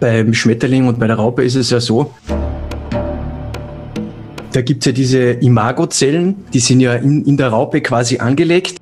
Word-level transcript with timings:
Beim 0.00 0.34
Schmetterling 0.34 0.86
und 0.86 0.98
bei 0.98 1.06
der 1.06 1.16
Raupe 1.16 1.44
ist 1.44 1.54
es 1.54 1.70
ja 1.70 1.80
so, 1.80 2.12
da 4.54 4.60
gibt 4.60 4.82
es 4.82 4.86
ja 4.86 4.92
diese 4.92 5.30
Imagozellen, 5.32 6.36
die 6.52 6.60
sind 6.60 6.78
ja 6.78 6.94
in, 6.94 7.24
in 7.24 7.36
der 7.36 7.48
Raupe 7.48 7.80
quasi 7.80 8.18
angelegt. 8.18 8.76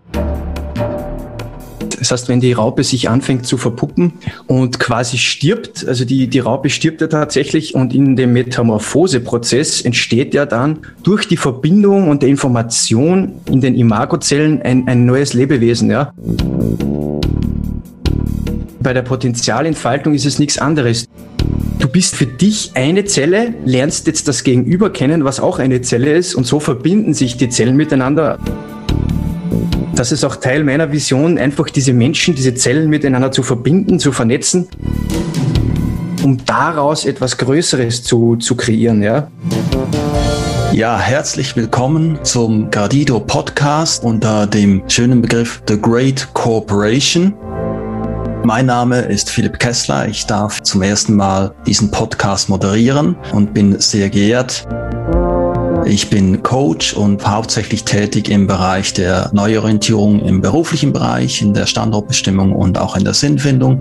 Das 1.98 2.11
heißt, 2.11 2.29
wenn 2.29 2.40
die 2.40 2.53
Raupe 2.53 2.85
sich 2.85 3.09
anfängt 3.09 3.46
zu 3.46 3.56
verpuppen 3.56 4.12
und 4.48 4.80
quasi 4.80 5.17
stirbt, 5.17 5.87
also 5.87 6.04
die, 6.04 6.26
die 6.26 6.40
Raupe 6.40 6.69
stirbt 6.69 7.01
ja 7.01 7.06
tatsächlich 7.06 7.74
und 7.74 7.94
in 7.94 8.17
dem 8.17 8.33
Metamorphoseprozess 8.33 9.83
entsteht 9.83 10.35
ja 10.35 10.44
dann 10.44 10.81
durch 11.04 11.26
die 11.29 11.37
Verbindung 11.37 12.08
und 12.08 12.22
der 12.22 12.29
Information 12.29 13.37
in 13.49 13.60
den 13.60 13.74
Imagozellen 13.74 14.60
ein, 14.63 14.88
ein 14.88 15.06
neues 15.06 15.33
Lebewesen, 15.33 15.90
ja. 15.90 16.12
Bei 18.83 18.92
der 18.92 19.02
Potenzialentfaltung 19.02 20.12
ist 20.12 20.27
es 20.27 20.41
nichts 20.41 20.59
anderes. 20.59 21.06
Du 21.78 21.86
bist 21.86 22.16
für 22.16 22.27
dich 22.27 22.72
eine 22.74 23.05
Zelle, 23.05 23.55
lernst 23.64 24.08
jetzt 24.08 24.27
das 24.27 24.42
Gegenüber 24.42 24.91
kennen, 24.91 25.24
was 25.24 25.38
auch 25.38 25.60
eine 25.60 25.82
Zelle 25.82 26.12
ist, 26.12 26.34
und 26.34 26.46
so 26.48 26.58
verbinden 26.58 27.14
sich 27.14 27.36
die 27.36 27.48
Zellen 27.48 27.77
miteinander. 27.77 28.41
Das 29.95 30.10
ist 30.10 30.24
auch 30.24 30.34
Teil 30.34 30.64
meiner 30.64 30.91
Vision, 30.91 31.38
einfach 31.38 31.70
diese 31.70 31.92
Menschen, 31.92 32.34
diese 32.34 32.55
Zellen 32.55 32.91
miteinander 32.91 33.30
zu 33.30 33.45
verbinden, 33.45 34.00
zu 34.00 34.10
vernetzen, 34.10 34.66
um 36.24 36.44
daraus 36.44 37.05
etwas 37.05 37.38
Größeres 37.38 38.02
zu, 38.02 38.34
zu 38.36 38.56
kreieren, 38.56 39.00
ja. 39.00 39.28
Ja, 40.72 40.98
herzlich 40.98 41.55
willkommen 41.55 42.19
zum 42.24 42.70
Gradido 42.70 43.20
Podcast 43.20 44.02
unter 44.02 44.48
dem 44.48 44.83
schönen 44.88 45.22
Begriff 45.22 45.62
The 45.69 45.80
Great 45.80 46.27
Corporation. 46.33 47.34
Mein 48.45 48.66
Name 48.66 49.02
ist 49.02 49.30
Philipp 49.30 49.60
Kessler. 49.60 50.09
Ich 50.09 50.27
darf 50.27 50.60
zum 50.62 50.83
ersten 50.83 51.14
Mal 51.14 51.55
diesen 51.64 51.92
Podcast 51.92 52.48
moderieren 52.48 53.16
und 53.33 53.55
bin 53.55 53.78
sehr 53.80 54.11
geehrt. 54.11 54.66
Ich 55.84 56.11
bin 56.11 56.42
Coach 56.42 56.94
und 56.94 57.25
hauptsächlich 57.27 57.84
tätig 57.84 58.28
im 58.28 58.48
Bereich 58.48 58.94
der 58.94 59.31
Neuorientierung 59.33 60.20
im 60.20 60.41
beruflichen 60.41 60.92
Bereich, 60.92 61.41
in 61.41 61.55
der 61.55 61.66
Standortbestimmung 61.66 62.53
und 62.53 62.78
auch 62.78 62.97
in 62.97 63.05
der 63.05 63.14
Sinnfindung 63.14 63.81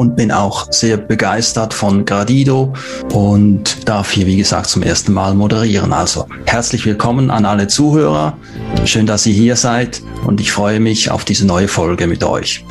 und 0.00 0.16
bin 0.16 0.32
auch 0.32 0.66
sehr 0.72 0.96
begeistert 0.96 1.74
von 1.74 2.06
Gradido 2.06 2.72
und 3.12 3.86
darf 3.86 4.10
hier, 4.10 4.26
wie 4.26 4.38
gesagt, 4.38 4.66
zum 4.68 4.82
ersten 4.82 5.12
Mal 5.12 5.34
moderieren. 5.34 5.92
Also 5.92 6.26
herzlich 6.46 6.86
willkommen 6.86 7.30
an 7.30 7.44
alle 7.44 7.68
Zuhörer. 7.68 8.38
Schön, 8.86 9.04
dass 9.04 9.26
ihr 9.26 9.34
hier 9.34 9.56
seid 9.56 10.00
und 10.26 10.40
ich 10.40 10.52
freue 10.52 10.80
mich 10.80 11.10
auf 11.10 11.26
diese 11.26 11.46
neue 11.46 11.68
Folge 11.68 12.06
mit 12.06 12.24
euch. 12.24 12.64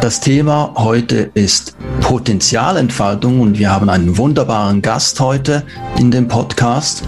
Das 0.00 0.18
Thema 0.18 0.74
heute 0.76 1.30
ist 1.34 1.76
Potenzialentfaltung 2.00 3.40
und 3.40 3.56
wir 3.56 3.70
haben 3.70 3.88
einen 3.88 4.18
wunderbaren 4.18 4.82
Gast 4.82 5.20
heute 5.20 5.62
in 6.00 6.10
dem 6.10 6.26
Podcast. 6.26 7.04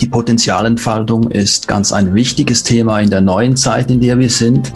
Die 0.00 0.08
Potenzialentfaltung 0.08 1.30
ist 1.30 1.68
ganz 1.68 1.92
ein 1.92 2.12
wichtiges 2.12 2.64
Thema 2.64 2.98
in 2.98 3.08
der 3.08 3.20
neuen 3.20 3.56
Zeit, 3.56 3.88
in 3.88 4.00
der 4.00 4.18
wir 4.18 4.30
sind. 4.30 4.72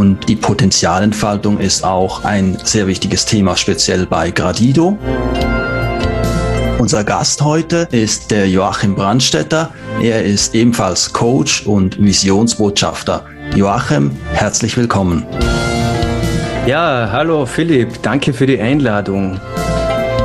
Und 0.00 0.30
die 0.30 0.36
Potenzialentfaltung 0.36 1.58
ist 1.58 1.84
auch 1.84 2.24
ein 2.24 2.56
sehr 2.64 2.86
wichtiges 2.86 3.26
Thema, 3.26 3.54
speziell 3.54 4.06
bei 4.06 4.30
Gradido. 4.30 4.96
Unser 6.78 7.04
Gast 7.04 7.42
heute 7.42 7.86
ist 7.90 8.30
der 8.30 8.48
Joachim 8.48 8.94
Brandstetter. 8.94 9.74
Er 10.00 10.24
ist 10.24 10.54
ebenfalls 10.54 11.12
Coach 11.12 11.66
und 11.66 12.02
Visionsbotschafter. 12.02 13.26
Joachim, 13.54 14.12
herzlich 14.32 14.74
willkommen. 14.78 15.26
Ja, 16.66 17.10
hallo 17.12 17.44
Philipp, 17.44 18.00
danke 18.00 18.32
für 18.32 18.46
die 18.46 18.58
Einladung. 18.58 19.38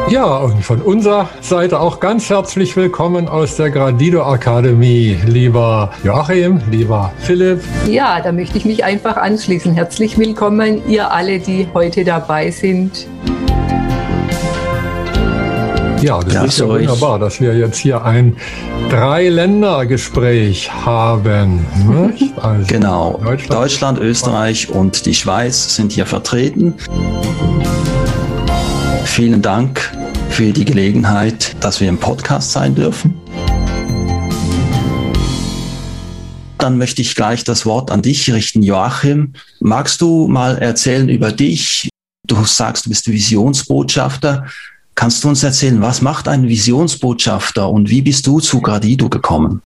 Ja, 0.07 0.37
und 0.37 0.63
von 0.63 0.83
unserer 0.83 1.29
Seite 1.41 1.79
auch 1.79 1.99
ganz 1.99 2.29
herzlich 2.29 2.75
willkommen 2.75 3.27
aus 3.27 3.55
der 3.55 3.71
Gradido 3.71 4.21
Akademie, 4.21 5.17
lieber 5.25 5.91
Joachim, 6.03 6.61
lieber 6.69 7.11
Philipp. 7.17 7.63
Ja, 7.89 8.21
da 8.21 8.31
möchte 8.31 8.55
ich 8.59 8.65
mich 8.65 8.83
einfach 8.83 9.17
anschließen. 9.17 9.73
Herzlich 9.73 10.15
willkommen, 10.19 10.87
ihr 10.87 11.11
alle, 11.11 11.39
die 11.39 11.67
heute 11.73 12.03
dabei 12.03 12.51
sind. 12.51 13.07
Ja, 16.01 16.19
das 16.19 16.33
ja, 16.33 16.43
ist 16.43 16.59
ja 16.59 16.67
wunderbar, 16.67 17.17
dass 17.17 17.41
wir 17.41 17.55
jetzt 17.55 17.77
hier 17.77 18.05
ein 18.05 18.37
Drei-Länder-Gespräch 18.91 20.71
haben. 20.71 21.65
Also 22.41 22.67
genau, 22.67 23.19
Deutschland, 23.23 23.61
Deutschland 23.61 23.99
Österreich 23.99 24.69
und 24.69 25.05
die 25.05 25.15
Schweiz 25.15 25.75
sind 25.75 25.93
hier 25.93 26.05
vertreten. 26.05 26.75
Vielen 29.05 29.41
Dank 29.41 29.89
für 30.35 30.51
die 30.51 30.65
Gelegenheit, 30.65 31.55
dass 31.63 31.79
wir 31.79 31.87
im 31.87 31.97
Podcast 31.97 32.51
sein 32.51 32.75
dürfen. 32.75 33.13
Dann 36.57 36.77
möchte 36.77 37.01
ich 37.01 37.15
gleich 37.15 37.45
das 37.45 37.65
Wort 37.65 37.89
an 37.89 38.01
dich 38.01 38.33
richten, 38.33 38.61
Joachim. 38.61 39.31
Magst 39.61 40.01
du 40.01 40.27
mal 40.27 40.57
erzählen 40.57 41.07
über 41.07 41.31
dich? 41.31 41.87
Du 42.27 42.43
sagst, 42.43 42.85
du 42.85 42.89
bist 42.89 43.07
Visionsbotschafter. 43.07 44.47
Kannst 44.93 45.23
du 45.23 45.29
uns 45.29 45.41
erzählen, 45.41 45.81
was 45.81 46.01
macht 46.01 46.27
ein 46.27 46.49
Visionsbotschafter 46.49 47.69
und 47.69 47.89
wie 47.89 48.01
bist 48.01 48.27
du 48.27 48.41
zu 48.41 48.59
Gradido 48.59 49.07
gekommen? 49.07 49.61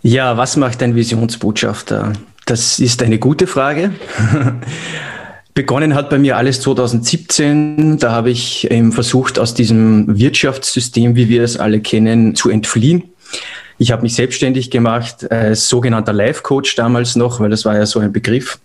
Ja, 0.00 0.38
was 0.38 0.56
macht 0.56 0.82
ein 0.82 0.94
Visionsbotschafter? 0.94 2.14
Das 2.46 2.78
ist 2.78 3.02
eine 3.02 3.18
gute 3.18 3.46
Frage. 3.46 3.92
Begonnen 5.60 5.94
hat 5.94 6.08
bei 6.08 6.16
mir 6.16 6.38
alles 6.38 6.62
2017. 6.62 7.98
Da 7.98 8.12
habe 8.12 8.30
ich 8.30 8.70
eben 8.70 8.92
versucht, 8.92 9.38
aus 9.38 9.52
diesem 9.52 10.18
Wirtschaftssystem, 10.18 11.16
wie 11.16 11.28
wir 11.28 11.42
es 11.42 11.58
alle 11.58 11.80
kennen, 11.80 12.34
zu 12.34 12.48
entfliehen. 12.48 13.02
Ich 13.76 13.92
habe 13.92 14.00
mich 14.00 14.14
selbstständig 14.14 14.70
gemacht 14.70 15.30
als 15.30 15.68
sogenannter 15.68 16.14
Life 16.14 16.42
Coach 16.42 16.76
damals 16.76 17.14
noch, 17.14 17.40
weil 17.40 17.50
das 17.50 17.66
war 17.66 17.76
ja 17.76 17.84
so 17.84 18.00
ein 18.00 18.10
Begriff. 18.10 18.58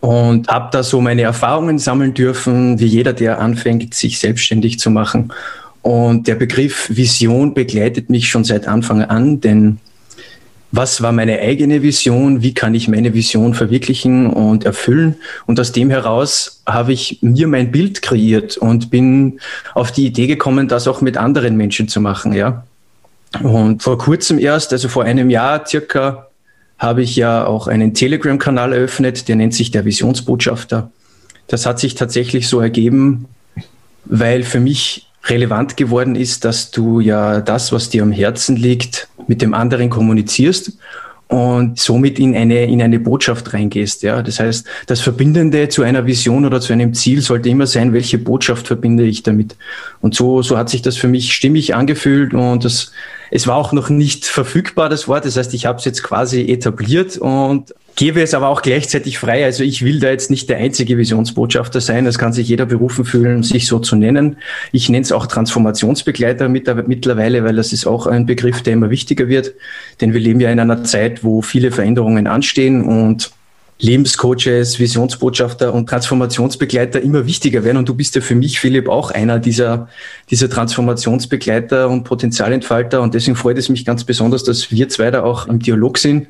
Und 0.00 0.48
habe 0.48 0.70
da 0.72 0.82
so 0.82 1.00
meine 1.00 1.22
Erfahrungen 1.22 1.78
sammeln 1.78 2.12
dürfen, 2.12 2.80
wie 2.80 2.86
jeder, 2.86 3.12
der 3.12 3.38
anfängt, 3.38 3.94
sich 3.94 4.18
selbstständig 4.18 4.80
zu 4.80 4.90
machen. 4.90 5.32
Und 5.82 6.26
der 6.26 6.34
Begriff 6.34 6.88
Vision 6.90 7.54
begleitet 7.54 8.10
mich 8.10 8.28
schon 8.28 8.42
seit 8.42 8.66
Anfang 8.66 9.04
an, 9.04 9.40
denn 9.40 9.78
was 10.72 11.02
war 11.02 11.12
meine 11.12 11.40
eigene 11.40 11.82
Vision, 11.82 12.42
wie 12.42 12.54
kann 12.54 12.74
ich 12.74 12.86
meine 12.86 13.12
Vision 13.12 13.54
verwirklichen 13.54 14.28
und 14.28 14.64
erfüllen. 14.64 15.16
Und 15.46 15.58
aus 15.58 15.72
dem 15.72 15.90
heraus 15.90 16.62
habe 16.66 16.92
ich 16.92 17.18
mir 17.22 17.48
mein 17.48 17.72
Bild 17.72 18.02
kreiert 18.02 18.56
und 18.56 18.90
bin 18.90 19.40
auf 19.74 19.90
die 19.90 20.06
Idee 20.06 20.28
gekommen, 20.28 20.68
das 20.68 20.86
auch 20.86 21.00
mit 21.00 21.16
anderen 21.16 21.56
Menschen 21.56 21.88
zu 21.88 22.00
machen, 22.00 22.32
ja. 22.32 22.64
Und 23.42 23.82
vor 23.82 23.98
kurzem 23.98 24.38
erst, 24.38 24.72
also 24.72 24.88
vor 24.88 25.04
einem 25.04 25.30
Jahr 25.30 25.66
circa, 25.66 26.28
habe 26.78 27.02
ich 27.02 27.14
ja 27.14 27.46
auch 27.46 27.66
einen 27.66 27.92
Telegram-Kanal 27.92 28.72
eröffnet, 28.72 29.28
der 29.28 29.36
nennt 29.36 29.54
sich 29.54 29.70
der 29.70 29.84
Visionsbotschafter. 29.84 30.90
Das 31.46 31.66
hat 31.66 31.78
sich 31.78 31.94
tatsächlich 31.94 32.48
so 32.48 32.60
ergeben, 32.60 33.26
weil 34.04 34.44
für 34.44 34.60
mich 34.60 35.09
relevant 35.24 35.76
geworden 35.76 36.16
ist, 36.16 36.44
dass 36.44 36.70
du 36.70 37.00
ja 37.00 37.40
das, 37.40 37.72
was 37.72 37.90
dir 37.90 38.02
am 38.02 38.12
Herzen 38.12 38.56
liegt, 38.56 39.08
mit 39.26 39.42
dem 39.42 39.54
anderen 39.54 39.90
kommunizierst 39.90 40.72
und 41.30 41.78
somit 41.78 42.18
in 42.18 42.34
eine, 42.34 42.64
in 42.64 42.82
eine 42.82 42.98
Botschaft 42.98 43.54
reingehst. 43.54 44.02
Ja, 44.02 44.20
das 44.20 44.40
heißt, 44.40 44.66
das 44.86 45.00
Verbindende 45.00 45.68
zu 45.68 45.82
einer 45.82 46.04
Vision 46.04 46.44
oder 46.44 46.60
zu 46.60 46.72
einem 46.72 46.92
Ziel 46.92 47.20
sollte 47.20 47.48
immer 47.48 47.68
sein, 47.68 47.92
welche 47.92 48.18
Botschaft 48.18 48.66
verbinde 48.66 49.04
ich 49.04 49.22
damit. 49.22 49.54
Und 50.00 50.16
so, 50.16 50.42
so 50.42 50.58
hat 50.58 50.68
sich 50.68 50.82
das 50.82 50.96
für 50.96 51.06
mich 51.06 51.32
stimmig 51.32 51.74
angefühlt 51.76 52.34
und 52.34 52.64
das, 52.64 52.90
es 53.30 53.46
war 53.46 53.54
auch 53.56 53.72
noch 53.72 53.90
nicht 53.90 54.24
verfügbar, 54.24 54.88
das 54.88 55.06
Wort. 55.06 55.24
Das 55.24 55.36
heißt, 55.36 55.54
ich 55.54 55.66
habe 55.66 55.78
es 55.78 55.84
jetzt 55.84 56.02
quasi 56.02 56.50
etabliert 56.50 57.16
und 57.16 57.72
gebe 58.00 58.22
es 58.22 58.32
aber 58.32 58.48
auch 58.48 58.62
gleichzeitig 58.62 59.18
frei. 59.18 59.44
Also 59.44 59.62
ich 59.62 59.84
will 59.84 60.00
da 60.00 60.08
jetzt 60.08 60.30
nicht 60.30 60.48
der 60.48 60.56
einzige 60.56 60.96
Visionsbotschafter 60.96 61.82
sein. 61.82 62.06
Das 62.06 62.16
kann 62.16 62.32
sich 62.32 62.48
jeder 62.48 62.64
berufen 62.64 63.04
fühlen, 63.04 63.42
sich 63.42 63.66
so 63.66 63.78
zu 63.78 63.94
nennen. 63.94 64.38
Ich 64.72 64.88
nenne 64.88 65.02
es 65.02 65.12
auch 65.12 65.26
Transformationsbegleiter 65.26 66.48
mittlerweile, 66.48 67.44
weil 67.44 67.56
das 67.56 67.74
ist 67.74 67.86
auch 67.86 68.06
ein 68.06 68.24
Begriff, 68.24 68.62
der 68.62 68.72
immer 68.72 68.88
wichtiger 68.88 69.28
wird. 69.28 69.52
Denn 70.00 70.14
wir 70.14 70.20
leben 70.20 70.40
ja 70.40 70.50
in 70.50 70.58
einer 70.58 70.82
Zeit, 70.82 71.22
wo 71.22 71.42
viele 71.42 71.72
Veränderungen 71.72 72.26
anstehen 72.26 72.82
und 72.82 73.32
Lebenscoaches, 73.80 74.78
Visionsbotschafter 74.78 75.74
und 75.74 75.86
Transformationsbegleiter 75.86 77.02
immer 77.02 77.26
wichtiger 77.26 77.64
werden. 77.64 77.76
Und 77.76 77.88
du 77.90 77.94
bist 77.94 78.14
ja 78.14 78.22
für 78.22 78.34
mich, 78.34 78.60
Philipp, 78.60 78.88
auch 78.88 79.10
einer 79.10 79.38
dieser, 79.38 79.90
dieser 80.30 80.48
Transformationsbegleiter 80.48 81.90
und 81.90 82.04
Potenzialentfalter. 82.04 83.02
Und 83.02 83.12
deswegen 83.12 83.36
freut 83.36 83.58
es 83.58 83.68
mich 83.68 83.84
ganz 83.84 84.04
besonders, 84.04 84.42
dass 84.42 84.70
wir 84.70 84.88
zwei 84.88 85.10
da 85.10 85.22
auch 85.22 85.48
im 85.48 85.58
Dialog 85.58 85.98
sind 85.98 86.28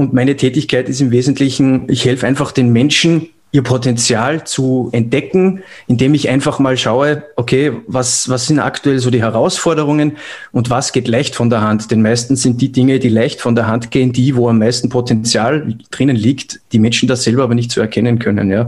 und 0.00 0.14
meine 0.14 0.34
Tätigkeit 0.34 0.88
ist 0.88 1.02
im 1.02 1.10
Wesentlichen, 1.10 1.84
ich 1.90 2.06
helfe 2.06 2.26
einfach 2.26 2.52
den 2.52 2.72
Menschen, 2.72 3.28
ihr 3.52 3.62
Potenzial 3.62 4.44
zu 4.44 4.88
entdecken, 4.92 5.62
indem 5.88 6.14
ich 6.14 6.30
einfach 6.30 6.58
mal 6.58 6.78
schaue, 6.78 7.24
okay, 7.36 7.72
was, 7.86 8.30
was 8.30 8.46
sind 8.46 8.60
aktuell 8.60 8.98
so 8.98 9.10
die 9.10 9.20
Herausforderungen 9.20 10.16
und 10.52 10.70
was 10.70 10.92
geht 10.92 11.06
leicht 11.06 11.34
von 11.34 11.50
der 11.50 11.60
Hand? 11.60 11.90
Denn 11.90 12.00
meistens 12.00 12.40
sind 12.40 12.62
die 12.62 12.72
Dinge, 12.72 12.98
die 12.98 13.10
leicht 13.10 13.42
von 13.42 13.54
der 13.54 13.66
Hand 13.66 13.90
gehen, 13.90 14.12
die, 14.12 14.36
wo 14.36 14.48
am 14.48 14.58
meisten 14.58 14.88
Potenzial 14.88 15.76
drinnen 15.90 16.16
liegt, 16.16 16.60
die 16.72 16.78
Menschen 16.78 17.06
das 17.06 17.24
selber 17.24 17.42
aber 17.42 17.54
nicht 17.54 17.70
zu 17.70 17.80
erkennen 17.80 18.18
können, 18.18 18.50
ja. 18.50 18.66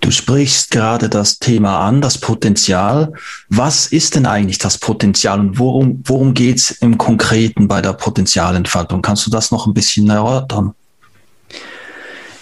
Du 0.00 0.10
sprichst 0.10 0.70
gerade 0.70 1.08
das 1.08 1.38
Thema 1.38 1.80
an, 1.80 2.00
das 2.00 2.18
Potenzial. 2.18 3.12
Was 3.48 3.86
ist 3.86 4.14
denn 4.14 4.26
eigentlich 4.26 4.58
das 4.58 4.78
Potenzial 4.78 5.40
und 5.40 5.58
worum, 5.58 6.02
worum 6.04 6.34
geht 6.34 6.58
es 6.58 6.70
im 6.70 6.98
Konkreten 6.98 7.68
bei 7.68 7.82
der 7.82 7.94
Potenzialentfaltung? 7.94 9.02
Kannst 9.02 9.26
du 9.26 9.30
das 9.30 9.50
noch 9.50 9.66
ein 9.66 9.74
bisschen 9.74 10.08
erörtern? 10.08 10.74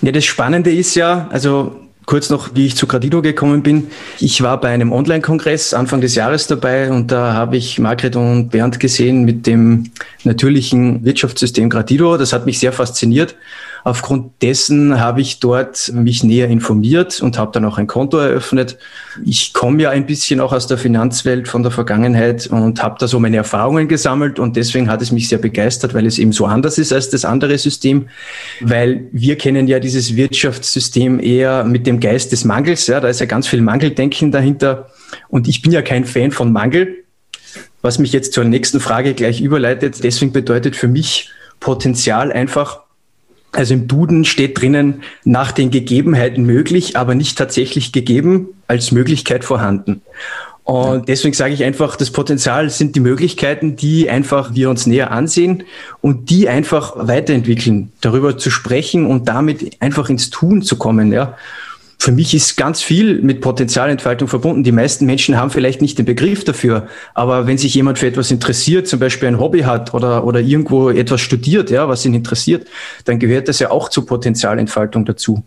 Ja, 0.02 0.12
das 0.12 0.24
Spannende 0.24 0.70
ist 0.70 0.94
ja, 0.94 1.28
also 1.32 1.74
kurz 2.06 2.30
noch, 2.30 2.54
wie 2.54 2.66
ich 2.66 2.76
zu 2.76 2.86
Gradido 2.86 3.20
gekommen 3.20 3.62
bin. 3.62 3.88
Ich 4.20 4.42
war 4.42 4.60
bei 4.60 4.68
einem 4.68 4.92
Online-Kongress 4.92 5.74
Anfang 5.74 6.00
des 6.00 6.14
Jahres 6.14 6.46
dabei 6.46 6.90
und 6.90 7.10
da 7.10 7.34
habe 7.34 7.56
ich 7.56 7.78
Margret 7.78 8.16
und 8.16 8.50
Bernd 8.50 8.78
gesehen 8.80 9.24
mit 9.24 9.46
dem 9.46 9.90
natürlichen 10.22 11.04
Wirtschaftssystem 11.04 11.68
Gradido. 11.68 12.16
Das 12.16 12.32
hat 12.32 12.46
mich 12.46 12.58
sehr 12.58 12.72
fasziniert. 12.72 13.34
Aufgrund 13.86 14.42
dessen 14.42 14.98
habe 14.98 15.20
ich 15.20 15.38
dort 15.38 15.92
mich 15.94 16.24
näher 16.24 16.48
informiert 16.48 17.20
und 17.20 17.38
habe 17.38 17.52
dann 17.52 17.64
auch 17.64 17.78
ein 17.78 17.86
Konto 17.86 18.18
eröffnet. 18.18 18.78
Ich 19.24 19.52
komme 19.52 19.80
ja 19.80 19.90
ein 19.90 20.06
bisschen 20.06 20.40
auch 20.40 20.52
aus 20.52 20.66
der 20.66 20.76
Finanzwelt 20.76 21.46
von 21.46 21.62
der 21.62 21.70
Vergangenheit 21.70 22.48
und 22.48 22.82
habe 22.82 22.96
da 22.98 23.06
so 23.06 23.20
meine 23.20 23.36
Erfahrungen 23.36 23.86
gesammelt 23.86 24.40
und 24.40 24.56
deswegen 24.56 24.90
hat 24.90 25.02
es 25.02 25.12
mich 25.12 25.28
sehr 25.28 25.38
begeistert, 25.38 25.94
weil 25.94 26.04
es 26.04 26.18
eben 26.18 26.32
so 26.32 26.46
anders 26.46 26.78
ist 26.78 26.92
als 26.92 27.10
das 27.10 27.24
andere 27.24 27.56
System, 27.58 28.08
weil 28.60 29.06
wir 29.12 29.38
kennen 29.38 29.68
ja 29.68 29.78
dieses 29.78 30.16
Wirtschaftssystem 30.16 31.20
eher 31.20 31.62
mit 31.62 31.86
dem 31.86 32.00
Geist 32.00 32.32
des 32.32 32.44
Mangels. 32.44 32.88
Ja, 32.88 32.98
da 32.98 33.06
ist 33.06 33.20
ja 33.20 33.26
ganz 33.26 33.46
viel 33.46 33.60
Mangeldenken 33.62 34.32
dahinter 34.32 34.90
und 35.28 35.46
ich 35.46 35.62
bin 35.62 35.70
ja 35.70 35.82
kein 35.82 36.06
Fan 36.06 36.32
von 36.32 36.50
Mangel. 36.50 37.04
Was 37.82 38.00
mich 38.00 38.12
jetzt 38.12 38.32
zur 38.32 38.42
nächsten 38.42 38.80
Frage 38.80 39.14
gleich 39.14 39.40
überleitet. 39.40 40.02
Deswegen 40.02 40.32
bedeutet 40.32 40.74
für 40.74 40.88
mich 40.88 41.30
Potenzial 41.60 42.32
einfach 42.32 42.80
also 43.56 43.74
im 43.74 43.88
Duden 43.88 44.24
steht 44.24 44.60
drinnen, 44.60 45.02
nach 45.24 45.52
den 45.52 45.70
Gegebenheiten 45.70 46.44
möglich, 46.44 46.96
aber 46.96 47.14
nicht 47.14 47.38
tatsächlich 47.38 47.92
gegeben, 47.92 48.48
als 48.66 48.92
Möglichkeit 48.92 49.44
vorhanden. 49.44 50.02
Und 50.64 51.08
deswegen 51.08 51.34
sage 51.34 51.54
ich 51.54 51.62
einfach, 51.62 51.94
das 51.94 52.10
Potenzial 52.10 52.70
sind 52.70 52.96
die 52.96 53.00
Möglichkeiten, 53.00 53.76
die 53.76 54.10
einfach 54.10 54.54
wir 54.54 54.68
uns 54.68 54.86
näher 54.86 55.12
ansehen 55.12 55.62
und 56.00 56.28
die 56.28 56.48
einfach 56.48 56.94
weiterentwickeln, 56.96 57.92
darüber 58.00 58.36
zu 58.36 58.50
sprechen 58.50 59.06
und 59.06 59.28
damit 59.28 59.80
einfach 59.80 60.10
ins 60.10 60.30
Tun 60.30 60.62
zu 60.62 60.76
kommen, 60.76 61.12
ja 61.12 61.36
für 61.98 62.12
mich 62.12 62.34
ist 62.34 62.56
ganz 62.56 62.82
viel 62.82 63.20
mit 63.22 63.40
Potenzialentfaltung 63.40 64.28
verbunden. 64.28 64.62
Die 64.62 64.72
meisten 64.72 65.06
Menschen 65.06 65.36
haben 65.36 65.50
vielleicht 65.50 65.80
nicht 65.80 65.98
den 65.98 66.04
Begriff 66.04 66.44
dafür, 66.44 66.88
aber 67.14 67.46
wenn 67.46 67.58
sich 67.58 67.74
jemand 67.74 67.98
für 67.98 68.06
etwas 68.06 68.30
interessiert, 68.30 68.86
zum 68.86 69.00
Beispiel 69.00 69.28
ein 69.28 69.40
Hobby 69.40 69.60
hat 69.62 69.94
oder, 69.94 70.24
oder 70.24 70.40
irgendwo 70.40 70.90
etwas 70.90 71.20
studiert, 71.20 71.70
ja, 71.70 71.88
was 71.88 72.04
ihn 72.04 72.14
interessiert, 72.14 72.66
dann 73.06 73.18
gehört 73.18 73.48
das 73.48 73.58
ja 73.58 73.70
auch 73.70 73.88
zur 73.88 74.06
Potenzialentfaltung 74.06 75.04
dazu. 75.04 75.42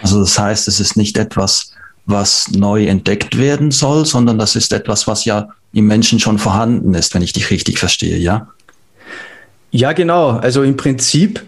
Also 0.00 0.20
das 0.20 0.38
heißt, 0.38 0.68
es 0.68 0.78
ist 0.80 0.96
nicht 0.96 1.18
etwas, 1.18 1.72
was 2.06 2.48
neu 2.50 2.86
entdeckt 2.86 3.36
werden 3.36 3.70
soll, 3.70 4.06
sondern 4.06 4.38
das 4.38 4.56
ist 4.56 4.72
etwas, 4.72 5.06
was 5.06 5.24
ja 5.24 5.48
im 5.72 5.86
Menschen 5.86 6.20
schon 6.20 6.38
vorhanden 6.38 6.94
ist, 6.94 7.14
wenn 7.14 7.22
ich 7.22 7.32
dich 7.32 7.50
richtig 7.50 7.78
verstehe, 7.78 8.16
ja? 8.16 8.48
Ja, 9.70 9.92
genau. 9.92 10.30
Also 10.30 10.62
im 10.62 10.76
Prinzip 10.76 11.44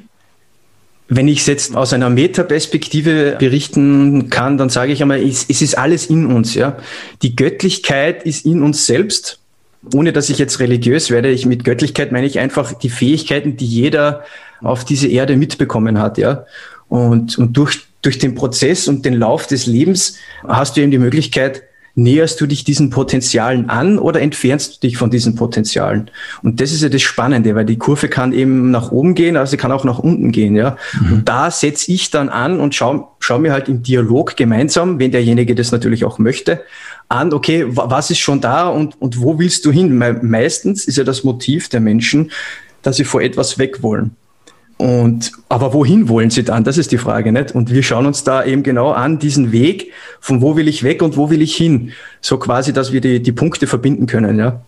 wenn 1.11 1.29
ich 1.29 1.41
es 1.41 1.47
jetzt 1.47 1.77
aus 1.77 1.93
einer 1.93 2.09
Metaperspektive 2.09 3.37
berichten 3.39 4.31
kann, 4.31 4.57
dann 4.57 4.69
sage 4.69 4.93
ich 4.93 5.03
einmal, 5.03 5.21
es, 5.21 5.45
es 5.49 5.61
ist 5.61 5.77
alles 5.77 6.07
in 6.07 6.27
uns. 6.27 6.55
Ja, 6.55 6.77
die 7.23 7.35
Göttlichkeit 7.37 8.23
ist 8.23 8.47
in 8.47 8.63
uns 8.63 8.87
selbst. 8.87 9.39
Ohne 9.95 10.13
dass 10.13 10.29
ich 10.29 10.39
jetzt 10.39 10.61
religiös 10.61 11.11
werde, 11.11 11.31
ich 11.31 11.47
mit 11.47 11.65
Göttlichkeit 11.65 12.13
meine 12.13 12.27
ich 12.27 12.39
einfach 12.39 12.75
die 12.75 12.91
Fähigkeiten, 12.91 13.57
die 13.57 13.67
jeder 13.67 14.25
auf 14.61 14.85
diese 14.85 15.09
Erde 15.09 15.37
mitbekommen 15.37 15.99
hat. 15.99 16.17
Ja, 16.19 16.45
und, 16.89 17.39
und 17.39 17.57
durch 17.57 17.81
durch 18.03 18.19
den 18.19 18.35
Prozess 18.35 18.89
und 18.89 19.05
den 19.05 19.15
Lauf 19.15 19.47
des 19.47 19.67
Lebens 19.67 20.17
hast 20.47 20.77
du 20.77 20.81
eben 20.81 20.91
die 20.91 20.99
Möglichkeit, 20.99 21.63
näherst 22.01 22.41
du 22.41 22.47
dich 22.47 22.65
diesen 22.65 22.91
Potenzialen 22.91 23.69
an 23.69 23.99
oder 23.99 24.21
entfernst 24.21 24.77
du 24.77 24.81
dich 24.87 24.97
von 24.97 25.11
diesen 25.11 25.35
Potenzialen? 25.35 26.11
Und 26.43 26.61
das 26.61 26.73
ist 26.73 26.83
ja 26.83 26.89
das 26.89 27.03
Spannende, 27.03 27.55
weil 27.55 27.67
die 27.67 27.79
Kurve 27.79 28.09
kann 28.09 28.33
eben 28.33 28.71
nach 28.71 28.91
oben 28.91 29.15
gehen, 29.15 29.37
also 29.37 29.51
sie 29.51 29.57
kann 29.57 29.73
auch 29.73 29.85
nach 29.85 29.99
unten 29.99 30.33
gehen, 30.33 30.57
ja. 30.57 30.77
Mhm. 31.01 31.13
Und 31.13 31.29
da 31.29 31.51
setze 31.51 31.93
ich 31.93 32.11
dann 32.11 32.29
an 32.29 32.59
und 32.59 32.75
schaue 32.75 33.07
schau 33.21 33.39
mir 33.39 33.53
halt 33.53 33.69
im 33.69 33.83
Dialog 33.83 34.37
gemeinsam, 34.37 34.99
wenn 34.99 35.13
derjenige 35.13 35.55
das 35.55 35.73
natürlich 35.73 36.05
auch 36.05 36.19
möchte, 36.19 36.63
an, 37.09 37.33
okay, 37.33 37.67
was 37.69 38.11
ist 38.11 38.19
schon 38.19 38.41
da 38.41 38.69
und, 38.69 39.01
und 39.01 39.21
wo 39.21 39.39
willst 39.39 39.67
du 39.67 39.71
hin? 39.71 39.97
Meistens 40.23 40.87
ist 40.87 40.97
ja 40.97 41.05
das 41.05 41.23
Motiv 41.23 41.69
der 41.69 41.81
Menschen, 41.81 42.31
dass 42.83 42.97
sie 42.97 43.05
vor 43.05 43.21
etwas 43.21 43.59
weg 43.59 43.83
wollen. 43.83 44.17
Und, 44.81 45.33
aber 45.51 45.75
wohin 45.75 46.09
wollen 46.09 46.31
sie 46.31 46.43
dann? 46.43 46.65
Das 46.65 46.79
ist 46.79 46.91
die 46.91 46.97
Frage, 46.97 47.33
nicht? 47.33 47.55
Und 47.55 47.71
wir 47.71 47.83
schauen 47.83 48.07
uns 48.07 48.25
da 48.25 48.43
eben 48.43 48.63
genau 48.63 48.93
an, 48.93 49.19
diesen 49.19 49.53
Weg, 49.53 49.93
von 50.21 50.41
wo 50.41 50.57
will 50.57 50.69
ich 50.69 50.83
weg 50.83 51.03
und 51.03 51.19
wo 51.19 51.29
will 51.29 51.43
ich 51.43 51.55
hin? 51.55 51.93
So 52.23 52.39
quasi, 52.39 52.73
dass 52.73 52.91
wir 52.91 53.03
die, 53.03 53.23
die 53.23 53.33
Punkte 53.33 53.67
verbinden 53.67 54.07
können, 54.07 54.39
ja. 54.39 54.63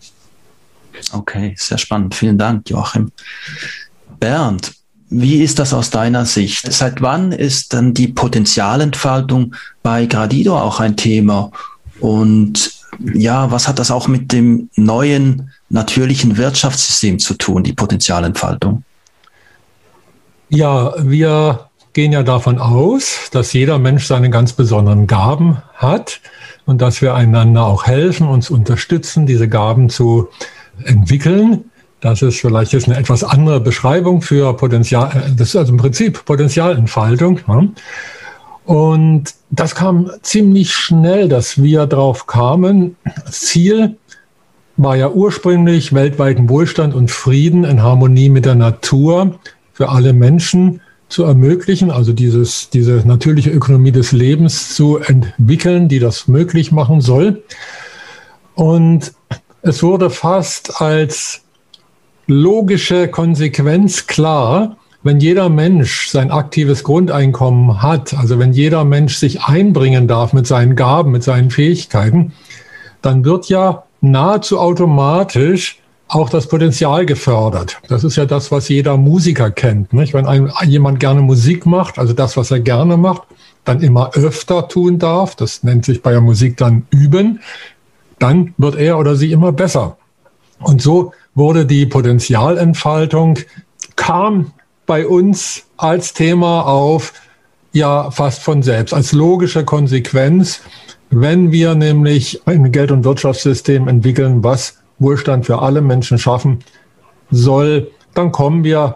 Okay, 1.13 1.55
sehr 1.57 1.79
spannend. 1.79 2.13
Vielen 2.13 2.37
Dank, 2.37 2.69
Joachim. 2.69 3.11
Bernd, 4.19 4.73
wie 5.09 5.41
ist 5.41 5.57
das 5.57 5.73
aus 5.73 5.89
deiner 5.89 6.27
Sicht? 6.27 6.71
Seit 6.71 7.01
wann 7.01 7.31
ist 7.31 7.73
dann 7.73 7.95
die 7.95 8.09
Potenzialentfaltung 8.09 9.55
bei 9.81 10.05
Gradido 10.05 10.55
auch 10.55 10.79
ein 10.79 10.95
Thema? 10.95 11.49
Und 11.99 12.71
ja, 13.15 13.49
was 13.49 13.67
hat 13.67 13.79
das 13.79 13.89
auch 13.89 14.07
mit 14.07 14.31
dem 14.31 14.69
neuen 14.75 15.49
natürlichen 15.71 16.37
Wirtschaftssystem 16.37 17.17
zu 17.17 17.33
tun, 17.33 17.63
die 17.63 17.73
Potenzialentfaltung? 17.73 18.83
Ja, 20.55 20.93
wir 20.99 21.71
gehen 21.93 22.11
ja 22.11 22.21
davon 22.21 22.59
aus, 22.59 23.29
dass 23.31 23.53
jeder 23.53 23.79
Mensch 23.79 24.05
seine 24.05 24.29
ganz 24.29 24.53
besonderen 24.53 25.07
Gaben 25.07 25.63
hat 25.73 26.21
und 26.67 26.79
dass 26.79 27.01
wir 27.01 27.15
einander 27.15 27.65
auch 27.65 27.87
helfen, 27.87 28.27
uns 28.27 28.51
unterstützen, 28.51 29.25
diese 29.25 29.49
Gaben 29.49 29.89
zu 29.89 30.27
entwickeln. 30.83 31.71
Das 32.01 32.21
ist 32.21 32.39
vielleicht 32.39 32.71
jetzt 32.71 32.87
eine 32.87 32.97
etwas 32.99 33.23
andere 33.23 33.61
Beschreibung 33.61 34.21
für 34.21 34.55
Potenzial, 34.55 35.09
äh, 35.15 35.31
das 35.35 35.49
ist 35.49 35.55
also 35.55 35.71
im 35.71 35.79
Prinzip 35.79 36.23
Potenzialentfaltung. 36.23 37.39
Und 38.65 39.33
das 39.49 39.73
kam 39.73 40.11
ziemlich 40.21 40.71
schnell, 40.71 41.29
dass 41.29 41.63
wir 41.63 41.87
drauf 41.87 42.27
kamen. 42.27 42.95
Ziel 43.27 43.97
war 44.77 44.95
ja 44.97 45.09
ursprünglich 45.09 45.93
weltweiten 45.93 46.47
Wohlstand 46.47 46.93
und 46.93 47.09
Frieden 47.09 47.63
in 47.63 47.81
Harmonie 47.81 48.29
mit 48.29 48.45
der 48.45 48.53
Natur 48.53 49.39
für 49.73 49.89
alle 49.89 50.13
Menschen 50.13 50.81
zu 51.09 51.23
ermöglichen, 51.23 51.91
also 51.91 52.13
dieses, 52.13 52.69
diese 52.69 53.03
natürliche 53.05 53.51
Ökonomie 53.51 53.91
des 53.91 54.11
Lebens 54.11 54.75
zu 54.75 54.97
entwickeln, 54.97 55.87
die 55.87 55.99
das 55.99 56.27
möglich 56.27 56.71
machen 56.71 57.01
soll. 57.01 57.43
Und 58.55 59.13
es 59.61 59.83
wurde 59.83 60.09
fast 60.09 60.81
als 60.81 61.41
logische 62.27 63.07
Konsequenz 63.07 64.07
klar, 64.07 64.77
wenn 65.03 65.19
jeder 65.19 65.49
Mensch 65.49 66.07
sein 66.07 66.31
aktives 66.31 66.83
Grundeinkommen 66.83 67.81
hat, 67.81 68.13
also 68.13 68.39
wenn 68.39 68.53
jeder 68.53 68.85
Mensch 68.85 69.17
sich 69.17 69.41
einbringen 69.43 70.07
darf 70.07 70.31
mit 70.33 70.47
seinen 70.47 70.75
Gaben, 70.75 71.11
mit 71.11 71.23
seinen 71.23 71.51
Fähigkeiten, 71.51 72.31
dann 73.01 73.25
wird 73.25 73.49
ja 73.49 73.83
nahezu 73.99 74.59
automatisch 74.59 75.82
auch 76.15 76.29
das 76.29 76.47
Potenzial 76.47 77.05
gefördert. 77.05 77.81
Das 77.87 78.03
ist 78.03 78.15
ja 78.15 78.25
das, 78.25 78.51
was 78.51 78.69
jeder 78.69 78.97
Musiker 78.97 79.51
kennt. 79.51 79.93
Nicht? 79.93 80.13
Wenn 80.13 80.25
ein, 80.25 80.51
jemand 80.65 80.99
gerne 80.99 81.21
Musik 81.21 81.65
macht, 81.65 81.97
also 81.97 82.13
das, 82.13 82.37
was 82.37 82.51
er 82.51 82.59
gerne 82.59 82.97
macht, 82.97 83.23
dann 83.65 83.81
immer 83.81 84.11
öfter 84.13 84.67
tun 84.67 84.99
darf, 84.99 85.35
das 85.35 85.63
nennt 85.63 85.85
sich 85.85 86.01
bei 86.01 86.11
der 86.11 86.21
Musik 86.21 86.57
dann 86.57 86.85
üben, 86.91 87.39
dann 88.19 88.53
wird 88.57 88.75
er 88.75 88.99
oder 88.99 89.15
sie 89.15 89.31
immer 89.31 89.51
besser. 89.51 89.97
Und 90.59 90.81
so 90.81 91.13
wurde 91.35 91.65
die 91.65 91.85
Potenzialentfaltung, 91.85 93.39
kam 93.95 94.51
bei 94.85 95.07
uns 95.07 95.63
als 95.77 96.13
Thema 96.13 96.61
auf, 96.61 97.13
ja 97.71 98.11
fast 98.11 98.43
von 98.43 98.61
selbst, 98.61 98.93
als 98.93 99.13
logische 99.13 99.65
Konsequenz, 99.65 100.61
wenn 101.09 101.51
wir 101.51 101.75
nämlich 101.75 102.41
ein 102.45 102.71
Geld- 102.71 102.91
und 102.91 103.03
Wirtschaftssystem 103.03 103.87
entwickeln, 103.87 104.43
was 104.43 104.82
Wohlstand 105.03 105.45
für 105.45 105.61
alle 105.61 105.81
Menschen 105.81 106.17
schaffen 106.17 106.59
soll, 107.29 107.91
dann 108.15 108.31
kommen 108.31 108.63
wir 108.63 108.95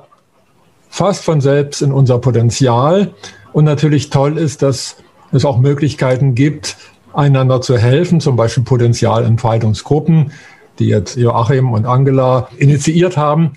fast 0.90 1.24
von 1.24 1.42
selbst 1.42 1.82
in 1.82 1.92
unser 1.92 2.18
Potenzial. 2.18 3.14
Und 3.54 3.66
natürlich 3.66 4.10
toll 4.10 4.38
ist, 4.38 4.62
dass 4.64 4.98
es 5.32 5.46
auch 5.46 5.60
Möglichkeiten 5.60 6.34
gibt, 6.34 6.78
einander 7.14 7.62
zu 7.62 7.78
helfen, 7.78 8.20
zum 8.20 8.36
Beispiel 8.36 8.64
Potenzialentfaltungsgruppen, 8.64 10.32
die 10.80 10.88
jetzt 10.88 11.18
Joachim 11.18 11.74
und 11.74 11.86
Angela 11.86 12.50
initiiert 12.58 13.18
haben 13.18 13.54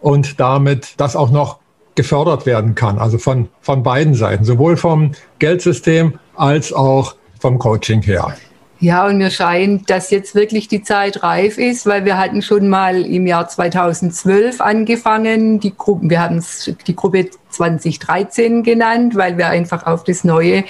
und 0.00 0.40
damit 0.40 0.94
das 0.96 1.16
auch 1.16 1.30
noch 1.30 1.58
gefördert 1.94 2.46
werden 2.46 2.74
kann, 2.74 2.98
also 2.98 3.18
von, 3.18 3.48
von 3.60 3.82
beiden 3.82 4.14
Seiten, 4.14 4.44
sowohl 4.44 4.76
vom 4.76 5.12
Geldsystem 5.40 6.18
als 6.36 6.72
auch 6.72 7.16
vom 7.40 7.58
Coaching 7.58 8.02
her. 8.02 8.36
Ja, 8.80 9.06
und 9.06 9.18
mir 9.18 9.30
scheint, 9.30 9.90
dass 9.90 10.10
jetzt 10.10 10.36
wirklich 10.36 10.68
die 10.68 10.82
Zeit 10.82 11.24
reif 11.24 11.58
ist, 11.58 11.84
weil 11.86 12.04
wir 12.04 12.16
hatten 12.16 12.42
schon 12.42 12.68
mal 12.68 13.04
im 13.04 13.26
Jahr 13.26 13.48
2012 13.48 14.60
angefangen. 14.60 15.58
Die 15.58 15.76
Gruppen, 15.76 16.10
wir 16.10 16.22
haben 16.22 16.36
es 16.36 16.72
die 16.86 16.94
Gruppe 16.94 17.28
2013 17.50 18.62
genannt, 18.62 19.16
weil 19.16 19.36
wir 19.36 19.48
einfach 19.48 19.84
auf 19.84 20.04
das 20.04 20.22
neue 20.22 20.62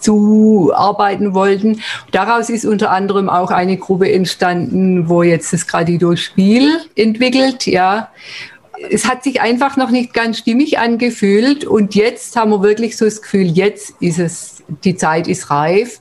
zuarbeiten 0.00 1.32
wollten. 1.32 1.80
Daraus 2.10 2.50
ist 2.50 2.64
unter 2.64 2.90
anderem 2.90 3.30
auch 3.30 3.52
eine 3.52 3.76
Gruppe 3.76 4.12
entstanden, 4.12 5.08
wo 5.08 5.22
jetzt 5.22 5.52
das 5.52 5.66
Gradido-Spiel 5.68 6.80
entwickelt, 6.96 7.66
ja 7.66 8.10
es 8.90 9.06
hat 9.06 9.22
sich 9.22 9.40
einfach 9.40 9.76
noch 9.76 9.90
nicht 9.90 10.14
ganz 10.14 10.38
stimmig 10.38 10.78
angefühlt 10.78 11.64
und 11.64 11.94
jetzt 11.94 12.36
haben 12.36 12.50
wir 12.50 12.62
wirklich 12.62 12.96
so 12.96 13.04
das 13.04 13.22
Gefühl, 13.22 13.46
jetzt 13.46 13.94
ist 14.00 14.18
es, 14.18 14.62
die 14.82 14.96
Zeit 14.96 15.28
ist 15.28 15.50
reif 15.50 16.00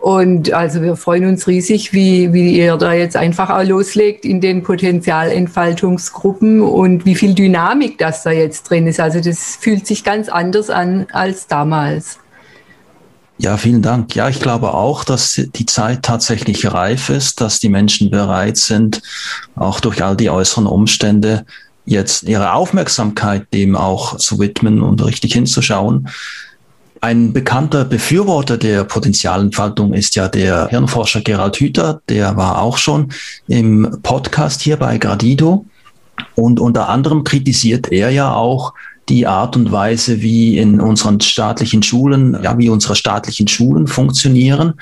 und 0.00 0.52
also 0.52 0.82
wir 0.82 0.96
freuen 0.96 1.26
uns 1.26 1.46
riesig, 1.46 1.92
wie, 1.92 2.32
wie 2.32 2.56
ihr 2.56 2.76
da 2.76 2.92
jetzt 2.92 3.16
einfach 3.16 3.50
auch 3.50 3.64
loslegt 3.64 4.24
in 4.24 4.40
den 4.40 4.62
Potenzialentfaltungsgruppen 4.62 6.60
und 6.60 7.04
wie 7.04 7.14
viel 7.14 7.34
Dynamik 7.34 7.98
das 7.98 8.22
da 8.22 8.30
jetzt 8.30 8.70
drin 8.70 8.86
ist. 8.86 9.00
Also 9.00 9.20
das 9.20 9.56
fühlt 9.56 9.86
sich 9.86 10.04
ganz 10.04 10.28
anders 10.28 10.70
an 10.70 11.06
als 11.12 11.46
damals. 11.46 12.18
Ja, 13.38 13.56
vielen 13.56 13.82
Dank. 13.82 14.14
Ja, 14.14 14.28
ich 14.28 14.38
glaube 14.38 14.72
auch, 14.74 15.02
dass 15.04 15.34
die 15.34 15.66
Zeit 15.66 16.02
tatsächlich 16.02 16.72
reif 16.72 17.08
ist, 17.08 17.40
dass 17.40 17.58
die 17.58 17.70
Menschen 17.70 18.10
bereit 18.10 18.56
sind, 18.56 19.02
auch 19.56 19.80
durch 19.80 20.04
all 20.04 20.16
die 20.16 20.30
äußeren 20.30 20.66
Umstände 20.66 21.44
jetzt 21.84 22.24
ihre 22.24 22.52
Aufmerksamkeit 22.52 23.46
dem 23.52 23.76
auch 23.76 24.16
zu 24.16 24.38
widmen 24.38 24.82
und 24.82 25.04
richtig 25.04 25.32
hinzuschauen. 25.32 26.08
Ein 27.00 27.32
bekannter 27.32 27.84
Befürworter 27.84 28.56
der 28.56 28.84
Potenzialentfaltung 28.84 29.92
ist 29.92 30.14
ja 30.14 30.28
der 30.28 30.68
Hirnforscher 30.68 31.20
Gerald 31.20 31.56
Hüther, 31.56 32.00
der 32.08 32.36
war 32.36 32.62
auch 32.62 32.78
schon 32.78 33.12
im 33.48 33.98
Podcast 34.04 34.60
hier 34.60 34.76
bei 34.76 34.98
Gradido. 34.98 35.66
Und 36.36 36.60
unter 36.60 36.88
anderem 36.88 37.24
kritisiert 37.24 37.90
er 37.90 38.10
ja 38.10 38.32
auch 38.34 38.72
die 39.08 39.26
Art 39.26 39.56
und 39.56 39.72
Weise, 39.72 40.22
wie 40.22 40.58
in 40.58 40.80
unseren 40.80 41.20
staatlichen 41.20 41.82
Schulen, 41.82 42.38
ja, 42.40 42.56
wie 42.56 42.68
unsere 42.68 42.94
staatlichen 42.94 43.48
Schulen 43.48 43.88
funktionieren 43.88 44.74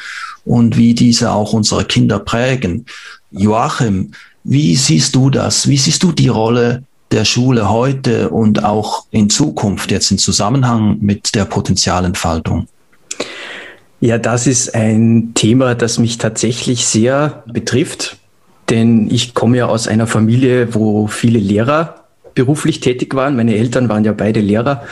und 0.44 0.76
wie 0.76 0.94
diese 0.94 1.32
auch 1.32 1.54
unsere 1.54 1.86
Kinder 1.86 2.18
prägen. 2.18 2.84
Joachim, 3.30 4.12
wie 4.44 4.76
siehst 4.76 5.14
du 5.14 5.30
das? 5.30 5.68
Wie 5.68 5.78
siehst 5.78 6.02
du 6.02 6.12
die 6.12 6.28
Rolle 6.28 6.82
der 7.10 7.24
Schule 7.24 7.70
heute 7.70 8.30
und 8.30 8.64
auch 8.64 9.06
in 9.10 9.30
Zukunft 9.30 9.90
jetzt 9.90 10.10
in 10.10 10.18
Zusammenhang 10.18 10.98
mit 11.00 11.34
der 11.34 11.44
Potenzialentfaltung? 11.44 12.68
Ja, 14.00 14.16
das 14.16 14.46
ist 14.46 14.74
ein 14.74 15.32
Thema, 15.34 15.74
das 15.74 15.98
mich 15.98 16.18
tatsächlich 16.18 16.86
sehr 16.86 17.42
betrifft, 17.46 18.16
denn 18.70 19.10
ich 19.10 19.34
komme 19.34 19.58
ja 19.58 19.66
aus 19.66 19.88
einer 19.88 20.06
Familie, 20.06 20.74
wo 20.74 21.06
viele 21.06 21.38
Lehrer 21.38 22.06
beruflich 22.34 22.80
tätig 22.80 23.14
waren. 23.14 23.36
Meine 23.36 23.56
Eltern 23.56 23.88
waren 23.88 24.04
ja 24.04 24.12
beide 24.12 24.40
Lehrer 24.40 24.84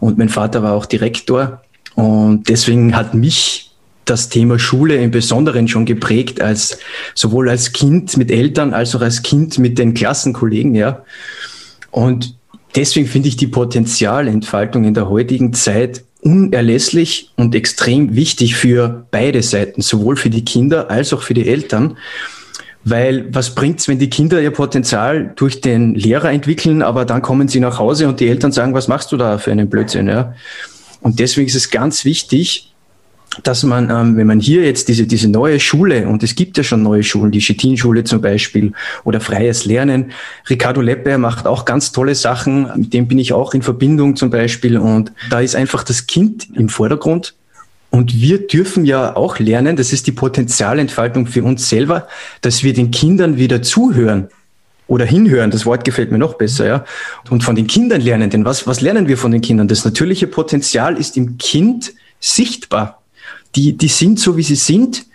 und 0.00 0.16
mein 0.16 0.28
Vater 0.28 0.62
war 0.62 0.72
auch 0.72 0.86
Direktor. 0.86 1.60
Und 1.94 2.48
deswegen 2.48 2.96
hat 2.96 3.14
mich 3.14 3.72
das 4.04 4.28
Thema 4.28 4.58
Schule 4.58 4.96
im 4.96 5.10
Besonderen 5.10 5.68
schon 5.68 5.84
geprägt, 5.84 6.40
als 6.40 6.78
sowohl 7.14 7.48
als 7.48 7.72
Kind 7.72 8.16
mit 8.16 8.30
Eltern 8.30 8.74
als 8.74 8.94
auch 8.94 9.00
als 9.00 9.22
Kind 9.22 9.58
mit 9.58 9.78
den 9.78 9.94
Klassenkollegen, 9.94 10.74
ja. 10.74 11.02
Und 11.94 12.34
deswegen 12.74 13.06
finde 13.06 13.28
ich 13.28 13.36
die 13.36 13.46
Potenzialentfaltung 13.46 14.82
in 14.82 14.94
der 14.94 15.08
heutigen 15.08 15.52
Zeit 15.52 16.02
unerlässlich 16.22 17.30
und 17.36 17.54
extrem 17.54 18.16
wichtig 18.16 18.56
für 18.56 19.06
beide 19.12 19.44
Seiten, 19.44 19.80
sowohl 19.80 20.16
für 20.16 20.28
die 20.28 20.44
Kinder 20.44 20.90
als 20.90 21.12
auch 21.12 21.22
für 21.22 21.34
die 21.34 21.46
Eltern. 21.46 21.96
Weil 22.82 23.32
was 23.32 23.54
bringt's, 23.54 23.86
wenn 23.86 24.00
die 24.00 24.10
Kinder 24.10 24.42
ihr 24.42 24.50
Potenzial 24.50 25.34
durch 25.36 25.60
den 25.60 25.94
Lehrer 25.94 26.32
entwickeln, 26.32 26.82
aber 26.82 27.04
dann 27.04 27.22
kommen 27.22 27.46
sie 27.46 27.60
nach 27.60 27.78
Hause 27.78 28.08
und 28.08 28.18
die 28.18 28.26
Eltern 28.26 28.50
sagen, 28.50 28.74
was 28.74 28.88
machst 28.88 29.12
du 29.12 29.16
da 29.16 29.38
für 29.38 29.52
einen 29.52 29.70
Blödsinn? 29.70 30.08
Ja? 30.08 30.34
Und 31.00 31.20
deswegen 31.20 31.46
ist 31.46 31.54
es 31.54 31.70
ganz 31.70 32.04
wichtig, 32.04 32.73
dass 33.42 33.62
man, 33.62 33.90
ähm, 33.90 34.16
wenn 34.16 34.26
man 34.26 34.40
hier 34.40 34.64
jetzt 34.64 34.88
diese, 34.88 35.06
diese 35.06 35.28
neue 35.28 35.60
Schule, 35.60 36.06
und 36.08 36.22
es 36.22 36.34
gibt 36.34 36.56
ja 36.56 36.62
schon 36.62 36.82
neue 36.82 37.02
Schulen, 37.02 37.30
die 37.30 37.40
Chitin-Schule 37.40 38.04
zum 38.04 38.20
Beispiel 38.20 38.72
oder 39.04 39.20
freies 39.20 39.64
Lernen, 39.64 40.12
Ricardo 40.48 40.80
Leppe 40.80 41.18
macht 41.18 41.46
auch 41.46 41.64
ganz 41.64 41.92
tolle 41.92 42.14
Sachen, 42.14 42.70
mit 42.76 42.92
dem 42.92 43.08
bin 43.08 43.18
ich 43.18 43.32
auch 43.32 43.54
in 43.54 43.62
Verbindung 43.62 44.16
zum 44.16 44.30
Beispiel. 44.30 44.78
Und 44.78 45.12
da 45.30 45.40
ist 45.40 45.56
einfach 45.56 45.82
das 45.84 46.06
Kind 46.06 46.48
im 46.54 46.68
Vordergrund. 46.68 47.34
Und 47.90 48.20
wir 48.20 48.46
dürfen 48.46 48.84
ja 48.84 49.14
auch 49.14 49.38
lernen, 49.38 49.76
das 49.76 49.92
ist 49.92 50.06
die 50.06 50.12
Potenzialentfaltung 50.12 51.26
für 51.26 51.44
uns 51.44 51.68
selber, 51.68 52.08
dass 52.40 52.64
wir 52.64 52.72
den 52.72 52.90
Kindern 52.90 53.36
wieder 53.36 53.62
zuhören 53.62 54.28
oder 54.86 55.04
hinhören, 55.04 55.50
das 55.50 55.64
Wort 55.64 55.84
gefällt 55.84 56.10
mir 56.10 56.18
noch 56.18 56.34
besser, 56.34 56.66
ja. 56.66 56.84
Und 57.30 57.44
von 57.44 57.54
den 57.54 57.66
Kindern 57.66 58.00
lernen, 58.00 58.30
denn 58.30 58.44
was, 58.44 58.66
was 58.66 58.80
lernen 58.80 59.08
wir 59.08 59.16
von 59.16 59.30
den 59.30 59.40
Kindern? 59.40 59.68
Das 59.68 59.84
natürliche 59.84 60.26
Potenzial 60.26 60.98
ist 60.98 61.16
im 61.16 61.38
Kind 61.38 61.94
sichtbar 62.20 63.03
die, 63.56 63.76
die 63.76 63.88
sind 63.88 64.18
so, 64.18 64.36
wie 64.36 64.42
sie 64.42 64.56
sind 64.56 65.06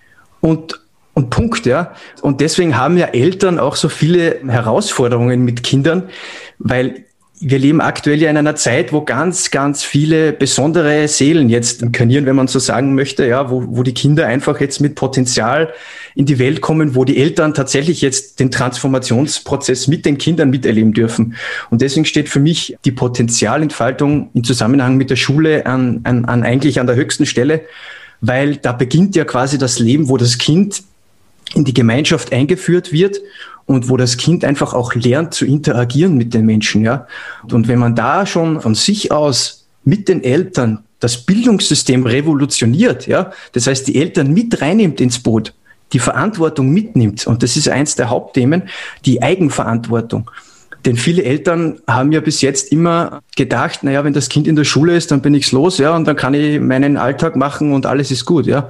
und, 0.42 0.80
und 1.14 1.30
Punkt, 1.30 1.66
ja. 1.66 1.94
Und 2.22 2.42
deswegen 2.42 2.78
haben 2.78 2.98
ja 2.98 3.08
Eltern 3.08 3.60
auch 3.60 3.76
so 3.76 3.90
viele 3.90 4.40
Herausforderungen 4.48 5.44
mit 5.44 5.64
Kindern, 5.64 6.10
weil 6.58 7.06
wir 7.42 7.58
leben 7.58 7.80
aktuell 7.80 8.22
ja 8.22 8.30
in 8.30 8.36
einer 8.36 8.56
Zeit, 8.56 8.92
wo 8.92 9.02
ganz, 9.02 9.50
ganz 9.50 9.82
viele 9.84 10.34
besondere 10.34 11.08
Seelen 11.08 11.48
jetzt 11.48 11.82
inkarnieren, 11.82 12.26
wenn 12.26 12.36
man 12.36 12.48
so 12.48 12.60
sagen 12.60 12.96
möchte, 12.96 13.26
ja, 13.26 13.50
wo, 13.50 13.64
wo 13.68 13.84
die 13.84 13.94
Kinder 13.94 14.28
einfach 14.28 14.60
jetzt 14.60 14.82
mit 14.82 14.96
Potenzial 14.96 15.74
in 16.16 16.26
die 16.26 16.38
Welt 16.38 16.60
kommen, 16.60 16.96
wo 16.96 17.06
die 17.06 17.18
Eltern 17.18 17.54
tatsächlich 17.54 18.02
jetzt 18.02 18.42
den 18.42 18.52
Transformationsprozess 18.52 19.88
mit 19.88 20.06
den 20.06 20.18
Kindern 20.18 20.50
miterleben 20.50 20.94
dürfen. 20.94 21.36
Und 21.70 21.82
deswegen 21.82 22.06
steht 22.06 22.28
für 22.28 22.42
mich 22.42 22.78
die 22.84 22.92
Potenzialentfaltung 22.92 24.32
im 24.34 24.44
Zusammenhang 24.44 24.98
mit 24.98 25.10
der 25.10 25.16
Schule 25.16 25.66
an, 25.66 26.02
an, 26.04 26.26
an 26.26 26.44
eigentlich 26.44 26.82
an 26.82 26.88
der 26.88 26.98
höchsten 26.98 27.26
Stelle 27.26 27.62
weil 28.22 28.58
da 28.58 28.72
beginnt 28.72 29.16
ja 29.16 29.26
quasi 29.26 29.58
das 29.58 29.80
Leben, 29.80 30.10
wo 30.10 30.18
das 30.18 30.38
Kind 30.38 30.84
in 31.56 31.66
die 31.66 31.74
Gemeinschaft 31.74 32.32
eingeführt 32.32 32.92
wird 32.92 33.20
und 33.66 33.90
wo 33.90 33.98
das 33.98 34.18
Kind 34.18 34.44
einfach 34.44 34.74
auch 34.74 34.94
lernt 34.96 35.34
zu 35.34 35.46
interagieren 35.46 36.18
mit 36.18 36.34
den 36.34 36.46
Menschen, 36.46 36.84
ja. 36.84 37.08
Und 37.52 37.68
wenn 37.68 37.80
man 37.80 37.96
da 37.96 38.26
schon 38.26 38.62
von 38.62 38.76
sich 38.76 39.12
aus 39.12 39.68
mit 39.84 40.08
den 40.08 40.24
Eltern 40.24 40.84
das 41.00 41.18
Bildungssystem 41.18 42.06
revolutioniert, 42.06 43.08
ja, 43.08 43.32
das 43.54 43.68
heißt, 43.68 43.88
die 43.88 43.96
Eltern 43.96 44.34
mit 44.34 44.62
reinnimmt 44.62 45.00
ins 45.00 45.20
Boot, 45.20 45.54
die 45.94 46.00
Verantwortung 46.00 46.70
mitnimmt, 46.70 47.26
und 47.26 47.42
das 47.42 47.58
ist 47.58 47.70
eins 47.70 47.96
der 47.96 48.10
Hauptthemen, 48.10 48.64
die 49.06 49.22
Eigenverantwortung. 49.22 50.30
Denn 50.86 50.96
viele 50.96 51.24
Eltern 51.24 51.80
haben 51.88 52.12
ja 52.12 52.22
bis 52.22 52.42
jetzt 52.42 52.72
immer 52.72 53.22
gedacht, 53.36 53.84
naja, 53.84 54.04
wenn 54.04 54.14
das 54.14 54.30
Kind 54.30 54.48
in 54.48 54.56
der 54.56 54.64
Schule 54.64 54.96
ist, 54.96 55.12
dann 55.12 55.22
bin 55.22 55.34
ich's 55.34 55.52
los, 55.52 55.78
ja, 55.78 55.96
und 55.96 56.06
dann 56.06 56.16
kann 56.16 56.34
ich 56.34 56.60
meinen 56.60 56.98
Alltag 56.98 57.36
machen 57.36 57.74
und 57.74 57.86
alles 57.86 58.12
ist 58.12 58.26
gut, 58.26 58.46
ja. 58.46 58.70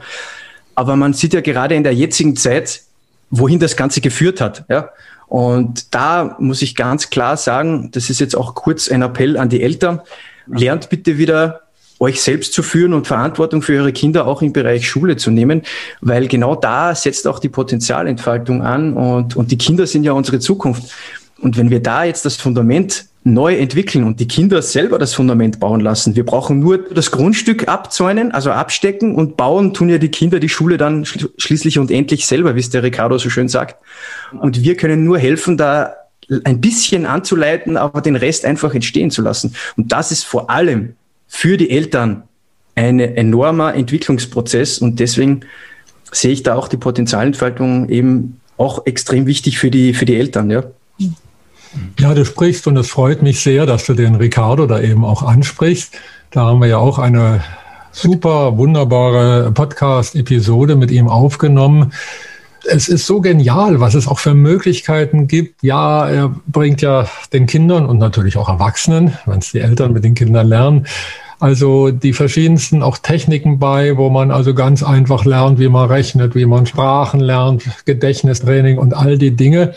Aber 0.76 0.96
man 0.96 1.14
sieht 1.14 1.34
ja 1.34 1.42
gerade 1.42 1.76
in 1.76 1.84
der 1.84 1.94
jetzigen 1.94 2.36
Zeit, 2.36 2.82
wohin 3.30 3.60
das 3.60 3.76
Ganze 3.76 4.02
geführt 4.02 4.42
hat, 4.42 4.66
ja. 4.70 4.90
Und 5.28 5.94
da 5.94 6.36
muss 6.40 6.64
ich 6.64 6.76
ganz 6.76 7.12
klar 7.12 7.38
sagen, 7.38 7.92
das 7.92 8.10
ist 8.10 8.20
jetzt 8.20 8.36
auch 8.36 8.56
kurz 8.56 8.90
ein 8.90 9.04
Appell 9.04 9.38
an 9.38 9.50
die 9.50 9.62
Eltern, 9.62 10.02
lernt 10.48 10.90
bitte 10.90 11.20
wieder 11.20 11.62
euch 12.00 12.22
selbst 12.22 12.54
zu 12.54 12.64
führen 12.64 12.94
und 12.94 13.08
Verantwortung 13.08 13.62
für 13.62 13.78
eure 13.78 13.92
Kinder 13.92 14.26
auch 14.26 14.42
im 14.42 14.54
Bereich 14.54 14.88
Schule 14.90 15.18
zu 15.18 15.32
nehmen, 15.32 15.64
weil 16.02 16.28
genau 16.28 16.56
da 16.56 16.96
setzt 16.96 17.28
auch 17.28 17.40
die 17.40 17.50
Potenzialentfaltung 17.50 18.64
an 18.64 18.94
und, 18.94 19.36
und 19.36 19.52
die 19.52 19.58
Kinder 19.58 19.86
sind 19.86 20.04
ja 20.06 20.14
unsere 20.14 20.40
Zukunft. 20.40 20.92
Und 21.42 21.58
wenn 21.58 21.70
wir 21.70 21.82
da 21.82 22.04
jetzt 22.04 22.26
das 22.26 22.36
Fundament 22.36 23.10
neu 23.24 23.58
entwickeln 23.58 24.06
und 24.06 24.20
die 24.20 24.28
Kinder 24.28 24.62
selber 24.62 24.98
das 24.98 25.14
Fundament 25.14 25.60
bauen 25.60 25.82
lassen. 25.82 26.16
Wir 26.16 26.26
brauchen 26.26 26.60
nur 26.60 26.78
das 26.78 27.12
Grundstück 27.12 27.68
abzäunen, 27.68 28.32
also 28.32 28.52
abstecken 28.52 29.14
und 29.16 29.36
bauen 29.36 29.74
tun 29.74 29.90
ja 29.90 29.98
die 29.98 30.10
Kinder 30.10 30.40
die 30.40 30.50
Schule 30.50 30.78
dann 30.78 31.06
schließlich 31.06 31.80
und 31.80 31.92
endlich 31.92 32.26
selber, 32.26 32.56
wie 32.56 32.62
es 32.62 32.70
der 32.70 32.84
Ricardo 32.84 33.18
so 33.18 33.30
schön 33.30 33.50
sagt. 33.50 33.76
Und 34.40 34.64
wir 34.64 34.78
können 34.78 35.04
nur 35.04 35.20
helfen, 35.20 35.58
da 35.58 35.96
ein 36.44 36.62
bisschen 36.62 37.06
anzuleiten, 37.06 37.76
aber 37.76 38.02
den 38.02 38.16
Rest 38.16 38.46
einfach 38.46 38.74
entstehen 38.74 39.12
zu 39.12 39.22
lassen. 39.22 39.56
Und 39.76 39.92
das 39.92 40.12
ist 40.12 40.24
vor 40.24 40.50
allem 40.50 40.96
für 41.28 41.58
die 41.58 41.72
Eltern 41.72 42.24
ein 42.76 43.00
enormer 43.00 43.76
Entwicklungsprozess 43.76 44.80
und 44.80 45.00
deswegen 45.00 45.42
sehe 46.12 46.32
ich 46.32 46.44
da 46.44 46.56
auch 46.56 46.70
die 46.70 46.78
Potenzialentfaltung 46.78 47.90
eben 47.90 48.40
auch 48.58 48.86
extrem 48.86 49.26
wichtig 49.26 49.60
für 49.60 49.70
die, 49.70 49.94
für 49.94 50.06
die 50.06 50.16
Eltern, 50.16 50.50
ja. 50.50 50.64
Ja, 52.00 52.14
du 52.14 52.26
sprichst 52.26 52.68
und 52.68 52.78
es 52.78 52.90
freut 52.90 53.22
mich 53.22 53.42
sehr, 53.42 53.66
dass 53.66 53.86
du 53.86 53.94
den 53.94 54.16
Ricardo 54.16 54.66
da 54.66 54.80
eben 54.80 55.06
auch 55.06 55.24
ansprichst. 55.24 55.94
Da 56.32 56.46
haben 56.46 56.62
wir 56.62 56.68
ja 56.68 56.78
auch 56.78 57.00
eine 57.00 57.44
super 57.92 58.58
wunderbare 58.58 59.52
Podcast-Episode 59.52 60.76
mit 60.76 60.92
ihm 60.92 61.08
aufgenommen. 61.08 61.94
Es 62.66 62.88
ist 62.88 63.06
so 63.06 63.22
genial, 63.22 63.80
was 63.80 63.94
es 63.94 64.08
auch 64.08 64.20
für 64.20 64.34
Möglichkeiten 64.34 65.28
gibt. 65.28 65.64
Ja, 65.64 66.10
er 66.10 66.36
bringt 66.48 66.82
ja 66.82 67.08
den 67.34 67.46
Kindern 67.46 67.86
und 67.86 67.98
natürlich 67.98 68.38
auch 68.38 68.50
Erwachsenen, 68.50 69.18
wenn 69.26 69.40
es 69.40 69.52
die 69.52 69.60
Eltern 69.60 69.94
mit 69.94 70.04
den 70.04 70.16
Kindern 70.16 70.48
lernen, 70.48 70.88
also 71.40 71.90
die 71.90 72.12
verschiedensten 72.12 72.84
auch 72.84 72.98
Techniken 72.98 73.60
bei, 73.60 73.96
wo 73.96 74.10
man 74.10 74.30
also 74.30 74.54
ganz 74.54 74.84
einfach 74.84 75.24
lernt, 75.24 75.58
wie 75.58 75.70
man 75.70 75.88
rechnet, 75.88 76.36
wie 76.36 76.46
man 76.46 76.66
Sprachen 76.66 77.22
lernt, 77.22 77.64
Gedächtnistraining 77.86 78.78
und 78.78 78.94
all 78.94 79.18
die 79.18 79.32
Dinge. 79.32 79.74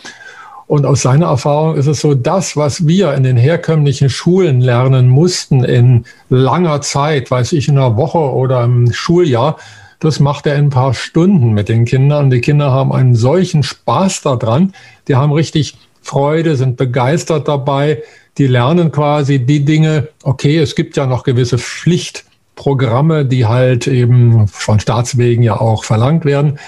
Und 0.73 0.87
aus 0.87 1.03
seiner 1.03 1.27
Erfahrung 1.27 1.77
ist 1.77 1.87
es 1.87 2.01
so, 2.01 2.15
das, 2.15 2.57
was 2.57 2.87
wir 2.87 3.13
in 3.13 3.25
den 3.25 3.37
herkömmlichen 3.37 4.09
Schulen 4.09 4.63
lernen 4.63 5.07
mussten 5.07 5.65
in 5.65 6.07
langer 6.31 6.81
Zeit, 6.81 7.31
weiß 7.31 7.53
ich, 7.53 7.69
in 7.69 7.77
einer 7.77 7.99
Woche 7.99 8.17
oder 8.17 8.65
im 8.65 8.91
Schuljahr, 8.91 9.59
das 10.01 10.19
macht 10.19 10.47
er 10.47 10.55
in 10.55 10.69
ein 10.69 10.71
paar 10.71 10.95
Stunden 10.95 11.53
mit 11.53 11.69
den 11.69 11.85
Kindern. 11.85 12.31
Die 12.31 12.41
Kinder 12.41 12.73
haben 12.73 12.91
einen 12.91 13.15
solchen 13.15 13.63
Spaß 13.63 14.23
daran. 14.23 14.73
Die 15.09 15.15
haben 15.15 15.33
richtig 15.33 15.77
Freude, 16.01 16.57
sind 16.57 16.79
begeistert 16.79 17.49
dabei. 17.49 18.03
Die 18.39 18.47
lernen 18.47 18.91
quasi 18.93 19.41
die 19.41 19.67
Dinge, 19.67 20.09
okay, 20.23 20.57
es 20.57 20.75
gibt 20.75 20.97
ja 20.97 21.05
noch 21.05 21.23
gewisse 21.23 21.59
Pflichtprogramme, 21.59 23.27
die 23.27 23.45
halt 23.45 23.87
eben 23.89 24.49
von 24.49 24.81
Staatswegen 24.81 25.43
ja 25.43 25.61
auch 25.61 25.85
verlangt 25.85 26.25
werden. 26.25 26.59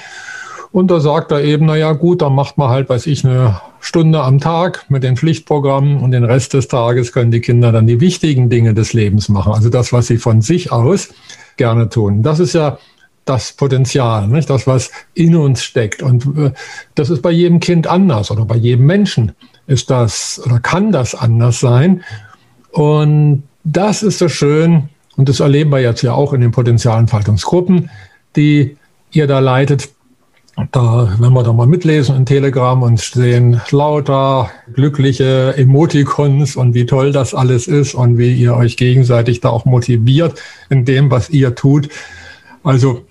Und 0.75 0.90
da 0.90 0.99
sagt 0.99 1.31
er 1.31 1.40
eben, 1.45 1.66
na 1.66 1.76
ja, 1.76 1.93
gut, 1.93 2.21
dann 2.21 2.35
macht 2.35 2.59
man 2.59 2.69
halt, 2.69 2.88
weiß 2.88 3.07
ich, 3.07 3.25
eine 3.25 3.61
Stunde 3.78 4.25
am 4.25 4.40
Tag 4.40 4.87
mit 4.88 5.04
den 5.04 5.16
Pflichtprogrammen 5.16 5.99
und 5.99 6.11
den 6.11 6.25
Rest 6.25 6.52
des 6.52 6.66
Tages 6.66 7.12
können 7.12 7.31
die 7.31 7.40
Kinder 7.40 7.71
dann 7.71 7.87
die 7.87 8.00
wichtigen 8.00 8.50
Dinge 8.50 8.75
des 8.75 8.93
Lebens 8.93 9.28
machen. 9.28 9.52
Also 9.52 9.69
das, 9.69 9.93
was 9.93 10.09
sie 10.09 10.16
von 10.16 10.43
sich 10.43 10.73
aus 10.73 11.14
gerne 11.57 11.90
tun. 11.90 12.25
Das 12.25 12.40
ist 12.40 12.54
ja 12.54 12.78
das 13.25 13.52
Potenzial, 13.52 14.26
nicht? 14.26 14.50
das, 14.50 14.66
was 14.66 14.90
in 15.14 15.37
uns 15.37 15.62
steckt. 15.62 16.02
Und 16.02 16.26
äh, 16.37 16.50
das 16.97 17.09
ist 17.09 17.23
bei 17.23 17.31
jedem 17.31 17.61
Kind 17.61 17.87
anders 17.87 18.33
oder 18.33 18.45
bei 18.45 18.57
jedem 18.57 18.85
Menschen 18.85 19.31
ist 19.69 19.90
das 19.90 20.43
oder 20.45 20.59
kann 20.59 20.90
das 20.90 21.14
anders 21.14 21.61
sein. 21.61 22.02
Und 22.73 23.45
das 23.62 24.02
ist 24.02 24.19
so 24.19 24.28
schön, 24.28 24.88
und 25.16 25.28
das 25.28 25.38
erleben 25.38 25.71
wir 25.71 25.78
jetzt 25.78 26.02
ja 26.02 26.14
auch 26.14 26.33
in 26.33 26.40
den 26.40 26.50
Potenzialentfaltungsgruppen, 26.50 27.90
die 28.35 28.76
ihr 29.12 29.28
da 29.28 29.38
leitet. 29.38 29.90
Da, 30.70 31.16
wenn 31.18 31.32
wir 31.32 31.42
da 31.42 31.52
mal 31.52 31.66
mitlesen 31.66 32.14
in 32.16 32.26
Telegram 32.26 32.80
und 32.82 33.00
sehen 33.00 33.61
lauter 33.70 34.50
glückliche 34.73 35.54
Emoticons 35.56 36.54
und 36.54 36.75
wie 36.75 36.87
toll 36.87 37.11
das 37.11 37.34
alles 37.34 37.66
ist 37.66 37.94
und 37.94 38.18
wie 38.18 38.32
ihr 38.32 38.54
euch 38.54 38.76
gegenseitig 38.76 39.40
da 39.40 39.50
auch 39.50 39.64
motiviert 39.64 40.40
in 40.70 40.84
dem, 40.84 41.11
was 41.11 41.30
ihr 41.30 41.56
tut. 41.56 41.88
Also 42.62 43.04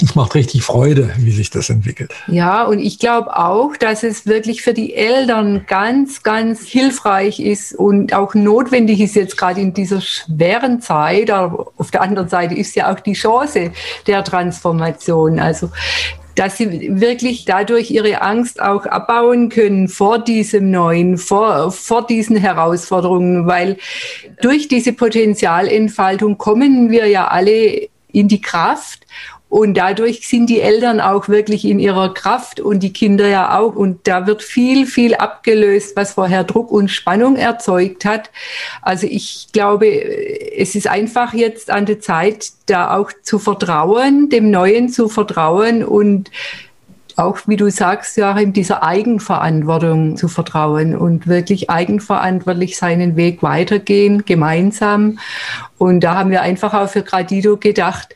es 0.00 0.14
macht 0.14 0.34
richtig 0.34 0.62
Freude, 0.62 1.10
wie 1.18 1.32
sich 1.32 1.50
das 1.50 1.68
entwickelt. 1.68 2.12
Ja, 2.26 2.64
und 2.64 2.78
ich 2.78 2.98
glaube 2.98 3.36
auch, 3.36 3.76
dass 3.76 4.02
es 4.02 4.26
wirklich 4.26 4.62
für 4.62 4.72
die 4.72 4.94
Eltern 4.94 5.64
ganz, 5.66 6.22
ganz 6.22 6.66
hilfreich 6.66 7.40
ist 7.40 7.74
und 7.74 8.14
auch 8.14 8.34
notwendig 8.34 9.00
ist 9.00 9.14
jetzt 9.14 9.36
gerade 9.36 9.60
in 9.60 9.74
dieser 9.74 10.00
schweren 10.00 10.80
Zeit. 10.80 11.30
Aber 11.30 11.72
auf 11.76 11.90
der 11.90 12.02
anderen 12.02 12.28
Seite 12.28 12.54
ist 12.54 12.74
ja 12.74 12.92
auch 12.92 13.00
die 13.00 13.12
Chance 13.12 13.72
der 14.06 14.24
Transformation. 14.24 15.38
Also 15.38 15.70
dass 16.34 16.58
sie 16.58 17.00
wirklich 17.00 17.44
dadurch 17.44 17.90
ihre 17.90 18.22
Angst 18.22 18.60
auch 18.60 18.86
abbauen 18.86 19.48
können 19.48 19.88
vor 19.88 20.18
diesem 20.18 20.70
Neuen, 20.70 21.18
vor, 21.18 21.70
vor 21.70 22.06
diesen 22.06 22.36
Herausforderungen, 22.36 23.46
weil 23.46 23.76
durch 24.40 24.68
diese 24.68 24.92
Potenzialentfaltung 24.92 26.38
kommen 26.38 26.90
wir 26.90 27.06
ja 27.06 27.28
alle 27.28 27.88
in 28.12 28.28
die 28.28 28.40
Kraft 28.40 29.06
und 29.52 29.74
dadurch 29.74 30.26
sind 30.26 30.46
die 30.46 30.62
Eltern 30.62 30.98
auch 30.98 31.28
wirklich 31.28 31.66
in 31.66 31.78
ihrer 31.78 32.14
Kraft 32.14 32.58
und 32.58 32.80
die 32.80 32.94
Kinder 32.94 33.28
ja 33.28 33.58
auch. 33.58 33.76
Und 33.76 34.08
da 34.08 34.26
wird 34.26 34.42
viel, 34.42 34.86
viel 34.86 35.14
abgelöst, 35.14 35.94
was 35.94 36.14
vorher 36.14 36.44
Druck 36.44 36.72
und 36.72 36.90
Spannung 36.90 37.36
erzeugt 37.36 38.06
hat. 38.06 38.30
Also 38.80 39.06
ich 39.06 39.48
glaube, 39.52 39.88
es 39.88 40.74
ist 40.74 40.86
einfach 40.86 41.34
jetzt 41.34 41.70
an 41.70 41.84
der 41.84 42.00
Zeit, 42.00 42.52
da 42.64 42.96
auch 42.96 43.10
zu 43.20 43.38
vertrauen, 43.38 44.30
dem 44.30 44.50
Neuen 44.50 44.88
zu 44.88 45.10
vertrauen 45.10 45.84
und 45.84 46.30
auch, 47.18 47.38
wie 47.46 47.56
du 47.56 47.70
sagst, 47.70 48.18
in 48.18 48.52
dieser 48.52 48.82
Eigenverantwortung 48.82 50.16
zu 50.16 50.28
vertrauen 50.28 50.96
und 50.96 51.26
wirklich 51.26 51.70
eigenverantwortlich 51.70 52.76
seinen 52.76 53.16
Weg 53.16 53.42
weitergehen, 53.42 54.24
gemeinsam. 54.24 55.18
Und 55.78 56.00
da 56.00 56.14
haben 56.14 56.30
wir 56.30 56.42
einfach 56.42 56.74
auch 56.74 56.88
für 56.88 57.02
Gradido 57.02 57.56
gedacht, 57.56 58.14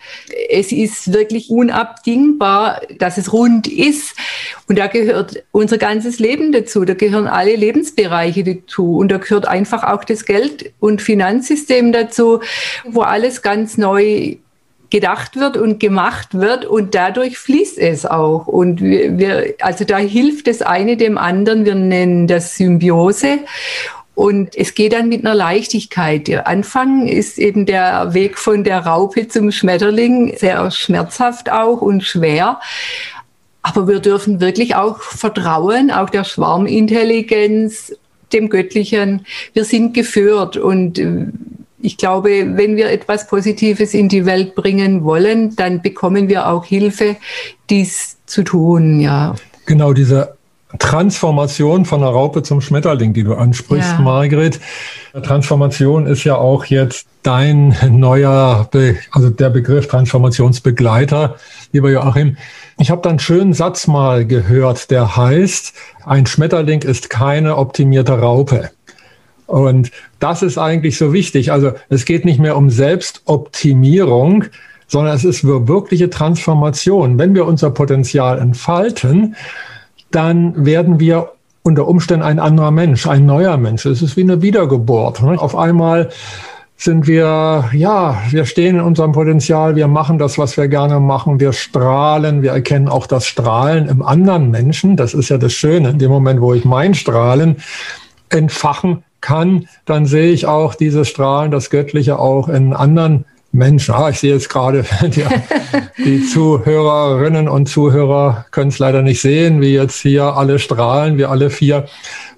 es 0.50 0.70
ist 0.70 1.12
wirklich 1.12 1.50
unabdingbar, 1.50 2.80
dass 2.98 3.18
es 3.18 3.32
rund 3.32 3.66
ist. 3.66 4.14
Und 4.68 4.78
da 4.78 4.86
gehört 4.86 5.42
unser 5.50 5.76
ganzes 5.76 6.18
Leben 6.18 6.52
dazu. 6.52 6.84
Da 6.84 6.94
gehören 6.94 7.26
alle 7.26 7.56
Lebensbereiche 7.56 8.44
dazu. 8.44 8.98
Und 8.98 9.10
da 9.10 9.18
gehört 9.18 9.48
einfach 9.48 9.82
auch 9.82 10.04
das 10.04 10.24
Geld- 10.24 10.72
und 10.78 11.02
Finanzsystem 11.02 11.90
dazu, 11.90 12.40
wo 12.84 13.00
alles 13.00 13.42
ganz 13.42 13.76
neu 13.76 14.36
gedacht 14.90 15.36
wird 15.36 15.56
und 15.56 15.80
gemacht 15.80 16.28
wird 16.32 16.64
und 16.64 16.94
dadurch 16.94 17.38
fließt 17.38 17.78
es 17.78 18.06
auch. 18.06 18.46
Und 18.46 18.80
wir, 18.80 19.18
wir, 19.18 19.54
also 19.60 19.84
da 19.84 19.98
hilft 19.98 20.46
das 20.46 20.62
eine 20.62 20.96
dem 20.96 21.18
anderen. 21.18 21.64
Wir 21.64 21.74
nennen 21.74 22.26
das 22.26 22.56
Symbiose. 22.56 23.40
Und 24.14 24.56
es 24.56 24.74
geht 24.74 24.94
dann 24.94 25.08
mit 25.08 25.26
einer 25.26 25.34
Leichtigkeit. 25.34 26.26
Der 26.26 26.46
Anfang 26.46 27.06
ist 27.06 27.38
eben 27.38 27.66
der 27.66 28.14
Weg 28.14 28.38
von 28.38 28.64
der 28.64 28.80
Raupe 28.80 29.28
zum 29.28 29.52
Schmetterling, 29.52 30.34
sehr 30.38 30.70
schmerzhaft 30.70 31.50
auch 31.50 31.82
und 31.82 32.02
schwer. 32.02 32.58
Aber 33.60 33.88
wir 33.88 34.00
dürfen 34.00 34.40
wirklich 34.40 34.74
auch 34.74 35.00
vertrauen, 35.00 35.90
auch 35.90 36.08
der 36.08 36.24
Schwarmintelligenz, 36.24 37.94
dem 38.32 38.48
Göttlichen. 38.48 39.26
Wir 39.52 39.64
sind 39.64 39.92
geführt 39.92 40.56
und 40.56 40.98
ich 41.86 41.96
glaube, 41.96 42.30
wenn 42.56 42.76
wir 42.76 42.90
etwas 42.90 43.28
Positives 43.28 43.94
in 43.94 44.08
die 44.08 44.26
Welt 44.26 44.56
bringen 44.56 45.04
wollen, 45.04 45.54
dann 45.54 45.82
bekommen 45.82 46.28
wir 46.28 46.48
auch 46.48 46.64
Hilfe, 46.64 47.14
dies 47.70 48.16
zu 48.26 48.42
tun, 48.42 48.98
ja. 48.98 49.36
Genau, 49.66 49.92
diese 49.92 50.34
Transformation 50.80 51.84
von 51.84 52.00
der 52.00 52.10
Raupe 52.10 52.42
zum 52.42 52.60
Schmetterling, 52.60 53.12
die 53.12 53.22
du 53.22 53.34
ansprichst, 53.34 53.92
ja. 53.92 54.00
Margret. 54.00 54.58
Transformation 55.22 56.08
ist 56.08 56.24
ja 56.24 56.34
auch 56.36 56.64
jetzt 56.64 57.06
dein 57.22 57.76
neuer, 57.88 58.68
Be 58.72 58.96
also 59.12 59.30
der 59.30 59.50
Begriff 59.50 59.86
Transformationsbegleiter, 59.86 61.36
lieber 61.70 61.90
Joachim. 61.90 62.36
Ich 62.78 62.90
habe 62.90 63.00
da 63.00 63.10
einen 63.10 63.20
schönen 63.20 63.52
Satz 63.52 63.86
mal 63.86 64.26
gehört, 64.26 64.90
der 64.90 65.16
heißt, 65.16 65.72
ein 66.04 66.26
Schmetterling 66.26 66.82
ist 66.82 67.10
keine 67.10 67.56
optimierte 67.56 68.18
Raupe. 68.18 68.70
Und 69.46 69.90
das 70.18 70.42
ist 70.42 70.58
eigentlich 70.58 70.98
so 70.98 71.12
wichtig. 71.12 71.52
Also 71.52 71.72
es 71.88 72.04
geht 72.04 72.24
nicht 72.24 72.40
mehr 72.40 72.56
um 72.56 72.70
Selbstoptimierung, 72.70 74.44
sondern 74.88 75.14
es 75.14 75.24
ist 75.24 75.44
wirkliche 75.44 76.10
Transformation. 76.10 77.18
Wenn 77.18 77.34
wir 77.34 77.46
unser 77.46 77.70
Potenzial 77.70 78.38
entfalten, 78.38 79.36
dann 80.10 80.64
werden 80.64 81.00
wir 81.00 81.32
unter 81.62 81.88
Umständen 81.88 82.24
ein 82.24 82.38
anderer 82.38 82.70
Mensch, 82.70 83.06
ein 83.06 83.26
neuer 83.26 83.56
Mensch. 83.56 83.86
Es 83.86 84.02
ist 84.02 84.16
wie 84.16 84.22
eine 84.22 84.40
Wiedergeburt. 84.40 85.22
Ne? 85.22 85.40
Auf 85.40 85.56
einmal 85.56 86.10
sind 86.76 87.06
wir, 87.06 87.70
ja, 87.72 88.22
wir 88.30 88.44
stehen 88.44 88.76
in 88.76 88.82
unserem 88.82 89.12
Potenzial, 89.12 89.76
wir 89.76 89.88
machen 89.88 90.18
das, 90.18 90.38
was 90.38 90.56
wir 90.56 90.68
gerne 90.68 91.00
machen, 91.00 91.40
wir 91.40 91.52
strahlen, 91.52 92.42
wir 92.42 92.52
erkennen 92.52 92.88
auch 92.88 93.06
das 93.06 93.26
Strahlen 93.26 93.88
im 93.88 94.02
anderen 94.02 94.50
Menschen. 94.50 94.96
Das 94.96 95.14
ist 95.14 95.30
ja 95.30 95.38
das 95.38 95.54
Schöne. 95.54 95.90
In 95.90 95.98
dem 95.98 96.10
Moment, 96.10 96.40
wo 96.40 96.54
ich 96.54 96.64
mein 96.64 96.94
Strahlen 96.94 97.56
entfachen 98.28 99.02
kann, 99.20 99.68
dann 99.84 100.06
sehe 100.06 100.30
ich 100.30 100.46
auch 100.46 100.74
diese 100.74 101.04
Strahlen, 101.04 101.50
das 101.50 101.70
Göttliche 101.70 102.18
auch 102.18 102.48
in 102.48 102.72
anderen 102.72 103.24
Menschen. 103.52 103.94
Ah, 103.94 104.10
ich 104.10 104.20
sehe 104.20 104.34
jetzt 104.34 104.48
gerade, 104.48 104.84
die, 105.02 105.24
die 106.04 106.26
Zuhörerinnen 106.26 107.48
und 107.48 107.68
Zuhörer 107.68 108.46
können 108.50 108.68
es 108.68 108.78
leider 108.78 109.02
nicht 109.02 109.20
sehen, 109.20 109.60
wie 109.60 109.74
jetzt 109.74 110.00
hier 110.00 110.24
alle 110.36 110.58
strahlen, 110.58 111.18
wir 111.18 111.30
alle 111.30 111.50
vier. 111.50 111.86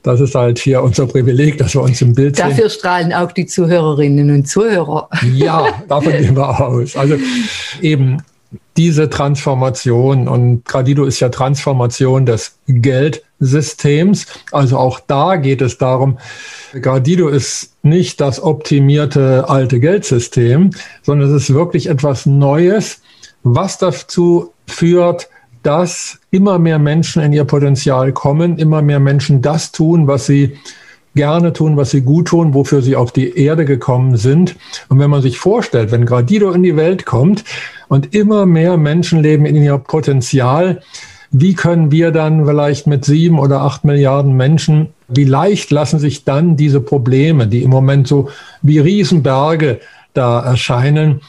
Das 0.03 0.21
ist 0.21 0.35
halt 0.35 0.59
hier 0.59 0.83
unser 0.83 1.07
Privileg, 1.07 1.59
dass 1.59 1.75
wir 1.75 1.83
uns 1.83 2.01
im 2.01 2.15
Bild 2.15 2.39
Dafür 2.39 2.51
sehen. 2.51 2.57
Dafür 2.57 2.71
strahlen 2.71 3.13
auch 3.13 3.33
die 3.33 3.47
Zuhörerinnen 3.47 4.31
und 4.31 4.49
Zuhörer. 4.49 5.09
Ja, 5.35 5.67
davon 5.89 6.13
gehen 6.19 6.37
wir 6.37 6.61
aus. 6.61 6.97
Also 6.97 7.17
eben 7.83 8.23
diese 8.77 9.11
Transformation 9.11 10.29
und 10.29 10.65
Gradido 10.65 11.05
ist 11.05 11.21
ja 11.21 11.29
Transformation 11.29 12.25
des 12.25 12.59
Geldsystems. 12.67 14.27
Also 14.53 14.79
auch 14.79 15.01
da 15.01 15.37
geht 15.37 15.61
es 15.61 15.79
darum, 15.79 16.19
Gradido 16.81 17.29
ist 17.29 17.75
nicht 17.83 18.21
das 18.21 18.43
optimierte 18.43 19.49
alte 19.49 19.81
Geldsystem, 19.81 20.71
sondern 21.03 21.29
es 21.29 21.43
ist 21.43 21.55
wirklich 21.55 21.89
etwas 21.89 22.25
Neues, 22.25 23.03
was 23.43 23.79
dazu 23.79 24.53
führt, 24.67 25.29
dass 25.63 26.19
immer 26.31 26.59
mehr 26.59 26.79
Menschen 26.79 27.23
in 27.23 27.33
ihr 27.33 27.45
Potenzial 27.45 28.13
kommen, 28.13 28.59
immer 28.59 28.81
mehr 28.81 29.01
Menschen 29.01 29.43
das 29.43 29.73
tun, 29.73 30.07
was 30.07 30.27
sie 30.27 30.57
gerne 31.19 31.53
tun, 31.53 31.77
was 31.77 31.91
sie 31.91 32.03
gut 32.03 32.29
tun, 32.29 32.55
wofür 32.55 32.81
sie 32.81 32.95
auf 32.95 33.11
die 33.11 33.37
Erde 33.37 33.65
gekommen 33.65 34.17
sind. 34.17 34.55
Und 34.89 35.01
wenn 35.01 35.11
man 35.11 35.21
sich 35.21 35.37
vorstellt, 35.37 35.91
wenn 35.91 36.07
Gradido 36.07 36.53
in 36.53 36.63
die 36.63 36.77
Welt 36.77 37.07
kommt 37.07 37.43
und 37.89 38.15
immer 38.15 38.47
mehr 38.47 38.77
Menschen 38.77 39.21
leben 39.21 39.45
in 39.45 39.57
ihr 39.57 39.79
Potenzial, 39.79 40.81
wie 41.33 41.55
können 41.55 41.91
wir 41.91 42.13
dann 42.13 42.47
vielleicht 42.47 42.87
mit 42.87 43.05
sieben 43.05 43.41
oder 43.41 43.63
acht 43.63 43.85
Milliarden 43.85 44.37
Menschen, 44.37 44.91
wie 45.09 45.25
leicht 45.25 45.73
lassen 45.73 45.99
sich 45.99 46.23
dann 46.23 46.57
diese 46.57 46.81
Probleme, 46.81 47.49
die 47.49 47.65
im 47.65 47.71
Moment 47.71 48.07
so 48.07 48.29
wie 48.63 48.79
Riesenberge 48.79 49.81
da 50.15 50.39
erscheinen, 50.39 51.21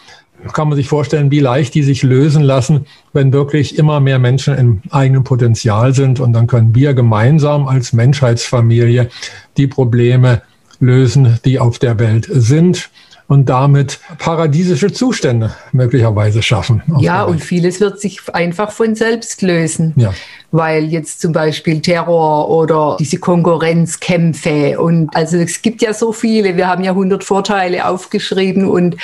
kann 0.53 0.69
man 0.69 0.77
sich 0.77 0.87
vorstellen, 0.87 1.31
wie 1.31 1.39
leicht 1.39 1.73
die 1.73 1.83
sich 1.83 2.03
lösen 2.03 2.43
lassen, 2.43 2.85
wenn 3.13 3.33
wirklich 3.33 3.77
immer 3.77 3.99
mehr 3.99 4.19
Menschen 4.19 4.55
im 4.55 4.81
eigenen 4.89 5.23
Potenzial 5.23 5.93
sind. 5.93 6.19
Und 6.19 6.33
dann 6.33 6.47
können 6.47 6.73
wir 6.75 6.93
gemeinsam 6.93 7.67
als 7.67 7.93
Menschheitsfamilie 7.93 9.09
die 9.57 9.67
Probleme 9.67 10.41
lösen, 10.79 11.39
die 11.45 11.59
auf 11.59 11.79
der 11.79 11.99
Welt 11.99 12.27
sind 12.29 12.89
und 13.27 13.47
damit 13.47 13.99
paradiesische 14.17 14.91
Zustände 14.91 15.53
möglicherweise 15.71 16.41
schaffen. 16.41 16.81
Ja, 16.99 17.23
und 17.23 17.43
vieles 17.43 17.79
wird 17.79 17.99
sich 17.99 18.21
einfach 18.33 18.71
von 18.71 18.95
selbst 18.95 19.41
lösen. 19.41 19.93
Ja 19.97 20.13
weil 20.51 20.85
jetzt 20.85 21.21
zum 21.21 21.31
Beispiel 21.31 21.81
Terror 21.81 22.49
oder 22.49 22.97
diese 22.99 23.17
Konkurrenzkämpfe 23.17 24.79
und 24.79 25.15
also 25.15 25.37
es 25.37 25.61
gibt 25.61 25.81
ja 25.81 25.93
so 25.93 26.11
viele. 26.11 26.57
Wir 26.57 26.67
haben 26.67 26.83
ja 26.83 26.91
100 26.91 27.23
Vorteile 27.23 27.87
aufgeschrieben 27.87 28.67
und 28.67 28.97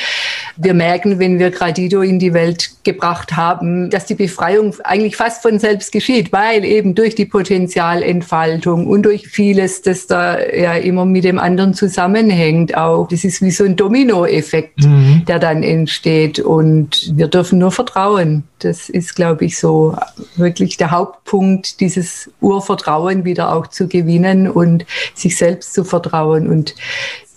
wir 0.58 0.74
merken, 0.74 1.20
wenn 1.20 1.40
wir 1.40 1.52
Gradido 1.52 2.02
in 2.02 2.20
die 2.20 2.34
Welt 2.34 2.72
gebracht 2.84 3.36
haben, 3.36 3.90
dass 3.90 4.06
die 4.06 4.16
Befreiung 4.16 4.76
eigentlich 4.84 5.16
fast 5.16 5.42
von 5.42 5.60
selbst 5.60 5.92
geschieht, 5.92 6.32
weil 6.32 6.64
eben 6.64 6.96
durch 6.96 7.16
die 7.16 7.26
Potenzialentfaltung 7.26 8.88
und 8.88 9.04
durch 9.04 9.28
vieles, 9.28 9.82
das 9.82 10.08
da 10.08 10.40
ja 10.40 10.74
immer 10.74 11.06
mit 11.06 11.24
dem 11.24 11.40
anderen 11.40 11.74
zusammenhängt, 11.74 12.78
auch 12.78 13.08
das 13.08 13.24
ist 13.24 13.42
wie 13.42 13.52
so 13.52 13.66
ein 13.66 13.76
Dominoeffekt, 13.76 14.84
mhm. 14.84 15.24
der 15.28 15.40
dann 15.40 15.64
entsteht 15.64 16.40
und 16.40 17.12
wir 17.16 17.28
dürfen 17.28 17.60
nur 17.60 17.72
vertrauen. 17.72 18.44
Das 18.60 18.90
ist, 18.90 19.16
glaube 19.16 19.46
ich, 19.46 19.60
so 19.60 19.96
wirklich 20.38 20.78
der 20.78 20.92
Hauptpunkt, 20.92 21.35
dieses 21.80 22.32
Urvertrauen 22.42 23.26
wieder 23.26 23.54
auch 23.54 23.68
zu 23.68 23.88
gewinnen 23.88 24.50
und 24.50 24.86
sich 25.14 25.38
selbst 25.38 25.74
zu 25.74 25.84
vertrauen. 25.84 26.48
Und 26.48 26.76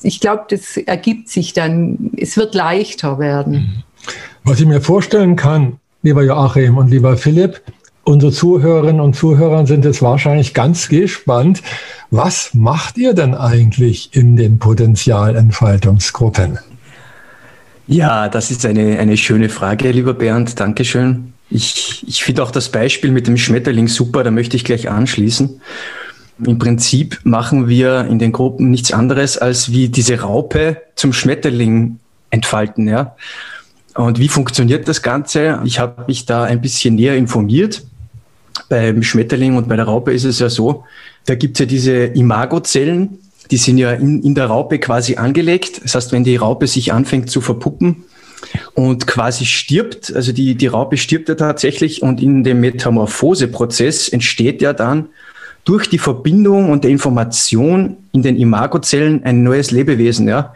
ich 0.02 0.20
glaube, 0.20 0.44
das 0.48 0.76
ergibt 0.76 1.28
sich 1.28 1.52
dann, 1.52 2.11
es 2.16 2.37
wird 2.37 2.54
leichter 2.54 3.18
werden. 3.18 3.52
Mhm. 3.52 3.82
Was 4.44 4.61
ich 4.61 4.66
mir 4.66 4.80
vorstellen 4.80 5.37
kann, 5.37 5.78
lieber 6.02 6.22
Joachim 6.22 6.78
und 6.78 6.90
lieber 6.90 7.16
Philipp, 7.16 7.61
unsere 8.04 8.32
Zuhörerinnen 8.32 9.00
und 9.00 9.14
Zuhörer 9.14 9.66
sind 9.66 9.84
jetzt 9.84 10.00
wahrscheinlich 10.00 10.54
ganz 10.54 10.88
gespannt. 10.88 11.62
Was 12.11 12.54
macht 12.54 12.96
ihr 12.96 13.12
denn 13.12 13.34
eigentlich 13.34 14.14
in 14.14 14.37
den 14.37 14.58
Potenzialentfaltungsgruppen? 14.58 16.58
Ja, 17.87 18.28
das 18.28 18.50
ist 18.50 18.64
eine, 18.64 18.98
eine 18.98 19.16
schöne 19.16 19.48
Frage, 19.48 19.90
lieber 19.90 20.14
Bernd. 20.14 20.61
Dankeschön. 20.61 21.32
Ich, 21.50 22.04
ich 22.06 22.22
finde 22.22 22.42
auch 22.42 22.50
das 22.50 22.68
Beispiel 22.68 23.11
mit 23.11 23.26
dem 23.26 23.37
Schmetterling 23.37 23.88
super, 23.88 24.22
da 24.22 24.30
möchte 24.30 24.56
ich 24.56 24.64
gleich 24.64 24.90
anschließen. 24.90 25.61
Im 26.44 26.58
Prinzip 26.58 27.18
machen 27.24 27.68
wir 27.68 28.06
in 28.06 28.18
den 28.18 28.32
Gruppen 28.32 28.70
nichts 28.70 28.92
anderes, 28.92 29.38
als 29.38 29.72
wie 29.72 29.88
diese 29.88 30.20
Raupe 30.20 30.82
zum 30.94 31.12
Schmetterling 31.12 31.98
entfalten. 32.30 32.87
Ja? 32.87 33.16
Und 33.94 34.18
wie 34.18 34.28
funktioniert 34.28 34.87
das 34.87 35.02
Ganze? 35.02 35.61
Ich 35.64 35.80
habe 35.80 36.04
mich 36.06 36.26
da 36.26 36.44
ein 36.44 36.61
bisschen 36.61 36.94
näher 36.94 37.16
informiert. 37.16 37.84
Beim 38.68 39.02
Schmetterling 39.02 39.56
und 39.56 39.68
bei 39.68 39.76
der 39.76 39.87
Raupe 39.87 40.12
ist 40.12 40.24
es 40.24 40.38
ja 40.38 40.50
so, 40.50 40.84
da 41.26 41.34
gibt 41.34 41.56
es 41.56 41.61
ja 41.61 41.66
diese 41.66 42.04
Imagozellen, 42.04 43.18
die 43.50 43.56
sind 43.56 43.78
ja 43.78 43.92
in, 43.92 44.22
in 44.22 44.34
der 44.34 44.46
Raupe 44.46 44.78
quasi 44.78 45.16
angelegt. 45.16 45.80
Das 45.82 45.94
heißt, 45.94 46.12
wenn 46.12 46.22
die 46.22 46.37
Raupe 46.37 46.66
sich 46.66 46.92
anfängt 46.92 47.30
zu 47.30 47.40
verpuppen 47.40 48.04
und 48.74 49.07
quasi 49.07 49.44
stirbt, 49.44 50.14
also 50.14 50.33
die, 50.33 50.55
die 50.55 50.66
Raupe 50.66 50.96
stirbt 50.96 51.29
ja 51.29 51.35
tatsächlich 51.35 52.03
und 52.03 52.22
in 52.22 52.44
dem 52.44 52.61
Metamorphoseprozess 52.61 54.09
entsteht 54.09 54.62
ja 54.62 54.72
dann 54.72 55.09
durch 55.64 55.90
die 55.90 55.98
Verbindung 55.98 56.70
und 56.70 56.85
der 56.85 56.90
Information 56.90 57.96
in 58.12 58.22
den 58.22 58.38
Imagozellen 58.38 59.22
ein 59.24 59.42
neues 59.42 59.70
Lebewesen, 59.70 60.29
ja. 60.29 60.55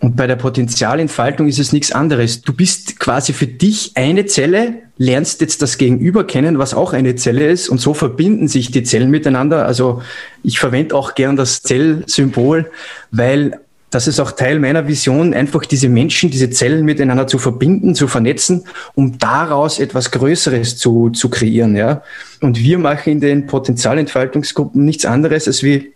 Und 0.00 0.14
bei 0.14 0.26
der 0.26 0.36
Potenzialentfaltung 0.36 1.48
ist 1.48 1.58
es 1.58 1.72
nichts 1.72 1.90
anderes. 1.90 2.42
Du 2.42 2.52
bist 2.52 3.00
quasi 3.00 3.32
für 3.32 3.46
dich 3.46 3.92
eine 3.94 4.26
Zelle, 4.26 4.74
lernst 4.98 5.40
jetzt 5.40 5.62
das 5.62 5.78
Gegenüber 5.78 6.26
kennen, 6.26 6.58
was 6.58 6.74
auch 6.74 6.92
eine 6.92 7.14
Zelle 7.16 7.46
ist, 7.46 7.70
und 7.70 7.80
so 7.80 7.94
verbinden 7.94 8.46
sich 8.46 8.70
die 8.70 8.82
Zellen 8.82 9.10
miteinander. 9.10 9.64
Also 9.64 10.02
ich 10.42 10.58
verwende 10.58 10.94
auch 10.94 11.14
gern 11.14 11.36
das 11.36 11.62
Zellsymbol, 11.62 12.70
weil 13.10 13.58
das 13.90 14.08
ist 14.08 14.18
auch 14.18 14.32
Teil 14.32 14.58
meiner 14.58 14.88
Vision, 14.88 15.32
einfach 15.32 15.64
diese 15.64 15.88
Menschen, 15.88 16.30
diese 16.30 16.50
Zellen 16.50 16.84
miteinander 16.84 17.26
zu 17.26 17.38
verbinden, 17.38 17.94
zu 17.94 18.08
vernetzen, 18.08 18.64
um 18.94 19.18
daraus 19.18 19.78
etwas 19.78 20.10
Größeres 20.10 20.76
zu, 20.76 21.10
zu 21.10 21.28
kreieren. 21.28 21.76
Ja? 21.76 22.02
Und 22.40 22.58
wir 22.58 22.78
machen 22.78 23.12
in 23.12 23.20
den 23.20 23.46
Potenzialentfaltungsgruppen 23.46 24.84
nichts 24.84 25.04
anderes, 25.04 25.46
als 25.46 25.62
wie 25.62 25.94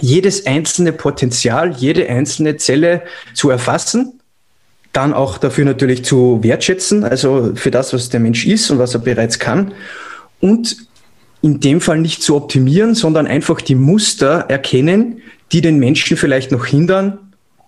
jedes 0.00 0.46
einzelne 0.46 0.92
Potenzial, 0.92 1.72
jede 1.72 2.08
einzelne 2.08 2.56
Zelle 2.56 3.02
zu 3.32 3.48
erfassen, 3.48 4.20
dann 4.92 5.14
auch 5.14 5.38
dafür 5.38 5.64
natürlich 5.64 6.04
zu 6.04 6.42
wertschätzen, 6.42 7.04
also 7.04 7.52
für 7.54 7.70
das, 7.70 7.92
was 7.92 8.10
der 8.10 8.20
Mensch 8.20 8.46
ist 8.46 8.70
und 8.70 8.78
was 8.78 8.94
er 8.94 9.00
bereits 9.00 9.38
kann 9.38 9.72
und 10.40 10.76
in 11.42 11.60
dem 11.60 11.80
Fall 11.80 11.98
nicht 11.98 12.22
zu 12.22 12.36
optimieren, 12.36 12.94
sondern 12.94 13.26
einfach 13.26 13.60
die 13.60 13.74
Muster 13.74 14.46
erkennen, 14.48 15.20
die 15.54 15.60
den 15.60 15.78
Menschen 15.78 16.16
vielleicht 16.16 16.50
noch 16.50 16.66
hindern, 16.66 17.18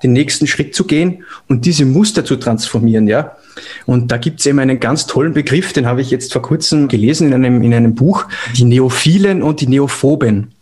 den 0.03 0.13
nächsten 0.13 0.49
Schritt 0.49 0.75
zu 0.75 0.85
gehen 0.85 1.25
und 1.49 1.65
diese 1.65 1.87
Muster 1.87 2.25
zu 2.25 2.35
transformieren, 2.37 3.07
ja. 3.07 3.37
Und 3.87 4.11
da 4.11 4.19
gibt 4.19 4.41
es 4.41 4.47
eben 4.47 4.59
einen 4.59 4.81
ganz 4.81 5.07
tollen 5.07 5.33
Begriff, 5.33 5.73
den 5.73 5.87
habe 5.87 6.03
ich 6.03 6.11
jetzt 6.11 6.33
vor 6.33 6.43
kurzem 6.43 6.89
gelesen 6.89 7.29
in 7.29 7.35
einem, 7.35 7.63
in 7.63 7.73
einem 7.73 7.95
Buch, 7.95 8.27
die 8.57 8.65
Neophilen 8.65 9.43
und 9.43 9.61
die 9.61 9.69
Neophoben. 9.69 10.53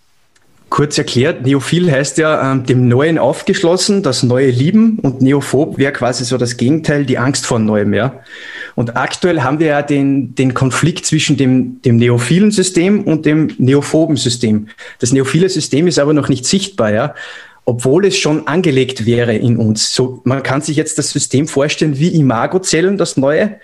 Kurz 0.69 0.99
erklärt, 0.99 1.47
Neophil 1.47 1.91
heißt 1.91 2.19
ja 2.19 2.53
ähm, 2.53 2.67
dem 2.67 2.89
Neuen 2.89 3.17
aufgeschlossen, 3.19 4.03
das 4.03 4.23
Neue 4.23 4.51
lieben 4.51 4.99
und 5.01 5.23
Neophob 5.23 5.79
wäre 5.79 5.93
quasi 5.93 6.25
so 6.25 6.37
das 6.37 6.59
Gegenteil, 6.59 7.07
die 7.07 7.17
Angst 7.17 7.47
vor 7.47 7.59
Neuem, 7.59 7.95
ja. 7.95 8.21
Und 8.75 8.97
aktuell 8.97 9.43
haben 9.43 9.61
wir 9.61 9.69
ja 9.69 9.83
den, 9.83 10.35
den 10.35 10.53
Konflikt 10.53 11.07
zwischen 11.07 11.37
dem, 11.37 11.81
dem 11.83 11.97
neophilen 11.97 12.51
System 12.51 13.05
und 13.05 13.25
dem 13.25 13.55
neophoben 13.59 14.17
System. 14.17 14.69
Das 14.99 15.13
neophile 15.13 15.49
System 15.49 15.87
ist 15.87 15.99
aber 15.99 16.13
noch 16.13 16.29
nicht 16.29 16.45
sichtbar, 16.45 16.93
ja 16.93 17.15
obwohl 17.65 18.07
es 18.07 18.19
schon 18.19 18.47
angelegt 18.47 19.07
wäre 19.07 19.35
in 19.35 19.57
uns. 19.57 19.95
So, 19.95 20.21
man 20.25 20.43
kann 20.43 20.61
sich 20.61 20.77
jetzt 20.77 20.99
das 20.99 21.11
System 21.11 21.49
vorstellen 21.49 21.99
wie 21.99 22.09
Imagozellen, 22.09 22.99
das 22.99 23.17
neue, 23.17 23.59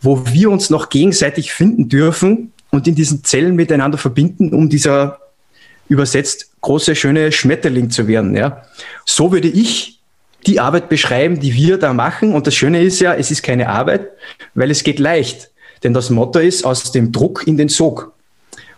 wo 0.00 0.26
wir 0.26 0.50
uns 0.50 0.70
noch 0.70 0.90
gegenseitig 0.90 1.52
finden 1.52 1.88
dürfen 1.88 2.52
und 2.70 2.86
in 2.86 2.94
diesen 2.94 3.24
Zellen 3.24 3.56
miteinander 3.56 3.98
verbinden, 3.98 4.52
um 4.52 4.68
dieser 4.68 5.18
übersetzt 5.88 6.50
große, 6.60 6.94
schöne 6.94 7.32
Schmetterling 7.32 7.90
zu 7.90 8.06
werden. 8.06 8.36
Ja. 8.36 8.64
So 9.06 9.32
würde 9.32 9.48
ich 9.48 9.97
die 10.46 10.60
Arbeit 10.60 10.88
beschreiben, 10.88 11.40
die 11.40 11.54
wir 11.54 11.78
da 11.78 11.92
machen. 11.92 12.34
Und 12.34 12.46
das 12.46 12.54
Schöne 12.54 12.82
ist 12.82 13.00
ja, 13.00 13.14
es 13.14 13.30
ist 13.30 13.42
keine 13.42 13.68
Arbeit, 13.68 14.08
weil 14.54 14.70
es 14.70 14.84
geht 14.84 14.98
leicht. 14.98 15.50
Denn 15.82 15.94
das 15.94 16.10
Motto 16.10 16.38
ist 16.38 16.64
aus 16.64 16.90
dem 16.92 17.12
Druck 17.12 17.46
in 17.46 17.56
den 17.56 17.68
Sog. 17.68 18.12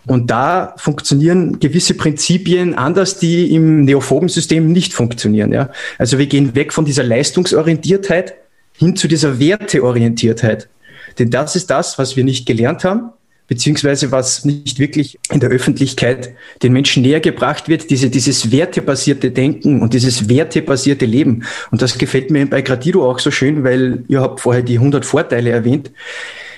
Und 0.06 0.30
da 0.30 0.74
funktionieren 0.78 1.60
gewisse 1.60 1.94
Prinzipien 1.94 2.74
anders, 2.74 3.18
die 3.18 3.54
im 3.54 3.84
neophoben 3.84 4.28
System 4.28 4.72
nicht 4.72 4.92
funktionieren. 4.94 5.52
Ja? 5.52 5.70
Also 5.98 6.18
wir 6.18 6.26
gehen 6.26 6.54
weg 6.54 6.72
von 6.72 6.84
dieser 6.84 7.04
Leistungsorientiertheit 7.04 8.34
hin 8.76 8.96
zu 8.96 9.08
dieser 9.08 9.38
Werteorientiertheit. 9.38 10.68
Denn 11.18 11.30
das 11.30 11.54
ist 11.54 11.68
das, 11.70 11.98
was 11.98 12.16
wir 12.16 12.24
nicht 12.24 12.46
gelernt 12.46 12.84
haben 12.84 13.12
beziehungsweise 13.50 14.12
was 14.12 14.44
nicht 14.44 14.78
wirklich 14.78 15.18
in 15.32 15.40
der 15.40 15.50
Öffentlichkeit 15.50 16.34
den 16.62 16.72
Menschen 16.72 17.02
näher 17.02 17.18
gebracht 17.18 17.68
wird, 17.68 17.90
diese, 17.90 18.08
dieses 18.08 18.52
wertebasierte 18.52 19.32
Denken 19.32 19.82
und 19.82 19.92
dieses 19.92 20.28
wertebasierte 20.28 21.04
Leben. 21.04 21.42
Und 21.72 21.82
das 21.82 21.98
gefällt 21.98 22.30
mir 22.30 22.48
bei 22.48 22.62
Gradido 22.62 23.10
auch 23.10 23.18
so 23.18 23.32
schön, 23.32 23.64
weil 23.64 24.04
ihr 24.06 24.20
habt 24.20 24.38
vorher 24.38 24.62
die 24.62 24.76
100 24.76 25.04
Vorteile 25.04 25.50
erwähnt. 25.50 25.90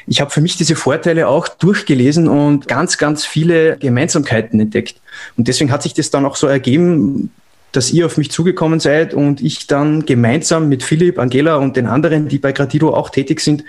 Ich 0.07 0.20
habe 0.20 0.31
für 0.31 0.42
mich 0.42 0.59
diese 0.59 0.76
Vorteile 0.76 1.28
auch 1.28 1.48
durchgelesen 1.48 2.28
und 2.28 2.68
ganz, 2.68 2.98
ganz 2.98 3.24
viele 3.24 3.78
Gemeinsamkeiten 3.78 4.61
entdeckt. 4.61 4.96
Und 5.38 5.48
deswegen 5.48 5.72
hat 5.72 5.83
sich 5.83 5.94
das 5.94 6.11
dann 6.11 6.26
auch 6.26 6.37
so 6.37 6.46
ergeben, 6.46 7.31
dass 7.72 7.90
ihr 7.90 8.05
auf 8.05 8.18
mich 8.18 8.31
zugekommen 8.31 8.81
seid 8.81 9.14
und 9.14 9.40
ich 9.40 9.66
dann 9.66 10.05
gemeinsam 10.05 10.68
mit 10.68 10.83
Philipp, 10.83 11.18
Angela 11.18 11.57
und 11.57 11.74
den 11.74 11.87
anderen, 11.87 12.28
die 12.28 12.38
bei 12.38 12.52
Gradido 12.52 12.92
auch 12.92 13.09
tätig 13.09 13.40
sind, 13.40 13.64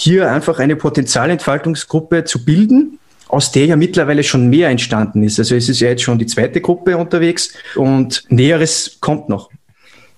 hier 0.00 0.30
einfach 0.30 0.58
eine 0.58 0.76
Potenzialentfaltungsgruppe 0.76 2.24
zu 2.24 2.44
bilden, 2.44 2.98
aus 3.28 3.52
der 3.52 3.66
ja 3.66 3.76
mittlerweile 3.76 4.24
schon 4.24 4.48
mehr 4.48 4.70
entstanden 4.70 5.22
ist. 5.22 5.38
Also 5.38 5.54
es 5.54 5.68
ist 5.68 5.80
ja 5.80 5.88
jetzt 5.88 6.02
schon 6.02 6.18
die 6.18 6.26
zweite 6.26 6.60
Gruppe 6.60 6.96
unterwegs 6.96 7.52
und 7.76 8.24
Näheres 8.28 8.98
kommt 9.00 9.28
noch. 9.28 9.50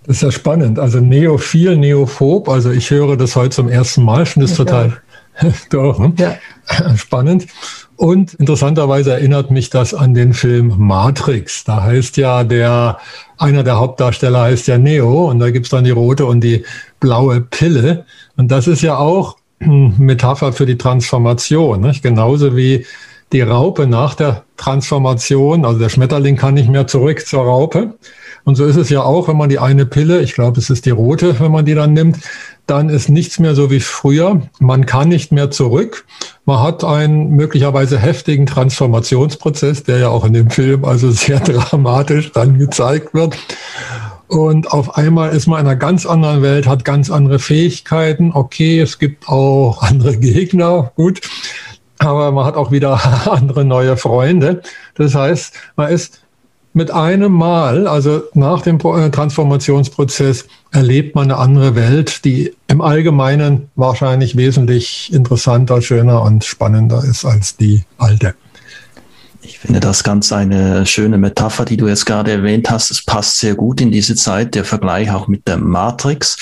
Das 0.07 0.17
ist 0.17 0.23
ja 0.23 0.31
spannend. 0.31 0.79
Also 0.79 1.01
Neophil, 1.01 1.77
Neophob, 1.77 2.49
also 2.49 2.71
ich 2.71 2.91
höre 2.91 3.17
das 3.17 3.37
heute 3.37 3.51
zum 3.51 3.69
ersten 3.69 4.05
Mal, 4.05 4.25
schon 4.25 4.43
ist 4.43 4.57
total 4.57 5.01
doch, 5.71 5.99
ne? 5.99 6.13
ja. 6.17 6.97
spannend. 6.97 7.47
Und 7.97 8.35
interessanterweise 8.35 9.13
erinnert 9.13 9.51
mich 9.51 9.71
das 9.71 9.95
an 9.95 10.15
den 10.15 10.33
Film 10.33 10.75
Matrix. 10.77 11.65
Da 11.65 11.83
heißt 11.83 12.17
ja 12.17 12.43
der, 12.45 12.99
einer 13.39 13.63
der 13.63 13.79
Hauptdarsteller 13.79 14.43
heißt 14.43 14.67
ja 14.69 14.79
Neo 14.79 15.29
und 15.31 15.39
da 15.39 15.51
gibt's 15.51 15.71
dann 15.71 15.85
die 15.85 15.91
rote 15.91 16.27
und 16.27 16.41
die 16.41 16.65
blaue 16.99 17.41
Pille. 17.41 18.07
Und 18.37 18.51
das 18.51 18.67
ist 18.67 18.83
ja 18.83 18.97
auch 18.97 19.37
Metapher 19.99 20.53
für 20.53 20.67
die 20.67 20.79
Transformation. 20.79 21.81
Nicht? 21.81 22.03
Genauso 22.03 22.57
wie 22.57 22.87
die 23.33 23.41
Raupe 23.41 23.87
nach 23.87 24.15
der 24.15 24.45
Transformation, 24.57 25.65
also 25.65 25.79
der 25.79 25.89
Schmetterling 25.89 26.37
kann 26.37 26.55
nicht 26.55 26.69
mehr 26.69 26.87
zurück 26.87 27.27
zur 27.27 27.45
Raupe, 27.45 27.95
Und 28.45 28.57
so 28.57 28.65
ist 28.65 28.77
es 28.77 28.91
ja 28.91 29.03
auch, 29.03 29.29
wenn 29.29 29.37
man 29.37 29.49
die 29.49 29.59
eine 29.59 29.87
Pille, 29.87 30.21
ich 30.21 30.35
glaube, 30.35 30.61
es 30.61 30.69
ist 30.69 30.85
die 30.85 30.91
rote, 30.91 31.41
wenn 31.41 31.51
man 31.51 31.65
die 31.65 31.75
dann 31.75 31.93
nimmt, 31.95 32.19
dann 32.67 32.89
ist 32.89 33.09
nichts 33.09 33.39
mehr 33.39 33.55
so 33.55 33.71
wie 33.71 33.81
früher. 33.81 34.43
Man 34.59 34.87
kann 34.87 35.09
nicht 35.09 35.33
mehr 35.33 35.51
zurück. 35.51 36.05
Man 36.45 36.61
hat 36.61 36.85
einen 36.85 37.31
möglicherweise 37.31 37.99
heftigen 37.99 38.47
Transformationsprozess, 38.47 39.85
der 39.85 39.99
ja 39.99 40.09
auch 40.09 40.25
in 40.25 40.33
dem 40.33 40.51
Film 40.51 40.85
also 40.85 41.11
sehr 41.13 41.41
dramatisch 41.41 42.33
dann 42.33 42.59
gezeigt 42.59 43.15
wird. 43.15 43.37
Und 44.33 44.73
auf 44.73 44.97
einmal 44.97 45.37
ist 45.37 45.47
man 45.47 45.61
in 45.61 45.67
einer 45.67 45.77
ganz 45.77 46.07
anderen 46.07 46.41
Welt, 46.41 46.67
hat 46.67 46.87
ganz 46.87 47.11
andere 47.11 47.39
Fähigkeiten. 47.39 48.33
Okay, 48.33 48.81
es 48.81 48.99
gibt 48.99 49.29
auch 49.29 49.83
andere 49.83 50.17
Gegner, 50.17 50.91
gut. 50.97 51.21
Aber 51.99 52.33
man 52.33 52.47
hat 52.47 52.57
auch 52.57 52.73
wieder 52.73 52.99
andere 53.31 53.67
neue 53.67 53.99
Freunde. 53.99 54.63
Das 54.95 55.15
heißt, 55.15 55.53
man 55.77 55.91
ist 55.91 56.23
mit 56.73 56.91
einem 56.91 57.31
Mal, 57.31 57.87
also 57.87 58.23
nach 58.33 58.63
dem 58.63 58.79
äh, 58.79 59.11
Transformationsprozess, 59.11 60.47
erlebt 60.71 61.15
man 61.15 61.25
eine 61.25 61.37
andere 61.37 61.75
Welt, 61.75 62.25
die 62.25 62.55
im 62.69 62.81
Allgemeinen 62.81 63.69
wahrscheinlich 63.75 64.35
wesentlich 64.35 65.13
interessanter, 65.13 65.83
schöner 65.83 66.23
und 66.23 66.43
spannender 66.43 67.05
ist 67.05 67.27
als 67.27 67.59
die 67.59 67.83
alte. 67.99 68.35
Ich 69.45 69.59
finde 69.59 69.81
das 69.81 70.05
ganz 70.05 70.33
eine 70.33 70.87
schöne 70.87 71.19
Metapher, 71.19 71.65
die 71.65 71.77
du 71.77 71.89
jetzt 71.89 72.07
gerade 72.07 72.31
erwähnt 72.31 72.71
hast. 72.71 72.91
Es 72.91 73.03
passt 73.03 73.39
sehr 73.39 73.57
gut 73.57 73.81
in 73.81 73.91
diese 73.91 74.15
Zeit, 74.15 74.55
der 74.55 74.65
Vergleich 74.65 75.11
auch 75.11 75.27
mit 75.27 75.49
der 75.49 75.59
Matrix. 75.59 76.37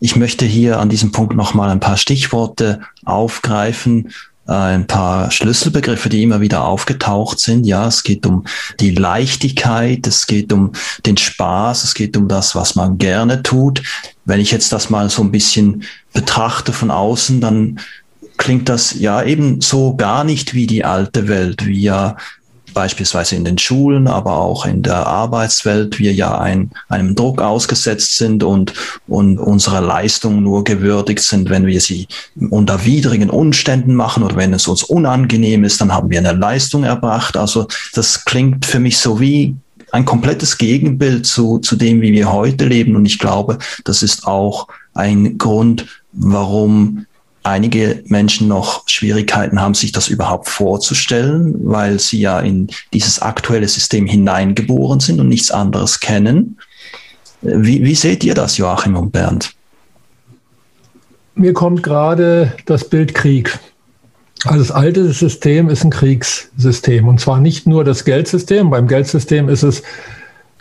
Ich 0.00 0.16
möchte 0.16 0.46
hier 0.46 0.78
an 0.78 0.88
diesem 0.88 1.12
Punkt 1.12 1.36
nochmal 1.36 1.68
ein 1.68 1.80
paar 1.80 1.98
Stichworte 1.98 2.80
aufgreifen, 3.04 4.10
äh, 4.48 4.52
ein 4.52 4.86
paar 4.86 5.30
Schlüsselbegriffe, 5.30 6.08
die 6.08 6.22
immer 6.22 6.40
wieder 6.40 6.64
aufgetaucht 6.64 7.40
sind. 7.40 7.66
Ja, 7.66 7.88
es 7.88 8.02
geht 8.02 8.24
um 8.24 8.46
die 8.80 8.92
Leichtigkeit, 8.92 10.06
es 10.06 10.26
geht 10.26 10.50
um 10.50 10.72
den 11.04 11.18
Spaß, 11.18 11.84
es 11.84 11.94
geht 11.94 12.16
um 12.16 12.26
das, 12.26 12.54
was 12.54 12.74
man 12.74 12.96
gerne 12.96 13.42
tut. 13.42 13.82
Wenn 14.24 14.40
ich 14.40 14.50
jetzt 14.50 14.72
das 14.72 14.88
mal 14.88 15.10
so 15.10 15.22
ein 15.22 15.30
bisschen 15.30 15.84
betrachte 16.14 16.72
von 16.72 16.90
außen, 16.90 17.42
dann 17.42 17.80
klingt 18.38 18.68
das 18.68 18.98
ja 18.98 19.22
eben 19.22 19.60
so 19.60 19.96
gar 19.96 20.24
nicht 20.24 20.54
wie 20.54 20.66
die 20.66 20.84
alte 20.84 21.28
Welt, 21.28 21.66
wie 21.66 21.80
ja 21.80 22.16
beispielsweise 22.76 23.36
in 23.36 23.44
den 23.46 23.56
Schulen, 23.56 24.06
aber 24.06 24.36
auch 24.36 24.66
in 24.66 24.82
der 24.82 25.06
Arbeitswelt 25.06 25.98
wir 25.98 26.12
ja 26.12 26.38
ein, 26.38 26.70
einem 26.90 27.14
Druck 27.14 27.40
ausgesetzt 27.40 28.18
sind 28.18 28.44
und, 28.44 28.74
und 29.08 29.38
unsere 29.38 29.80
Leistungen 29.80 30.42
nur 30.42 30.62
gewürdigt 30.62 31.22
sind, 31.22 31.48
wenn 31.48 31.64
wir 31.64 31.80
sie 31.80 32.06
unter 32.50 32.84
widrigen 32.84 33.30
Umständen 33.30 33.94
machen 33.94 34.22
oder 34.22 34.36
wenn 34.36 34.52
es 34.52 34.68
uns 34.68 34.82
unangenehm 34.82 35.64
ist, 35.64 35.80
dann 35.80 35.90
haben 35.90 36.10
wir 36.10 36.18
eine 36.18 36.32
Leistung 36.32 36.84
erbracht. 36.84 37.38
Also 37.38 37.66
das 37.94 38.26
klingt 38.26 38.66
für 38.66 38.78
mich 38.78 38.98
so 38.98 39.18
wie 39.20 39.56
ein 39.92 40.04
komplettes 40.04 40.58
Gegenbild 40.58 41.24
zu, 41.24 41.58
zu 41.58 41.76
dem, 41.76 42.02
wie 42.02 42.12
wir 42.12 42.30
heute 42.30 42.66
leben. 42.66 42.94
Und 42.94 43.06
ich 43.06 43.18
glaube, 43.18 43.56
das 43.84 44.02
ist 44.02 44.26
auch 44.26 44.68
ein 44.92 45.38
Grund, 45.38 45.86
warum 46.12 47.06
einige 47.46 48.02
Menschen 48.06 48.48
noch 48.48 48.88
Schwierigkeiten 48.88 49.60
haben, 49.60 49.74
sich 49.74 49.92
das 49.92 50.08
überhaupt 50.08 50.48
vorzustellen, 50.48 51.54
weil 51.62 51.98
sie 52.00 52.20
ja 52.20 52.40
in 52.40 52.68
dieses 52.92 53.22
aktuelle 53.22 53.68
System 53.68 54.06
hineingeboren 54.06 55.00
sind 55.00 55.20
und 55.20 55.28
nichts 55.28 55.50
anderes 55.50 56.00
kennen. 56.00 56.58
Wie, 57.42 57.84
wie 57.84 57.94
seht 57.94 58.24
ihr 58.24 58.34
das, 58.34 58.58
Joachim 58.58 58.96
und 58.96 59.12
Bernd? 59.12 59.54
Mir 61.34 61.52
kommt 61.52 61.82
gerade 61.82 62.52
das 62.64 62.88
Bild 62.88 63.14
Krieg. 63.14 63.58
Also 64.44 64.58
das 64.58 64.70
alte 64.70 65.12
System 65.12 65.68
ist 65.68 65.84
ein 65.84 65.90
Kriegssystem 65.90 67.08
und 67.08 67.20
zwar 67.20 67.40
nicht 67.40 67.66
nur 67.66 67.84
das 67.84 68.04
Geldsystem. 68.04 68.70
Beim 68.70 68.88
Geldsystem 68.88 69.48
ist 69.48 69.62
es 69.62 69.82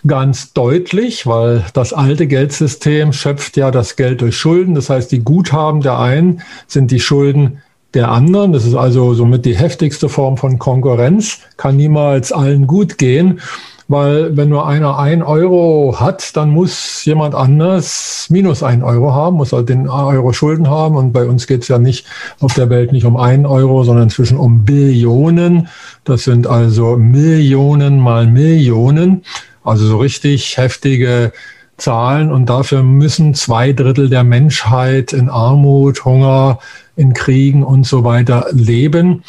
ganz 0.08 0.54
deutlich, 0.54 1.28
weil 1.28 1.66
das 1.74 1.94
alte 1.94 2.28
Geldsystem 2.28 3.14
schöpft 3.14 3.58
ja 3.58 3.72
das 3.72 3.96
Geld 3.96 4.22
durch 4.22 4.38
Schulden. 4.38 4.76
Das 4.76 4.90
heißt, 4.90 5.12
die 5.12 5.24
Guthaben 5.24 5.82
der 5.82 6.00
einen 6.00 6.42
sind 6.68 6.92
die 6.92 7.00
Schulden 7.00 7.62
der 7.94 8.12
anderen. 8.12 8.54
Das 8.54 8.66
ist 8.66 8.76
also 8.76 9.14
somit 9.14 9.46
die 9.46 9.56
heftigste 9.56 10.10
Form 10.10 10.38
von 10.38 10.60
Konkurrenz, 10.60 11.40
kann 11.58 11.78
niemals 11.78 12.32
allen 12.32 12.68
gut 12.68 12.98
gehen, 12.98 13.40
weil 13.88 14.36
wenn 14.36 14.50
nur 14.50 14.68
einer 14.68 14.98
ein 14.98 15.22
Euro 15.22 15.96
hat, 16.00 16.36
dann 16.36 16.50
muss 16.50 17.06
jemand 17.06 17.36
anders 17.36 18.28
minus 18.30 18.64
ein 18.64 18.82
Euro 18.82 19.14
haben, 19.14 19.38
muss 19.38 19.54
halt 19.54 19.70
den 19.70 19.88
Euro 19.88 20.34
Schulden 20.34 20.68
haben. 20.68 20.96
Und 20.96 21.14
bei 21.14 21.26
uns 21.26 21.46
geht 21.46 21.62
es 21.62 21.68
ja 21.68 21.78
nicht 21.78 22.08
auf 22.40 22.56
der 22.56 22.70
Welt 22.72 22.92
nicht 22.92 23.06
um 23.06 23.16
einen 23.16 23.46
Euro, 23.46 23.84
sondern 23.84 24.06
inzwischen 24.06 24.38
um 24.38 24.66
Billionen. 24.66 25.68
Das 26.04 26.24
sind 26.24 26.48
also 26.48 26.98
Millionen 26.98 28.00
mal 28.00 28.26
Millionen. 28.26 29.24
Also 29.66 29.86
so 29.88 29.98
richtig 29.98 30.58
heftige 30.58 31.34
Zahlen 31.78 32.32
und 32.32 32.46
dafür 32.46 32.84
müssen 32.84 33.34
zwei 33.34 33.74
Drittel 33.74 34.10
der 34.10 34.24
Menschheit 34.24 35.12
in 35.12 35.28
Armut, 35.30 36.06
Hunger, 36.06 36.60
in 36.96 37.14
Kriegen 37.14 37.64
und 37.64 37.86
so 37.86 38.04
weiter 38.04 38.48
leben. 38.52 39.24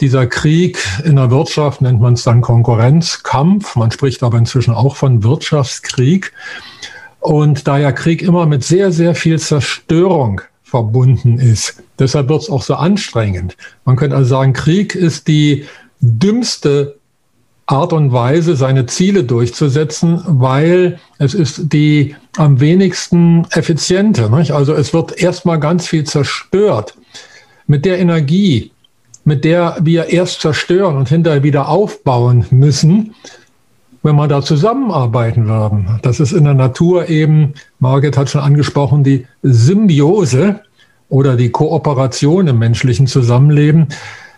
Dieser 0.00 0.26
Krieg 0.26 0.78
in 1.04 1.16
der 1.16 1.30
Wirtschaft 1.30 1.80
nennt 1.80 2.00
man 2.00 2.14
es 2.14 2.24
dann 2.24 2.40
Konkurrenzkampf. 2.40 3.74
Man 3.74 3.90
spricht 3.90 4.22
aber 4.22 4.38
inzwischen 4.38 4.74
auch 4.74 4.96
von 4.96 5.22
Wirtschaftskrieg. 5.22 6.32
Und 7.20 7.66
da 7.66 7.78
ja 7.78 7.90
Krieg 7.90 8.22
immer 8.22 8.46
mit 8.46 8.62
sehr, 8.62 8.92
sehr 8.92 9.14
viel 9.14 9.38
Zerstörung 9.38 10.40
verbunden 10.62 11.38
ist, 11.38 11.82
deshalb 11.98 12.28
wird 12.28 12.42
es 12.42 12.50
auch 12.50 12.62
so 12.62 12.74
anstrengend. 12.74 13.56
Man 13.84 13.96
könnte 13.96 14.14
also 14.14 14.28
sagen, 14.28 14.52
Krieg 14.52 14.94
ist 14.94 15.26
die 15.26 15.64
dümmste 16.00 16.97
Art 17.68 17.92
und 17.92 18.12
Weise, 18.12 18.56
seine 18.56 18.86
Ziele 18.86 19.24
durchzusetzen, 19.24 20.22
weil 20.26 20.98
es 21.18 21.34
ist 21.34 21.70
die 21.72 22.16
am 22.38 22.60
wenigsten 22.60 23.46
effiziente. 23.50 24.30
Nicht? 24.34 24.52
Also 24.52 24.72
es 24.72 24.94
wird 24.94 25.20
erstmal 25.20 25.60
ganz 25.60 25.86
viel 25.86 26.04
zerstört. 26.04 26.96
Mit 27.66 27.84
der 27.84 27.98
Energie, 27.98 28.72
mit 29.24 29.44
der 29.44 29.76
wir 29.82 30.06
erst 30.06 30.40
zerstören 30.40 30.96
und 30.96 31.10
hinterher 31.10 31.42
wieder 31.42 31.68
aufbauen 31.68 32.46
müssen, 32.50 33.14
wenn 34.02 34.16
wir 34.16 34.28
da 34.28 34.40
zusammenarbeiten 34.40 35.46
würden. 35.46 36.00
Das 36.00 36.20
ist 36.20 36.32
in 36.32 36.44
der 36.44 36.54
Natur 36.54 37.10
eben, 37.10 37.52
Margit 37.80 38.16
hat 38.16 38.30
schon 38.30 38.40
angesprochen, 38.40 39.04
die 39.04 39.26
Symbiose 39.42 40.60
oder 41.10 41.36
die 41.36 41.50
Kooperation 41.50 42.46
im 42.46 42.58
menschlichen 42.58 43.06
Zusammenleben. 43.06 43.88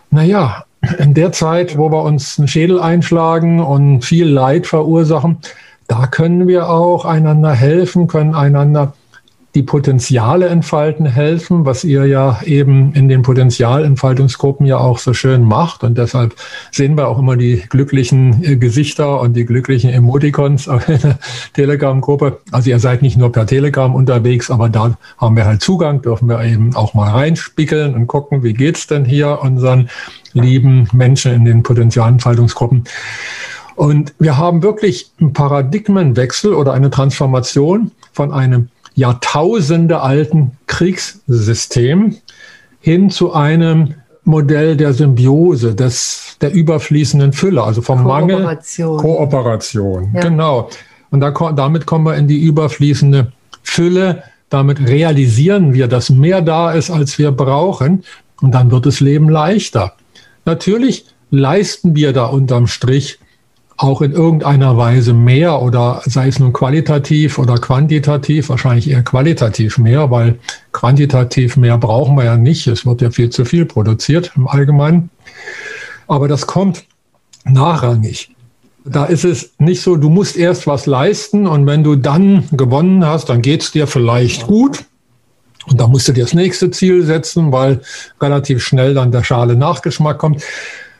Naja, 0.09 0.65
in 0.97 1.13
der 1.13 1.31
Zeit, 1.31 1.77
wo 1.77 1.91
wir 1.91 2.03
uns 2.03 2.39
einen 2.39 2.47
Schädel 2.47 2.79
einschlagen 2.79 3.59
und 3.59 4.03
viel 4.03 4.27
Leid 4.27 4.67
verursachen, 4.67 5.37
da 5.87 6.07
können 6.07 6.47
wir 6.47 6.69
auch 6.69 7.05
einander 7.05 7.53
helfen, 7.53 8.07
können 8.07 8.33
einander 8.33 8.93
die 9.55 9.63
Potenziale 9.63 10.47
entfalten 10.47 11.05
helfen, 11.05 11.65
was 11.65 11.83
ihr 11.83 12.05
ja 12.05 12.39
eben 12.45 12.93
in 12.93 13.09
den 13.09 13.21
Potenzialentfaltungsgruppen 13.21 14.65
ja 14.65 14.77
auch 14.77 14.97
so 14.97 15.13
schön 15.13 15.43
macht. 15.43 15.83
Und 15.83 15.97
deshalb 15.97 16.35
sehen 16.71 16.95
wir 16.95 17.09
auch 17.09 17.19
immer 17.19 17.35
die 17.35 17.63
glücklichen 17.67 18.43
äh, 18.43 18.55
Gesichter 18.55 19.19
und 19.19 19.33
die 19.33 19.45
glücklichen 19.45 19.89
Emoticons 19.89 20.67
in 20.67 20.79
der 21.03 21.19
Telegram-Gruppe. 21.53 22.39
Also 22.51 22.69
ihr 22.69 22.79
seid 22.79 23.01
nicht 23.01 23.17
nur 23.17 23.31
per 23.31 23.45
Telegram 23.45 23.93
unterwegs, 23.93 24.49
aber 24.49 24.69
da 24.69 24.95
haben 25.17 25.35
wir 25.35 25.45
halt 25.45 25.61
Zugang, 25.61 26.01
dürfen 26.01 26.29
wir 26.29 26.41
eben 26.45 26.73
auch 26.75 26.93
mal 26.93 27.11
reinspiegeln 27.11 27.93
und 27.93 28.07
gucken, 28.07 28.43
wie 28.43 28.53
geht's 28.53 28.87
denn 28.87 29.03
hier 29.03 29.39
unseren 29.41 29.89
lieben 30.33 30.87
Menschen 30.93 31.33
in 31.33 31.45
den 31.45 31.63
Potenzialentfaltungsgruppen. 31.63 32.85
Und 33.75 34.13
wir 34.19 34.37
haben 34.37 34.63
wirklich 34.63 35.11
einen 35.19 35.33
Paradigmenwechsel 35.33 36.53
oder 36.53 36.73
eine 36.73 36.89
Transformation 36.89 37.91
von 38.13 38.31
einem 38.31 38.69
Jahrtausende 38.95 40.01
alten 40.01 40.51
Kriegssystem 40.67 42.17
hin 42.81 43.09
zu 43.09 43.33
einem 43.33 43.95
Modell 44.23 44.77
der 44.77 44.93
Symbiose, 44.93 45.73
des, 45.73 46.37
der 46.41 46.53
überfließenden 46.53 47.33
Fülle, 47.33 47.63
also 47.63 47.81
vom. 47.81 48.03
Mangel. 48.03 48.59
Kooperation. 48.77 50.11
Ja. 50.13 50.21
Genau. 50.21 50.69
Und 51.09 51.21
da, 51.21 51.31
damit 51.31 51.85
kommen 51.85 52.05
wir 52.05 52.15
in 52.15 52.27
die 52.27 52.41
überfließende 52.43 53.31
Fülle. 53.63 54.23
Damit 54.49 54.79
realisieren 54.87 55.73
wir, 55.73 55.87
dass 55.87 56.09
mehr 56.09 56.41
da 56.41 56.71
ist, 56.71 56.91
als 56.91 57.17
wir 57.17 57.31
brauchen. 57.31 58.03
Und 58.41 58.51
dann 58.53 58.69
wird 58.69 58.85
das 58.85 58.99
Leben 58.99 59.29
leichter. 59.29 59.93
Natürlich 60.45 61.05
leisten 61.29 61.95
wir 61.95 62.13
da 62.13 62.25
unterm 62.25 62.67
Strich 62.67 63.19
auch 63.81 64.01
in 64.01 64.11
irgendeiner 64.11 64.77
Weise 64.77 65.13
mehr 65.13 65.61
oder 65.61 66.03
sei 66.05 66.27
es 66.27 66.37
nun 66.39 66.53
qualitativ 66.53 67.39
oder 67.39 67.55
quantitativ, 67.55 68.49
wahrscheinlich 68.49 68.89
eher 68.89 69.01
qualitativ 69.01 69.79
mehr, 69.79 70.11
weil 70.11 70.37
quantitativ 70.71 71.57
mehr 71.57 71.79
brauchen 71.79 72.15
wir 72.15 72.25
ja 72.25 72.37
nicht. 72.37 72.67
Es 72.67 72.85
wird 72.85 73.01
ja 73.01 73.09
viel 73.09 73.31
zu 73.31 73.43
viel 73.43 73.65
produziert 73.65 74.33
im 74.35 74.47
Allgemeinen. 74.47 75.09
Aber 76.07 76.27
das 76.27 76.45
kommt 76.45 76.83
nachrangig. 77.43 78.35
Da 78.85 79.05
ist 79.05 79.25
es 79.25 79.51
nicht 79.57 79.81
so, 79.81 79.95
du 79.95 80.09
musst 80.09 80.37
erst 80.37 80.67
was 80.67 80.85
leisten 80.85 81.47
und 81.47 81.65
wenn 81.65 81.83
du 81.83 81.95
dann 81.95 82.43
gewonnen 82.51 83.05
hast, 83.05 83.29
dann 83.29 83.41
geht 83.41 83.63
es 83.63 83.71
dir 83.71 83.87
vielleicht 83.87 84.45
gut. 84.45 84.85
Und 85.67 85.79
da 85.79 85.87
musst 85.87 86.07
du 86.07 86.13
dir 86.13 86.23
das 86.23 86.33
nächste 86.33 86.71
Ziel 86.71 87.03
setzen, 87.03 87.51
weil 87.51 87.81
relativ 88.19 88.63
schnell 88.63 88.93
dann 88.93 89.11
der 89.11 89.23
schale 89.23 89.55
Nachgeschmack 89.55 90.17
kommt. 90.17 90.43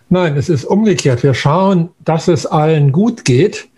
Nein, 0.10 0.36
es 0.38 0.50
ist 0.50 0.66
umgekehrt. 0.66 1.24
Wir 1.24 1.34
schauen, 1.34 1.90
dass 2.00 2.28
es 2.28 2.46
allen 2.46 2.92
gut 2.92 3.26
geht. 3.26 3.70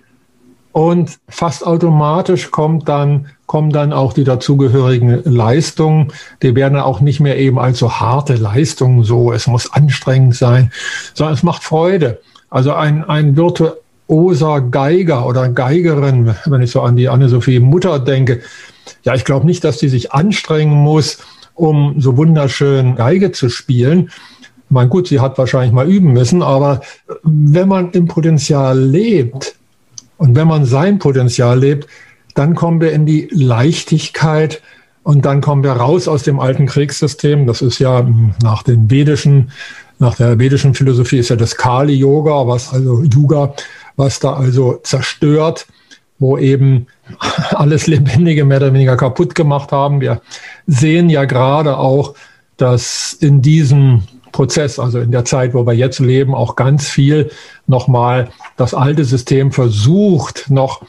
Und 0.71 1.19
fast 1.29 1.65
automatisch 1.65 2.49
kommt 2.49 2.89
dann, 2.89 3.27
kommen 3.45 3.69
dann 3.69 3.93
auch 3.93 4.11
die 4.11 4.23
dazugehörigen 4.23 5.21
Leistungen. 5.23 6.11
Die 6.41 6.55
werden 6.55 6.79
auch 6.79 6.99
nicht 6.99 7.19
mehr 7.19 7.37
eben 7.37 7.59
als 7.59 7.77
so 7.77 7.91
harte 7.91 8.33
Leistungen, 8.33 9.03
so 9.03 9.31
es 9.31 9.45
muss 9.45 9.71
anstrengend 9.71 10.35
sein, 10.35 10.71
sondern 11.13 11.35
es 11.35 11.43
macht 11.43 11.63
Freude. 11.63 12.19
Also 12.49 12.73
ein, 12.73 13.03
ein 13.03 13.35
virtuoser 14.07 14.61
Geiger 14.61 15.25
oder 15.25 15.49
Geigerin, 15.49 16.35
wenn 16.45 16.61
ich 16.61 16.71
so 16.71 16.81
an 16.81 16.95
die 16.95 17.09
Anne-Sophie 17.09 17.59
Mutter 17.59 17.99
denke, 17.99 18.41
ja, 19.03 19.15
ich 19.15 19.25
glaube 19.25 19.45
nicht, 19.45 19.63
dass 19.63 19.77
die 19.77 19.89
sich 19.89 20.11
anstrengen 20.11 20.73
muss, 20.73 21.19
um 21.55 21.95
so 21.99 22.17
wunderschön 22.17 22.95
Geige 22.95 23.31
zu 23.31 23.49
spielen. 23.49 24.09
Mein 24.69 24.89
gut, 24.89 25.07
sie 25.07 25.19
hat 25.19 25.37
wahrscheinlich 25.37 25.71
mal 25.71 25.89
üben 25.89 26.13
müssen, 26.13 26.41
aber 26.41 26.81
wenn 27.23 27.67
man 27.67 27.91
im 27.91 28.07
Potenzial 28.07 28.79
lebt, 28.79 29.55
und 30.17 30.35
wenn 30.35 30.47
man 30.47 30.63
sein 30.63 30.99
Potenzial 30.99 31.59
lebt, 31.59 31.87
dann 32.33 32.55
kommen 32.55 32.79
wir 32.79 32.93
in 32.93 33.05
die 33.05 33.27
Leichtigkeit 33.31 34.61
und 35.03 35.25
dann 35.25 35.41
kommen 35.41 35.63
wir 35.63 35.73
raus 35.73 36.07
aus 36.07 36.23
dem 36.23 36.39
alten 36.39 36.65
Kriegssystem. 36.65 37.45
Das 37.45 37.61
ist 37.61 37.79
ja 37.79 38.07
nach 38.41 38.63
den 38.63 38.89
vedischen, 38.89 39.51
nach 39.99 40.15
der 40.15 40.39
vedischen 40.39 40.75
Philosophie 40.75 41.17
ist 41.17 41.29
ja 41.29 41.35
das 41.35 41.57
Kali 41.57 41.93
Yoga, 41.93 42.47
was 42.47 42.71
also 42.71 43.03
Yoga, 43.03 43.53
was 43.95 44.19
da 44.19 44.33
also 44.33 44.79
zerstört, 44.83 45.67
wo 46.19 46.37
eben 46.37 46.87
alles 47.51 47.87
Lebendige 47.87 48.45
mehr 48.45 48.57
oder 48.57 48.73
weniger 48.73 48.97
kaputt 48.97 49.35
gemacht 49.35 49.71
haben. 49.71 50.01
Wir 50.01 50.21
sehen 50.67 51.09
ja 51.09 51.25
gerade 51.25 51.77
auch, 51.77 52.15
dass 52.57 53.13
in 53.13 53.41
diesem 53.41 54.03
Prozess, 54.31 54.79
also 54.79 54.99
in 54.99 55.11
der 55.11 55.25
Zeit, 55.25 55.53
wo 55.53 55.65
wir 55.65 55.73
jetzt 55.73 55.99
leben, 55.99 56.33
auch 56.33 56.55
ganz 56.55 56.87
viel 56.87 57.31
nochmal 57.67 58.29
das 58.57 58.73
alte 58.73 59.05
System 59.05 59.51
versucht 59.51 60.49
noch 60.49 60.81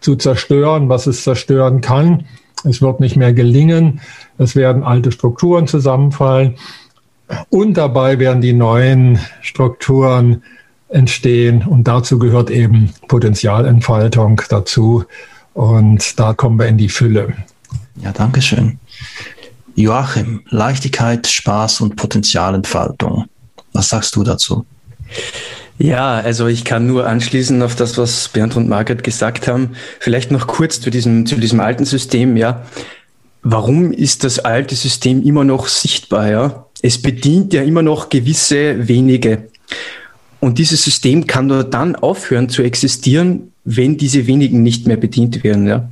zu 0.00 0.16
zerstören, 0.16 0.88
was 0.88 1.06
es 1.06 1.22
zerstören 1.22 1.80
kann. 1.80 2.26
Es 2.64 2.82
wird 2.82 3.00
nicht 3.00 3.16
mehr 3.16 3.32
gelingen. 3.32 4.00
Es 4.38 4.56
werden 4.56 4.82
alte 4.82 5.12
Strukturen 5.12 5.66
zusammenfallen. 5.66 6.56
Und 7.50 7.74
dabei 7.74 8.18
werden 8.18 8.40
die 8.40 8.54
neuen 8.54 9.18
Strukturen 9.42 10.42
entstehen. 10.88 11.62
Und 11.66 11.84
dazu 11.84 12.18
gehört 12.18 12.50
eben 12.50 12.92
Potenzialentfaltung 13.08 14.40
dazu. 14.48 15.04
Und 15.54 16.18
da 16.18 16.34
kommen 16.34 16.58
wir 16.58 16.66
in 16.66 16.78
die 16.78 16.88
Fülle. 16.88 17.34
Ja, 17.96 18.12
danke 18.12 18.42
schön. 18.42 18.78
Joachim, 19.74 20.42
Leichtigkeit, 20.48 21.26
Spaß 21.26 21.80
und 21.82 21.96
Potenzialentfaltung. 21.96 23.26
Was 23.72 23.90
sagst 23.90 24.16
du 24.16 24.24
dazu? 24.24 24.66
Ja, 25.78 26.16
also 26.16 26.48
ich 26.48 26.64
kann 26.64 26.88
nur 26.88 27.06
anschließen 27.06 27.62
auf 27.62 27.76
das, 27.76 27.96
was 27.96 28.28
Bernd 28.28 28.56
und 28.56 28.68
Margaret 28.68 29.04
gesagt 29.04 29.46
haben. 29.46 29.70
Vielleicht 30.00 30.32
noch 30.32 30.48
kurz 30.48 30.80
zu 30.80 30.90
diesem, 30.90 31.26
zu 31.26 31.36
diesem 31.36 31.60
alten 31.60 31.84
System, 31.84 32.36
ja. 32.36 32.64
Warum 33.42 33.92
ist 33.92 34.24
das 34.24 34.40
alte 34.40 34.74
System 34.74 35.22
immer 35.22 35.44
noch 35.44 35.68
sichtbar, 35.68 36.28
ja? 36.28 36.66
Es 36.82 37.00
bedient 37.00 37.52
ja 37.52 37.62
immer 37.62 37.82
noch 37.82 38.08
gewisse 38.08 38.88
wenige. 38.88 39.48
Und 40.40 40.58
dieses 40.58 40.84
System 40.84 41.26
kann 41.26 41.46
nur 41.46 41.64
dann 41.64 41.96
aufhören 41.96 42.48
zu 42.48 42.62
existieren, 42.62 43.52
wenn 43.64 43.96
diese 43.96 44.26
wenigen 44.26 44.62
nicht 44.62 44.86
mehr 44.86 44.96
bedient 44.96 45.42
werden, 45.42 45.66
ja. 45.66 45.88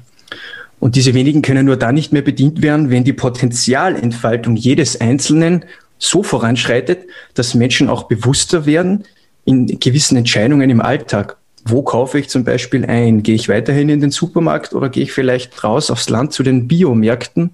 Und 0.79 0.95
diese 0.95 1.15
wenigen 1.15 1.43
können 1.43 1.67
nur 1.67 1.77
dann 1.77 1.95
nicht 1.95 2.13
mehr 2.13 2.23
bedient 2.23 2.63
werden, 2.63 2.91
wenn 2.91 3.03
die 3.03 3.15
Potenzialentfaltung 3.15 4.57
jedes 4.57 5.01
Einzelnen 5.01 5.65
so 5.99 6.23
voranschreitet, 6.23 7.07
dass 7.35 7.55
Menschen 7.55 7.89
auch 7.89 8.05
bewusster 8.05 8.67
werden 8.67 9.05
in 9.45 9.81
gewissen 9.81 10.17
Entscheidungen 10.17 10.69
im 10.69 10.81
Alltag. 10.81 11.39
Wo 11.65 11.83
kaufe 11.83 12.19
ich 12.19 12.29
zum 12.29 12.45
Beispiel 12.45 12.85
ein? 12.85 13.23
Gehe 13.23 13.35
ich 13.35 13.49
weiterhin 13.49 13.89
in 13.89 14.01
den 14.01 14.11
Supermarkt 14.11 14.75
oder 14.75 14.89
gehe 14.89 15.05
ich 15.05 15.13
vielleicht 15.13 15.65
raus 15.65 15.91
aufs 15.91 16.09
Land 16.09 16.33
zu 16.33 16.43
den 16.43 16.69
Biomärkten? 16.69 17.51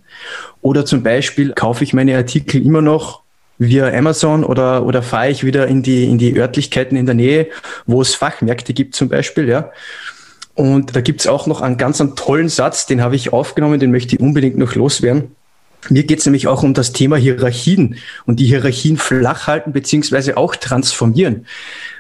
Oder 0.61 0.85
zum 0.85 1.03
Beispiel 1.03 1.53
kaufe 1.53 1.85
ich 1.85 1.95
meine 1.95 2.17
Artikel 2.17 2.61
immer 2.63 2.83
noch 2.83 3.23
via 3.69 3.89
Amazon 3.93 4.45
oder, 4.45 4.85
oder 4.85 5.03
fahre 5.03 5.31
ich 5.31 5.45
wieder 5.45 5.67
in 5.67 5.83
die, 5.83 6.05
in 6.05 6.19
die 6.19 6.37
Örtlichkeiten 6.37 6.97
in 6.97 7.07
der 7.07 7.15
Nähe, 7.15 7.49
wo 7.87 8.01
es 8.01 8.15
Fachmärkte 8.15 8.75
gibt 8.75 8.95
zum 8.95 9.09
Beispiel, 9.09 9.49
ja? 9.49 9.71
Und 10.55 10.95
da 10.95 11.01
gibt's 11.01 11.27
auch 11.27 11.47
noch 11.47 11.63
einen 11.63 11.79
ganz 11.79 12.01
einen 12.01 12.15
tollen 12.15 12.51
Satz, 12.51 12.87
den 12.87 13.01
habe 13.03 13.17
ich 13.17 13.33
aufgenommen, 13.33 13.81
den 13.81 13.91
möchte 13.91 14.17
ich 14.17 14.21
unbedingt 14.21 14.59
noch 14.59 14.75
loswerden. 14.75 15.35
Mir 15.89 16.05
geht's 16.05 16.27
nämlich 16.27 16.47
auch 16.47 16.63
um 16.63 16.75
das 16.75 16.93
Thema 16.93 17.17
Hierarchien 17.17 17.97
und 18.27 18.39
die 18.39 18.45
Hierarchien 18.45 18.99
flach 18.99 19.47
halten 19.47 19.73
beziehungsweise 19.73 20.37
auch 20.37 20.55
transformieren. 20.55 21.47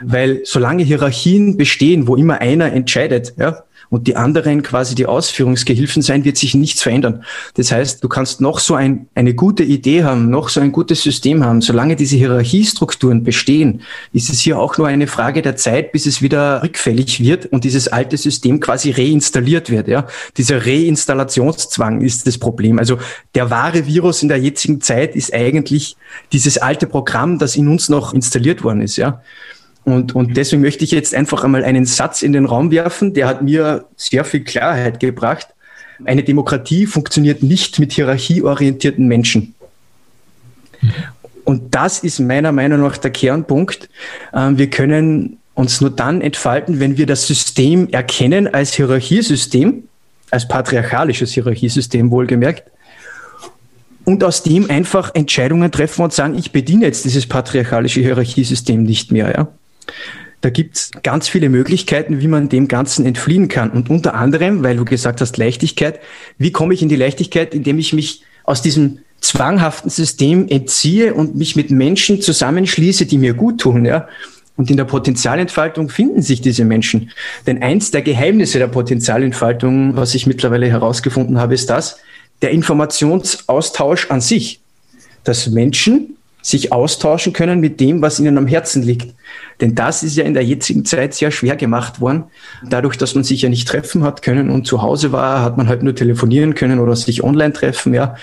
Weil 0.02 0.42
solange 0.44 0.84
Hierarchien 0.84 1.56
bestehen, 1.56 2.06
wo 2.06 2.14
immer 2.14 2.40
einer 2.40 2.72
entscheidet, 2.72 3.34
ja, 3.38 3.64
und 3.92 4.06
die 4.06 4.16
anderen 4.16 4.62
quasi 4.62 4.94
die 4.94 5.04
Ausführungsgehilfen 5.04 6.00
sein, 6.00 6.24
wird 6.24 6.38
sich 6.38 6.54
nichts 6.54 6.80
verändern. 6.80 7.24
Das 7.54 7.70
heißt, 7.70 8.02
du 8.02 8.08
kannst 8.08 8.40
noch 8.40 8.58
so 8.58 8.74
ein, 8.74 9.06
eine 9.14 9.34
gute 9.34 9.64
Idee 9.64 10.02
haben, 10.02 10.30
noch 10.30 10.48
so 10.48 10.60
ein 10.60 10.72
gutes 10.72 11.02
System 11.02 11.44
haben, 11.44 11.60
solange 11.60 11.94
diese 11.94 12.16
Hierarchiestrukturen 12.16 13.22
bestehen, 13.22 13.82
ist 14.14 14.30
es 14.30 14.40
hier 14.40 14.58
auch 14.58 14.78
nur 14.78 14.86
eine 14.86 15.06
Frage 15.06 15.42
der 15.42 15.56
Zeit, 15.56 15.92
bis 15.92 16.06
es 16.06 16.22
wieder 16.22 16.62
rückfällig 16.62 17.20
wird 17.20 17.44
und 17.52 17.64
dieses 17.64 17.86
alte 17.86 18.16
System 18.16 18.60
quasi 18.60 18.92
reinstalliert 18.92 19.68
wird. 19.68 19.88
Ja? 19.88 20.06
Dieser 20.38 20.66
Reinstallationszwang 20.66 22.00
ist 22.00 22.26
das 22.26 22.38
Problem. 22.38 22.78
Also 22.78 22.96
der 23.34 23.50
wahre 23.50 23.86
Virus 23.86 24.22
in 24.22 24.30
der 24.30 24.38
jetzigen 24.38 24.80
Zeit 24.80 25.14
ist 25.14 25.34
eigentlich 25.34 25.98
dieses 26.32 26.56
alte 26.56 26.86
Programm, 26.86 27.38
das 27.38 27.56
in 27.56 27.68
uns 27.68 27.90
noch 27.90 28.14
installiert 28.14 28.64
worden 28.64 28.80
ist. 28.80 28.96
Ja? 28.96 29.20
Und, 29.84 30.14
und 30.14 30.36
deswegen 30.36 30.62
möchte 30.62 30.84
ich 30.84 30.92
jetzt 30.92 31.14
einfach 31.14 31.42
einmal 31.42 31.64
einen 31.64 31.84
Satz 31.86 32.22
in 32.22 32.32
den 32.32 32.44
Raum 32.46 32.70
werfen, 32.70 33.14
der 33.14 33.26
hat 33.26 33.42
mir 33.42 33.86
sehr 33.96 34.24
viel 34.24 34.44
Klarheit 34.44 35.00
gebracht. 35.00 35.48
Eine 36.04 36.22
Demokratie 36.22 36.86
funktioniert 36.86 37.42
nicht 37.42 37.78
mit 37.78 37.92
hierarchieorientierten 37.92 39.06
Menschen. 39.06 39.54
Und 41.44 41.74
das 41.74 42.00
ist 42.00 42.20
meiner 42.20 42.52
Meinung 42.52 42.80
nach 42.80 42.96
der 42.96 43.10
Kernpunkt. 43.10 43.88
Ähm, 44.32 44.58
wir 44.58 44.70
können 44.70 45.38
uns 45.54 45.80
nur 45.80 45.90
dann 45.90 46.20
entfalten, 46.20 46.80
wenn 46.80 46.96
wir 46.96 47.06
das 47.06 47.26
System 47.26 47.88
erkennen 47.90 48.52
als 48.52 48.74
Hierarchiesystem, 48.74 49.84
als 50.30 50.48
patriarchalisches 50.48 51.32
Hierarchiesystem 51.32 52.10
wohlgemerkt, 52.10 52.64
und 54.04 54.24
aus 54.24 54.42
dem 54.42 54.68
einfach 54.68 55.14
Entscheidungen 55.14 55.70
treffen 55.70 56.02
und 56.02 56.12
sagen, 56.12 56.36
ich 56.36 56.50
bediene 56.50 56.86
jetzt 56.86 57.04
dieses 57.04 57.26
patriarchalische 57.26 58.00
Hierarchiesystem 58.00 58.82
nicht 58.82 59.12
mehr. 59.12 59.32
Ja? 59.32 59.48
Da 60.40 60.50
gibt's 60.50 60.90
ganz 61.04 61.28
viele 61.28 61.48
Möglichkeiten, 61.48 62.20
wie 62.20 62.26
man 62.26 62.48
dem 62.48 62.66
Ganzen 62.66 63.06
entfliehen 63.06 63.48
kann. 63.48 63.70
Und 63.70 63.90
unter 63.90 64.14
anderem, 64.14 64.64
weil 64.64 64.76
du 64.76 64.84
gesagt 64.84 65.20
hast, 65.20 65.36
Leichtigkeit, 65.36 66.00
wie 66.36 66.50
komme 66.50 66.74
ich 66.74 66.82
in 66.82 66.88
die 66.88 66.96
Leichtigkeit, 66.96 67.54
indem 67.54 67.78
ich 67.78 67.92
mich 67.92 68.22
aus 68.44 68.60
diesem 68.60 68.98
zwanghaften 69.20 69.88
System 69.88 70.48
entziehe 70.48 71.14
und 71.14 71.36
mich 71.36 71.54
mit 71.54 71.70
Menschen 71.70 72.20
zusammenschließe, 72.20 73.06
die 73.06 73.18
mir 73.18 73.34
gut 73.34 73.60
tun, 73.60 73.84
ja. 73.84 74.08
Und 74.56 74.70
in 74.70 74.76
der 74.76 74.84
Potenzialentfaltung 74.84 75.88
finden 75.88 76.20
sich 76.22 76.40
diese 76.40 76.64
Menschen. 76.64 77.10
Denn 77.46 77.62
eins 77.62 77.90
der 77.90 78.02
Geheimnisse 78.02 78.58
der 78.58 78.66
Potenzialentfaltung, 78.66 79.96
was 79.96 80.14
ich 80.14 80.26
mittlerweile 80.26 80.68
herausgefunden 80.68 81.38
habe, 81.38 81.54
ist 81.54 81.70
das, 81.70 81.98
der 82.42 82.50
Informationsaustausch 82.50 84.10
an 84.10 84.20
sich. 84.20 84.60
Dass 85.24 85.48
Menschen 85.48 86.16
sich 86.42 86.72
austauschen 86.72 87.32
können 87.32 87.60
mit 87.60 87.80
dem, 87.80 88.02
was 88.02 88.18
ihnen 88.18 88.36
am 88.36 88.46
Herzen 88.46 88.82
liegt. 88.82 89.14
Denn 89.60 89.74
das 89.74 90.02
ist 90.02 90.16
ja 90.16 90.24
in 90.24 90.34
der 90.34 90.44
jetzigen 90.44 90.84
Zeit 90.84 91.14
sehr 91.14 91.30
schwer 91.30 91.56
gemacht 91.56 92.00
worden. 92.00 92.24
Dadurch, 92.68 92.96
dass 92.96 93.14
man 93.14 93.22
sich 93.24 93.42
ja 93.42 93.48
nicht 93.48 93.68
treffen 93.68 94.02
hat 94.02 94.22
können 94.22 94.50
und 94.50 94.66
zu 94.66 94.82
Hause 94.82 95.12
war, 95.12 95.42
hat 95.42 95.56
man 95.56 95.68
halt 95.68 95.82
nur 95.82 95.94
telefonieren 95.94 96.54
können 96.54 96.80
oder 96.80 96.96
sich 96.96 97.22
online 97.22 97.52
treffen, 97.52 97.94
ja. 97.94 98.16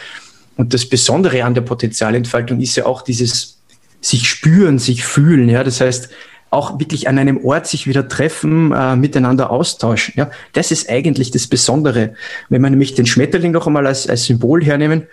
Und 0.58 0.74
das 0.74 0.86
Besondere 0.86 1.46
an 1.46 1.54
der 1.54 1.62
Potenzialentfaltung 1.62 2.60
ist 2.60 2.76
ja 2.76 2.86
auch 2.86 3.02
dieses 3.02 3.58
sich 4.02 4.28
spüren, 4.28 4.78
sich 4.78 5.06
fühlen, 5.06 5.48
ja. 5.48 5.64
Das 5.64 5.80
heißt, 5.80 6.10
auch 6.52 6.80
wirklich 6.80 7.08
an 7.08 7.20
einem 7.20 7.46
Ort 7.46 7.68
sich 7.68 7.88
wieder 7.88 8.08
treffen, 8.08 8.72
äh, 8.72 8.96
miteinander 8.96 9.52
austauschen. 9.52 10.16
Ja, 10.18 10.32
das 10.54 10.72
ist 10.72 10.90
eigentlich 10.90 11.32
das 11.32 11.48
Besondere. 11.48 12.16
Wenn 12.50 12.62
man 12.62 12.72
nämlich 12.72 12.96
den 12.96 13.06
Schmetterling 13.06 13.52
noch 13.52 13.68
einmal 13.68 13.86
als, 13.86 14.08
als 14.08 14.26
Symbol 14.26 14.64
hernehmen, 14.64 15.04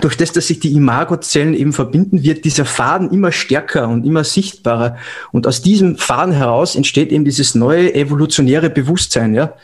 durch 0.00 0.16
das, 0.16 0.32
dass 0.32 0.46
sich 0.46 0.60
die 0.60 0.72
Imagozellen 0.72 1.54
eben 1.54 1.72
verbinden, 1.72 2.22
wird 2.22 2.44
dieser 2.44 2.64
Faden 2.64 3.10
immer 3.10 3.32
stärker 3.32 3.88
und 3.88 4.06
immer 4.06 4.24
sichtbarer. 4.24 4.96
Und 5.32 5.46
aus 5.46 5.62
diesem 5.62 5.98
Faden 5.98 6.32
heraus 6.32 6.76
entsteht 6.76 7.12
eben 7.12 7.24
dieses 7.24 7.54
neue 7.54 7.94
evolutionäre 7.94 8.70
Bewusstsein, 8.70 9.34
ja. 9.34 9.54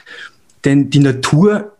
Denn 0.64 0.90
die 0.90 0.98
Natur 0.98 1.72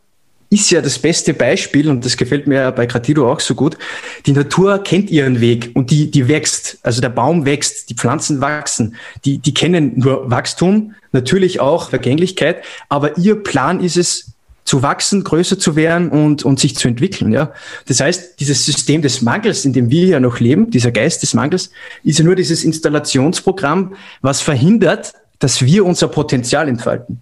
ist 0.51 0.71
ja 0.71 0.81
das 0.81 0.99
beste 0.99 1.35
Beispiel 1.35 1.91
und 1.91 2.05
das 2.05 2.17
gefällt 2.17 2.47
mir 2.47 2.73
bei 2.73 2.87
Gratido 2.87 3.31
auch 3.31 3.41
so 3.41 3.55
gut. 3.55 3.77
Die 4.25 4.33
Natur 4.33 4.79
kennt 4.79 5.11
ihren 5.11 5.41
Weg 5.41 5.73
und 5.75 5.91
die, 5.91 6.11
die 6.11 6.27
wächst. 6.27 6.79
Also 6.83 7.03
der 7.03 7.11
Baum 7.11 7.45
wächst, 7.45 7.91
die 7.91 7.95
Pflanzen 7.95 8.41
wachsen. 8.41 8.97
Die, 9.25 9.39
die 9.39 9.53
kennen 9.53 9.93
nur 9.97 10.31
Wachstum, 10.31 10.95
natürlich 11.13 11.61
auch 11.61 11.91
Vergänglichkeit, 11.91 12.63
aber 12.89 13.19
ihr 13.19 13.43
Plan 13.43 13.81
ist 13.81 13.97
es, 13.97 14.33
zu 14.69 14.83
wachsen, 14.83 15.25
größer 15.25 15.59
zu 15.59 15.77
werden 15.77 16.11
und, 16.11 16.45
und 16.45 16.61
sich 16.61 16.77
zu 16.77 16.89
entwickeln. 16.89 17.33
Ja? 17.33 17.53
Das 17.87 18.01
heißt, 18.01 18.39
dieses 18.39 18.67
System 18.67 19.01
des 19.01 19.23
Mangels, 19.23 19.65
in 19.65 19.73
dem 19.73 19.91
wir 19.91 20.07
ja 20.07 20.21
noch 20.21 20.41
leben, 20.41 20.71
dieser 20.71 20.93
Geist 20.93 21.23
des 21.23 21.33
Mangels, 21.33 21.71
ist 22.05 22.19
ja 22.19 22.25
nur 22.25 22.37
dieses 22.37 22.65
Installationsprogramm, 22.65 23.95
was 24.21 24.43
verhindert, 24.43 25.15
dass 25.39 25.63
wir 25.63 25.87
unser 25.87 26.09
Potenzial 26.09 26.69
entfalten. 26.69 27.21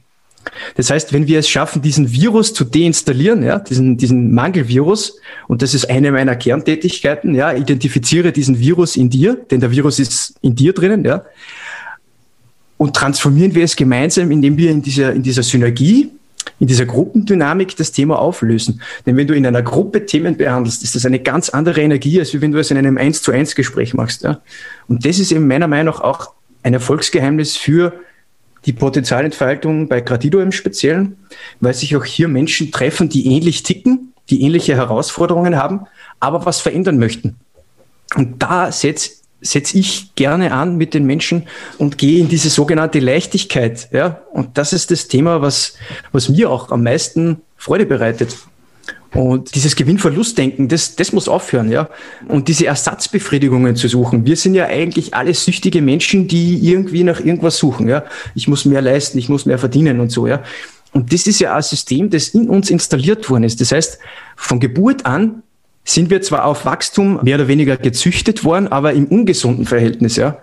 Das 0.74 0.90
heißt, 0.90 1.12
wenn 1.12 1.28
wir 1.28 1.38
es 1.38 1.48
schaffen, 1.48 1.82
diesen 1.82 2.10
Virus 2.10 2.52
zu 2.52 2.64
deinstallieren, 2.64 3.44
ja, 3.44 3.60
diesen, 3.60 3.96
diesen 3.96 4.34
Mangelvirus, 4.34 5.18
und 5.46 5.62
das 5.62 5.72
ist 5.74 5.88
eine 5.88 6.10
meiner 6.10 6.34
Kerntätigkeiten, 6.34 7.34
ja, 7.34 7.52
identifiziere 7.52 8.32
diesen 8.32 8.58
Virus 8.58 8.96
in 8.96 9.08
dir, 9.08 9.36
denn 9.50 9.60
der 9.60 9.70
Virus 9.70 9.98
ist 10.00 10.34
in 10.42 10.54
dir 10.56 10.72
drinnen, 10.72 11.04
ja, 11.04 11.24
und 12.76 12.94
transformieren 12.94 13.54
wir 13.54 13.64
es 13.64 13.76
gemeinsam, 13.76 14.30
indem 14.32 14.56
wir 14.56 14.70
in 14.70 14.82
dieser, 14.82 15.12
in 15.12 15.22
dieser 15.22 15.42
Synergie, 15.42 16.10
in 16.58 16.66
dieser 16.66 16.86
Gruppendynamik 16.86 17.76
das 17.76 17.92
Thema 17.92 18.18
auflösen. 18.18 18.80
Denn 19.04 19.16
wenn 19.16 19.26
du 19.26 19.34
in 19.34 19.46
einer 19.46 19.62
Gruppe 19.62 20.06
Themen 20.06 20.36
behandelst, 20.36 20.82
ist 20.82 20.94
das 20.94 21.04
eine 21.04 21.20
ganz 21.20 21.50
andere 21.50 21.82
Energie, 21.82 22.18
als 22.18 22.40
wenn 22.40 22.52
du 22.52 22.58
es 22.58 22.70
in 22.70 22.78
einem 22.78 22.96
1 22.96 23.22
zu 23.22 23.32
1 23.32 23.54
Gespräch 23.54 23.94
machst. 23.94 24.22
Ja? 24.22 24.40
Und 24.88 25.04
das 25.04 25.18
ist 25.18 25.32
eben 25.32 25.46
meiner 25.46 25.68
Meinung 25.68 25.94
nach 25.94 26.00
auch 26.00 26.32
ein 26.62 26.74
Erfolgsgeheimnis 26.74 27.56
für 27.56 27.92
die 28.64 28.72
Potenzialentfaltung 28.72 29.88
bei 29.88 30.00
Gradido 30.00 30.40
im 30.40 30.50
Speziellen, 30.50 31.16
weil 31.60 31.74
sich 31.74 31.94
auch 31.94 32.04
hier 32.04 32.26
Menschen 32.26 32.72
treffen, 32.72 33.08
die 33.08 33.26
ähnlich 33.26 33.62
ticken, 33.62 34.12
die 34.28 34.42
ähnliche 34.42 34.74
Herausforderungen 34.74 35.56
haben, 35.56 35.86
aber 36.18 36.46
was 36.46 36.60
verändern 36.60 36.98
möchten. 36.98 37.36
Und 38.16 38.42
da 38.42 38.72
setze 38.72 39.10
setze 39.40 39.78
ich 39.78 40.14
gerne 40.14 40.52
an 40.52 40.76
mit 40.76 40.94
den 40.94 41.04
Menschen 41.04 41.46
und 41.78 41.98
gehe 41.98 42.20
in 42.20 42.28
diese 42.28 42.50
sogenannte 42.50 43.00
Leichtigkeit. 43.00 43.88
Ja? 43.92 44.22
Und 44.32 44.58
das 44.58 44.72
ist 44.72 44.90
das 44.90 45.08
Thema, 45.08 45.42
was, 45.42 45.74
was 46.12 46.28
mir 46.28 46.50
auch 46.50 46.70
am 46.70 46.82
meisten 46.82 47.42
Freude 47.56 47.86
bereitet. 47.86 48.36
Und 49.12 49.54
dieses 49.54 49.76
Gewinn-Verlust-Denken, 49.76 50.68
das, 50.68 50.96
das 50.96 51.12
muss 51.12 51.26
aufhören, 51.26 51.70
ja. 51.70 51.88
Und 52.28 52.48
diese 52.48 52.66
Ersatzbefriedigungen 52.66 53.74
zu 53.74 53.88
suchen. 53.88 54.26
Wir 54.26 54.36
sind 54.36 54.54
ja 54.54 54.66
eigentlich 54.66 55.14
alle 55.14 55.32
süchtige 55.32 55.80
Menschen, 55.80 56.28
die 56.28 56.58
irgendwie 56.58 57.02
nach 57.02 57.20
irgendwas 57.20 57.56
suchen, 57.56 57.88
ja. 57.88 58.04
Ich 58.34 58.46
muss 58.46 58.66
mehr 58.66 58.82
leisten, 58.82 59.16
ich 59.16 59.30
muss 59.30 59.46
mehr 59.46 59.58
verdienen 59.58 60.00
und 60.00 60.10
so, 60.10 60.26
ja. 60.26 60.42
Und 60.92 61.12
das 61.12 61.26
ist 61.26 61.40
ja 61.40 61.54
ein 61.54 61.62
System, 61.62 62.10
das 62.10 62.28
in 62.28 62.50
uns 62.50 62.68
installiert 62.68 63.28
worden 63.30 63.44
ist. 63.44 63.60
Das 63.60 63.72
heißt, 63.72 63.98
von 64.36 64.60
Geburt 64.60 65.06
an 65.06 65.42
sind 65.86 66.10
wir 66.10 66.20
zwar 66.20 66.44
auf 66.44 66.66
Wachstum 66.66 67.20
mehr 67.22 67.36
oder 67.36 67.48
weniger 67.48 67.76
gezüchtet 67.76 68.44
worden, 68.44 68.68
aber 68.68 68.92
im 68.92 69.06
ungesunden 69.06 69.64
Verhältnis, 69.64 70.16
ja. 70.16 70.38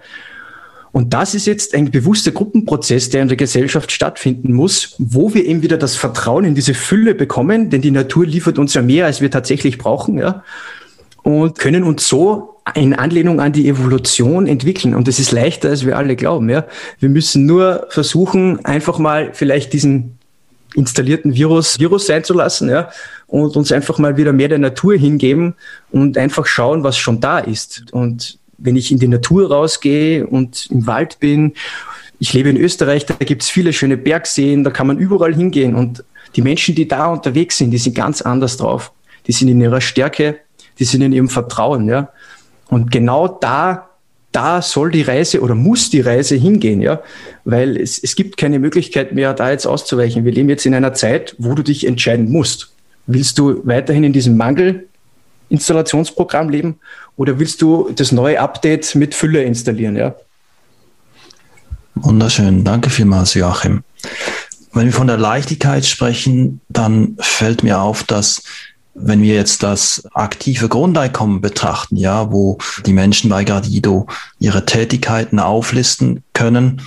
Und 0.93 1.13
das 1.13 1.33
ist 1.33 1.47
jetzt 1.47 1.73
ein 1.73 1.91
bewusster 1.91 2.31
Gruppenprozess, 2.31 3.09
der 3.09 3.23
in 3.23 3.27
der 3.27 3.35
Gesellschaft 3.35 3.91
stattfinden 3.91 4.53
muss, 4.53 4.95
wo 4.99 5.33
wir 5.33 5.43
eben 5.43 5.61
wieder 5.61 5.77
das 5.77 5.95
Vertrauen 5.95 6.45
in 6.45 6.55
diese 6.55 6.73
Fülle 6.73 7.13
bekommen, 7.13 7.69
denn 7.69 7.81
die 7.81 7.91
Natur 7.91 8.25
liefert 8.25 8.57
uns 8.57 8.73
ja 8.73 8.81
mehr, 8.81 9.05
als 9.05 9.19
wir 9.19 9.29
tatsächlich 9.29 9.77
brauchen, 9.77 10.17
ja. 10.17 10.43
Und 11.23 11.59
können 11.59 11.83
uns 11.83 12.07
so 12.07 12.59
in 12.75 12.93
Anlehnung 12.93 13.41
an 13.41 13.51
die 13.51 13.67
Evolution 13.67 14.47
entwickeln. 14.47 14.95
Und 14.95 15.07
das 15.07 15.19
ist 15.19 15.31
leichter, 15.31 15.69
als 15.69 15.85
wir 15.85 15.97
alle 15.97 16.15
glauben, 16.15 16.49
ja. 16.49 16.65
Wir 16.99 17.09
müssen 17.09 17.45
nur 17.45 17.87
versuchen, 17.89 18.63
einfach 18.63 18.97
mal 18.97 19.31
vielleicht 19.33 19.73
diesen 19.73 20.19
installierten 20.75 21.35
Virus 21.35 21.79
Virus 21.79 22.07
sein 22.07 22.23
zu 22.23 22.33
lassen, 22.33 22.69
ja, 22.69 22.89
und 23.33 23.57
uns 23.57 23.71
einfach 23.71 23.97
mal 23.97 24.15
wieder 24.15 24.31
mehr 24.31 24.47
der 24.47 24.59
Natur 24.59 24.95
hingeben 24.95 25.55
und 25.91 26.19
einfach 26.19 26.45
schauen, 26.45 26.83
was 26.83 26.99
schon 26.99 27.19
da 27.19 27.39
ist. 27.39 27.91
Und 27.91 28.37
wenn 28.59 28.75
ich 28.75 28.91
in 28.91 28.99
die 28.99 29.07
Natur 29.07 29.49
rausgehe 29.49 30.27
und 30.27 30.67
im 30.69 30.85
Wald 30.85 31.19
bin, 31.19 31.53
ich 32.19 32.31
lebe 32.33 32.49
in 32.49 32.57
Österreich, 32.57 33.07
da 33.07 33.15
gibt 33.15 33.41
es 33.41 33.49
viele 33.49 33.73
schöne 33.73 33.97
Bergseen, 33.97 34.63
da 34.63 34.69
kann 34.69 34.85
man 34.85 34.99
überall 34.99 35.33
hingehen. 35.33 35.73
Und 35.73 36.03
die 36.35 36.43
Menschen, 36.43 36.75
die 36.75 36.87
da 36.87 37.07
unterwegs 37.07 37.57
sind, 37.57 37.71
die 37.71 37.79
sind 37.79 37.95
ganz 37.95 38.21
anders 38.21 38.57
drauf. 38.57 38.91
Die 39.25 39.31
sind 39.31 39.47
in 39.47 39.59
ihrer 39.59 39.81
Stärke, 39.81 40.37
die 40.77 40.85
sind 40.85 41.01
in 41.01 41.11
ihrem 41.11 41.27
Vertrauen. 41.27 41.87
Ja? 41.87 42.09
Und 42.69 42.91
genau 42.91 43.27
da 43.27 43.89
da 44.31 44.63
soll 44.63 44.91
die 44.91 45.03
Reise 45.03 45.41
oder 45.41 45.53
muss 45.53 45.91
die 45.91 46.01
Reise 46.01 46.35
hingehen, 46.35 46.81
ja, 46.81 47.03
weil 47.45 47.77
es, 47.77 48.01
es 48.01 48.15
gibt 48.15 48.35
keine 48.35 48.57
Möglichkeit 48.57 49.13
mehr, 49.13 49.31
da 49.35 49.51
jetzt 49.51 49.67
auszuweichen. 49.67 50.25
Wir 50.25 50.31
leben 50.31 50.49
jetzt 50.49 50.65
in 50.65 50.73
einer 50.73 50.95
Zeit, 50.95 51.35
wo 51.37 51.53
du 51.53 51.61
dich 51.61 51.85
entscheiden 51.85 52.31
musst. 52.31 52.72
Willst 53.05 53.37
du 53.37 53.65
weiterhin 53.65 54.03
in 54.03 54.13
diesem 54.13 54.37
Mangel-Installationsprogramm 54.37 56.49
leben 56.49 56.79
oder 57.17 57.39
willst 57.39 57.61
du 57.61 57.91
das 57.95 58.11
neue 58.11 58.39
Update 58.39 58.95
mit 58.95 59.13
Fülle 59.13 59.43
installieren, 59.43 59.95
ja? 59.95 60.15
Wunderschön, 61.95 62.63
danke 62.63 62.89
vielmals, 62.89 63.33
Joachim. 63.33 63.83
Wenn 64.73 64.85
wir 64.85 64.93
von 64.93 65.07
der 65.07 65.17
Leichtigkeit 65.17 65.85
sprechen, 65.85 66.61
dann 66.69 67.15
fällt 67.19 67.63
mir 67.63 67.79
auf, 67.79 68.03
dass 68.03 68.41
wenn 68.95 69.21
wir 69.21 69.35
jetzt 69.35 69.63
das 69.63 70.03
aktive 70.13 70.69
Grundeinkommen 70.69 71.41
betrachten, 71.41 71.97
ja, 71.97 72.31
wo 72.31 72.57
die 72.85 72.93
Menschen 72.93 73.29
bei 73.29 73.43
Gradido 73.43 74.07
ihre 74.39 74.65
Tätigkeiten 74.65 75.39
auflisten 75.39 76.23
können, 76.33 76.81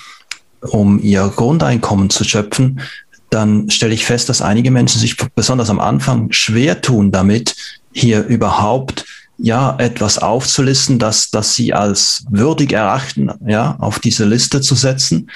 um 0.60 1.00
ihr 1.00 1.32
Grundeinkommen 1.34 2.10
zu 2.10 2.24
schöpfen, 2.24 2.80
dann 3.36 3.68
stelle 3.70 3.94
ich 3.94 4.06
fest, 4.06 4.28
dass 4.28 4.40
einige 4.40 4.70
Menschen 4.70 4.98
sich 4.98 5.16
besonders 5.34 5.68
am 5.68 5.78
Anfang 5.78 6.32
schwer 6.32 6.80
tun 6.80 7.12
damit, 7.12 7.54
hier 7.92 8.24
überhaupt 8.24 9.04
ja 9.38 9.76
etwas 9.78 10.18
aufzulisten, 10.18 10.98
dass, 10.98 11.30
dass 11.30 11.54
sie 11.54 11.74
als 11.74 12.24
würdig 12.30 12.72
erachten, 12.72 13.30
ja, 13.46 13.76
auf 13.78 13.98
diese 13.98 14.24
Liste 14.24 14.62
zu 14.62 14.74
setzen. 14.74 15.30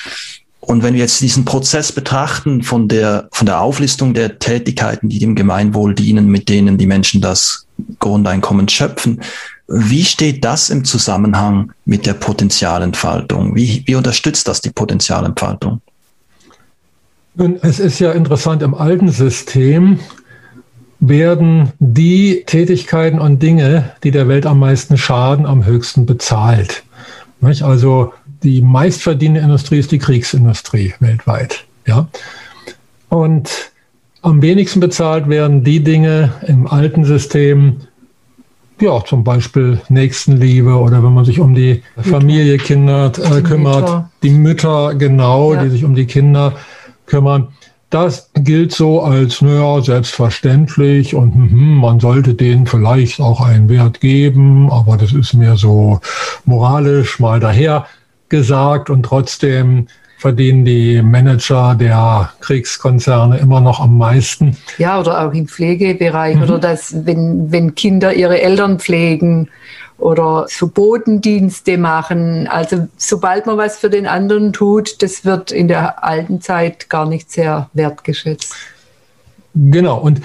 Und 0.61 0.83
wenn 0.83 0.95
wir 0.95 1.01
jetzt 1.01 1.21
diesen 1.21 1.45
Prozess 1.45 1.93
betrachten 1.93 2.63
von 2.63 2.89
der, 2.89 3.29
von 3.33 3.47
der 3.47 3.61
Auflistung 3.61 4.15
der 4.15 4.39
Tätigkeiten, 4.39 5.11
die 5.11 5.19
dem 5.19 5.35
Gemeinwohl 5.35 5.95
dienen, 5.95 6.29
mit 6.29 6.49
denen 6.49 6.79
die 6.79 6.87
Menschen 6.87 7.21
das 7.21 7.67
Grundeinkommen 7.99 8.69
schöpfen, 8.69 9.21
wie 9.69 10.05
steht 10.05 10.45
das 10.45 10.71
im 10.71 10.85
Zusammenhang 10.85 11.73
mit 11.85 12.07
der 12.07 12.15
Potenzialentfaltung? 12.15 13.55
Wie, 13.55 13.83
wie 13.87 13.95
unterstützt 13.95 14.49
das 14.49 14.61
die 14.61 14.71
Potenzialentfaltung? 14.71 15.81
Nun, 17.35 17.59
es 17.63 17.79
ist 17.79 17.99
ja 17.99 18.13
interessant, 18.13 18.63
im 18.63 18.75
alten 18.75 19.09
System 19.09 20.01
werden 21.01 21.73
die 21.79 22.43
Tätigkeiten 22.45 23.19
und 23.19 23.43
Dinge, 23.43 23.93
die 24.05 24.11
der 24.11 24.29
Welt 24.29 24.47
am 24.47 24.59
meisten 24.59 24.99
schaden, 24.99 25.47
am 25.47 25.65
höchsten 25.65 26.07
bezahlt. 26.07 26.83
Also 27.41 28.13
die 28.43 28.61
meistverdienende 28.61 29.41
Industrie 29.41 29.79
ist 29.79 29.93
die 29.93 29.99
Kriegsindustrie 29.99 30.95
weltweit. 31.01 31.65
Ja? 31.87 32.09
Und 33.09 33.71
am 34.23 34.43
wenigsten 34.43 34.81
bezahlt 34.81 35.29
werden 35.29 35.65
die 35.65 35.83
Dinge 35.83 36.35
im 36.47 36.67
alten 36.67 37.05
System, 37.05 37.79
ja, 38.81 39.03
zum 39.05 39.25
Beispiel 39.25 39.81
Nächstenliebe 39.89 40.75
oder 40.75 41.03
wenn 41.03 41.13
man 41.13 41.25
sich 41.25 41.41
um 41.41 41.55
die 41.55 41.83
Familie 41.99 42.59
Kinder 42.59 43.13
äh, 43.19 43.41
kümmert, 43.43 44.07
die 44.23 44.31
Mütter 44.31 44.95
genau, 44.95 45.55
ja. 45.55 45.65
die 45.65 45.71
sich 45.71 45.85
um 45.85 45.95
die 45.95 46.07
Kinder 46.07 46.55
kümmern. 47.11 47.49
Das 47.91 48.31
gilt 48.35 48.73
so 48.73 49.03
als, 49.03 49.43
naja, 49.43 49.83
selbstverständlich 49.83 51.15
und 51.17 51.35
hm, 51.35 51.79
man 51.79 51.99
sollte 51.99 52.35
denen 52.35 52.67
vielleicht 52.67 53.21
auch 53.21 53.41
einen 53.41 53.69
Wert 53.69 54.01
geben, 54.01 54.71
aber 54.71 54.97
das 54.97 55.13
ist 55.13 55.35
mehr 55.35 55.57
so 55.57 56.01
moralisch 56.45 57.19
mal 57.19 57.41
daher 57.41 57.87
gesagt 58.29 58.91
und 58.91 59.03
trotzdem 59.03 59.89
verdienen 60.19 60.65
die 60.65 61.01
Manager 61.03 61.75
der 61.75 62.31
Kriegskonzerne 62.41 63.39
immer 63.39 63.61
noch 63.61 63.81
am 63.81 63.97
meisten. 63.99 64.57
Ja, 64.79 65.01
oder 65.01 65.27
auch 65.27 65.33
im 65.33 65.49
Pflegebereich 65.49 66.37
mhm. 66.37 66.43
oder 66.43 66.59
dass, 66.59 67.07
wenn, 67.07 67.51
wenn 67.51 67.75
Kinder 67.75 68.13
ihre 68.13 68.41
Eltern 68.41 68.79
pflegen 68.79 69.49
oder 70.01 70.47
so 70.49 70.69
Bodendienste 70.69 71.79
machen. 71.79 72.49
Also 72.49 72.89
sobald 72.97 73.47
man 73.47 73.59
was 73.59 73.77
für 73.77 73.91
den 73.91 74.07
anderen 74.07 74.53
tut, 74.53 75.03
das 75.03 75.25
wird 75.25 75.53
in 75.53 75.69
der 75.69 76.03
alten 76.05 76.41
Zeit 76.41 76.89
gar 76.91 77.07
nicht 77.07 77.31
sehr 77.31 77.71
wertgeschätzt. 77.75 78.55
Genau, 79.55 79.99
und 79.99 80.21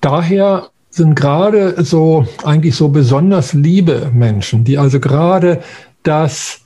daher 0.00 0.68
sind 0.90 1.14
gerade 1.14 1.82
so 1.82 2.26
eigentlich 2.44 2.76
so 2.76 2.88
besonders 2.88 3.54
liebe 3.54 4.10
Menschen, 4.14 4.64
die 4.64 4.76
also 4.78 5.00
gerade 5.00 5.62
das 6.02 6.62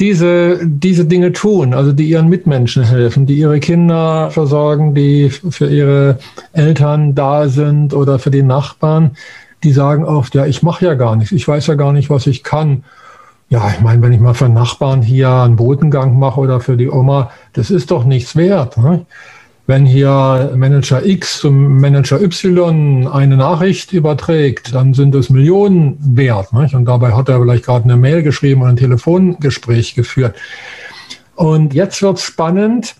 diese, 0.00 0.60
diese 0.66 1.04
Dinge 1.06 1.32
tun, 1.32 1.72
also 1.72 1.92
die 1.92 2.08
ihren 2.08 2.28
Mitmenschen 2.28 2.84
helfen, 2.84 3.26
die 3.26 3.38
ihre 3.38 3.60
Kinder 3.60 4.30
versorgen, 4.30 4.94
die 4.94 5.30
für 5.30 5.68
ihre 5.68 6.18
Eltern 6.52 7.14
da 7.14 7.48
sind 7.48 7.94
oder 7.94 8.18
für 8.18 8.30
die 8.30 8.42
Nachbarn, 8.42 9.12
die 9.62 9.72
sagen 9.72 10.04
oft, 10.04 10.34
ja, 10.34 10.46
ich 10.46 10.62
mache 10.62 10.84
ja 10.84 10.94
gar 10.94 11.16
nichts, 11.16 11.32
ich 11.32 11.46
weiß 11.46 11.66
ja 11.68 11.74
gar 11.74 11.92
nicht, 11.92 12.10
was 12.10 12.26
ich 12.26 12.42
kann. 12.42 12.84
Ja, 13.48 13.70
ich 13.70 13.80
meine, 13.80 14.00
wenn 14.02 14.12
ich 14.12 14.20
mal 14.20 14.34
für 14.34 14.48
Nachbarn 14.48 15.02
hier 15.02 15.30
einen 15.30 15.56
Bodengang 15.56 16.18
mache 16.18 16.40
oder 16.40 16.60
für 16.60 16.76
die 16.76 16.88
Oma, 16.88 17.30
das 17.52 17.70
ist 17.70 17.90
doch 17.90 18.04
nichts 18.04 18.34
wert. 18.34 18.78
Ne? 18.78 19.04
Wenn 19.66 19.86
hier 19.86 20.52
Manager 20.56 21.04
X 21.04 21.38
zum 21.38 21.78
Manager 21.78 22.20
Y 22.20 23.06
eine 23.06 23.36
Nachricht 23.36 23.92
überträgt, 23.92 24.74
dann 24.74 24.94
sind 24.94 25.14
es 25.14 25.30
Millionen 25.30 25.98
wert. 26.00 26.52
Nicht? 26.52 26.74
Und 26.74 26.86
dabei 26.86 27.12
hat 27.12 27.28
er 27.28 27.40
vielleicht 27.40 27.66
gerade 27.66 27.84
eine 27.84 27.96
Mail 27.96 28.22
geschrieben 28.22 28.62
oder 28.62 28.70
ein 28.70 28.76
Telefongespräch 28.76 29.94
geführt. 29.94 30.34
Und 31.36 31.74
jetzt 31.74 32.02
wird 32.02 32.20
spannend. 32.20 32.96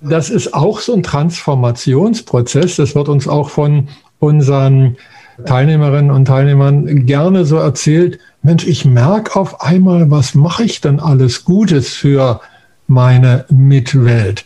Das 0.00 0.30
ist 0.30 0.54
auch 0.54 0.80
so 0.80 0.94
ein 0.94 1.02
Transformationsprozess. 1.02 2.76
Das 2.76 2.94
wird 2.94 3.08
uns 3.08 3.26
auch 3.26 3.48
von 3.48 3.88
unseren 4.20 4.96
Teilnehmerinnen 5.46 6.10
und 6.10 6.24
Teilnehmern 6.24 7.06
gerne 7.06 7.44
so 7.44 7.56
erzählt. 7.56 8.18
Mensch, 8.42 8.66
ich 8.66 8.84
merke 8.84 9.38
auf 9.38 9.60
einmal, 9.60 10.10
was 10.10 10.34
mache 10.34 10.64
ich 10.64 10.80
denn 10.80 11.00
alles 11.00 11.44
Gutes 11.44 11.94
für 11.94 12.40
meine 12.86 13.44
Mitwelt? 13.50 14.44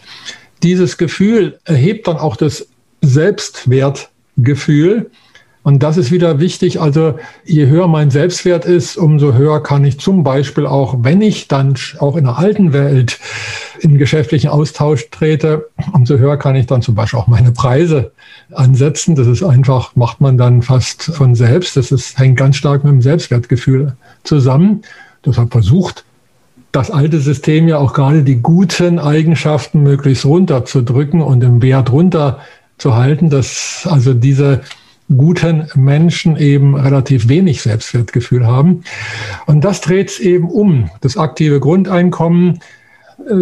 dieses 0.63 0.97
Gefühl 0.97 1.59
erhebt 1.65 2.07
dann 2.07 2.17
auch 2.17 2.37
das 2.37 2.69
Selbstwertgefühl. 3.01 5.11
Und 5.65 5.85
das 5.85 5.97
ist 5.97 6.11
wieder 6.11 6.41
wichtig. 6.41 6.81
Also 6.81 7.19
je 7.45 7.69
höher 7.69 7.87
mein 7.87 8.11
Selbstwert 8.11 8.65
ist, 8.65 8.97
umso 8.97 9.35
höher 9.35 9.63
kann 9.63 9.85
ich 9.85 10.01
zum 10.01 10.25
Beispiel 10.25 10.67
auch, 10.67 10.97
wenn 11.03 11.21
ich 11.21 11.47
dann 11.47 11.77
auch 11.99 12.17
in 12.17 12.25
der 12.25 12.39
alten 12.39 12.73
Welt 12.73 13.21
in 13.79 13.97
geschäftlichen 13.97 14.51
Austausch 14.51 15.09
trete, 15.11 15.69
umso 15.93 16.19
höher 16.19 16.37
kann 16.37 16.57
ich 16.57 16.67
dann 16.67 16.83
zum 16.83 16.97
Beispiel 16.97 17.21
auch 17.21 17.29
meine 17.29 17.53
Preise 17.53 18.11
ansetzen. 18.55 19.15
Das 19.15 19.27
ist 19.27 19.43
einfach, 19.43 19.97
macht 19.97 20.21
man 20.21 20.39
dann 20.39 20.63
fast 20.63 21.05
von 21.05 21.35
selbst. 21.35 21.77
Das 21.77 21.93
ist, 21.93 22.19
hängt 22.19 22.39
ganz 22.39 22.57
stark 22.57 22.85
mit 22.85 22.93
dem 22.93 23.03
Selbstwertgefühl 23.03 23.97
zusammen. 24.25 24.83
Deshalb 25.25 25.53
versucht 25.53 26.05
das 26.73 26.91
alte 26.91 27.21
System 27.21 27.69
ja 27.69 27.79
auch 27.79 27.93
gerade 27.93 28.23
die 28.23 28.41
guten 28.41 28.99
Eigenschaften 28.99 29.83
möglichst 29.83 30.25
runterzudrücken 30.25 31.21
und 31.21 31.45
im 31.45 31.61
Wert 31.61 31.93
runterzuhalten, 31.93 33.29
dass 33.29 33.87
also 33.89 34.15
diese 34.15 34.63
guten 35.15 35.69
Menschen 35.75 36.37
eben 36.37 36.75
relativ 36.75 37.29
wenig 37.29 37.61
Selbstwertgefühl 37.61 38.47
haben. 38.47 38.85
Und 39.47 39.63
das 39.63 39.83
dreht 39.83 40.11
es 40.11 40.19
eben 40.19 40.49
um. 40.49 40.91
Das 41.03 41.19
aktive 41.19 41.61
Grundeinkommen 41.61 42.61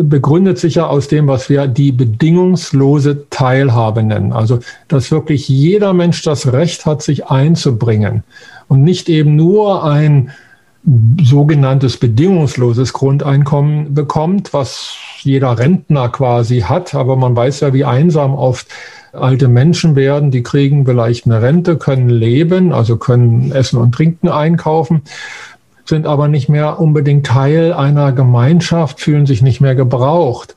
begründet 0.03 0.59
sich 0.59 0.77
ja 0.77 0.87
aus 0.87 1.09
dem, 1.09 1.27
was 1.27 1.49
wir 1.49 1.67
die 1.67 1.93
bedingungslose 1.93 3.29
Teilhabe 3.31 4.03
nennen. 4.03 4.33
Also, 4.33 4.61
dass 4.89 5.11
wirklich 5.11 5.49
jeder 5.49 5.93
Mensch 5.93 6.23
das 6.23 6.53
Recht 6.53 6.87
hat, 6.87 7.03
sich 7.03 7.27
einzubringen 7.27 8.23
und 8.69 8.83
nicht 8.83 9.09
eben 9.09 9.37
nur 9.37 9.85
ein 9.85 10.31
sogenanntes 11.23 11.99
bedingungsloses 11.99 12.93
Grundeinkommen 12.93 13.95
bekommt, 13.95 14.55
was 14.55 14.95
jeder 15.21 15.59
Rentner 15.59 16.09
quasi 16.09 16.61
hat. 16.61 16.95
Aber 16.95 17.17
man 17.17 17.37
weiß 17.37 17.61
ja, 17.61 17.75
wie 17.75 17.85
einsam 17.85 18.35
oft 18.35 18.67
alte 19.13 19.49
Menschen 19.49 19.97
werden. 19.97 20.31
Die 20.31 20.43
kriegen 20.43 20.87
vielleicht 20.87 21.27
eine 21.27 21.43
Rente, 21.43 21.77
können 21.77 22.09
leben, 22.09 22.73
also 22.73 22.97
können 22.97 23.53
Essen 23.53 23.79
und 23.79 23.95
Trinken 23.95 24.29
einkaufen, 24.29 25.03
sind 25.91 26.07
aber 26.07 26.29
nicht 26.29 26.49
mehr 26.49 26.81
unbedingt 26.81 27.27
Teil 27.27 27.75
einer 27.75 28.13
Gemeinschaft, 28.13 29.01
fühlen 29.01 29.27
sich 29.27 29.43
nicht 29.43 29.61
mehr 29.61 29.75
gebraucht. 29.75 30.57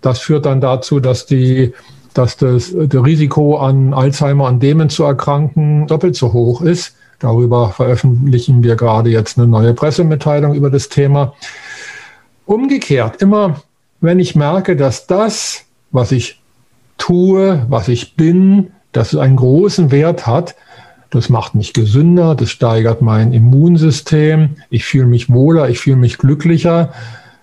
Das 0.00 0.20
führt 0.20 0.46
dann 0.46 0.60
dazu, 0.60 1.00
dass 1.00 1.26
die 1.26 1.74
dass 2.12 2.36
das, 2.36 2.72
das 2.72 3.04
Risiko 3.04 3.56
an 3.56 3.92
Alzheimer 3.92 4.46
und 4.46 4.62
Demen 4.62 4.88
zu 4.88 5.02
erkranken 5.02 5.88
doppelt 5.88 6.14
so 6.14 6.32
hoch 6.32 6.60
ist 6.62 6.94
Darüber 7.24 7.70
veröffentlichen 7.70 8.62
wir 8.62 8.76
gerade 8.76 9.08
jetzt 9.08 9.38
eine 9.38 9.46
neue 9.46 9.72
Pressemitteilung 9.72 10.52
über 10.54 10.68
das 10.68 10.90
Thema. 10.90 11.32
Umgekehrt, 12.44 13.22
immer 13.22 13.62
wenn 14.02 14.18
ich 14.18 14.34
merke, 14.34 14.76
dass 14.76 15.06
das, 15.06 15.64
was 15.90 16.12
ich 16.12 16.42
tue, 16.98 17.64
was 17.70 17.88
ich 17.88 18.16
bin, 18.16 18.72
dass 18.92 19.14
es 19.14 19.18
einen 19.18 19.36
großen 19.36 19.90
Wert 19.90 20.26
hat, 20.26 20.54
das 21.14 21.28
macht 21.28 21.54
mich 21.54 21.72
gesünder, 21.72 22.34
das 22.34 22.50
steigert 22.50 23.02
mein 23.02 23.32
Immunsystem, 23.32 24.56
ich 24.70 24.84
fühle 24.84 25.06
mich 25.06 25.30
wohler, 25.30 25.68
ich 25.68 25.78
fühle 25.78 25.96
mich 25.96 26.18
glücklicher 26.18 26.92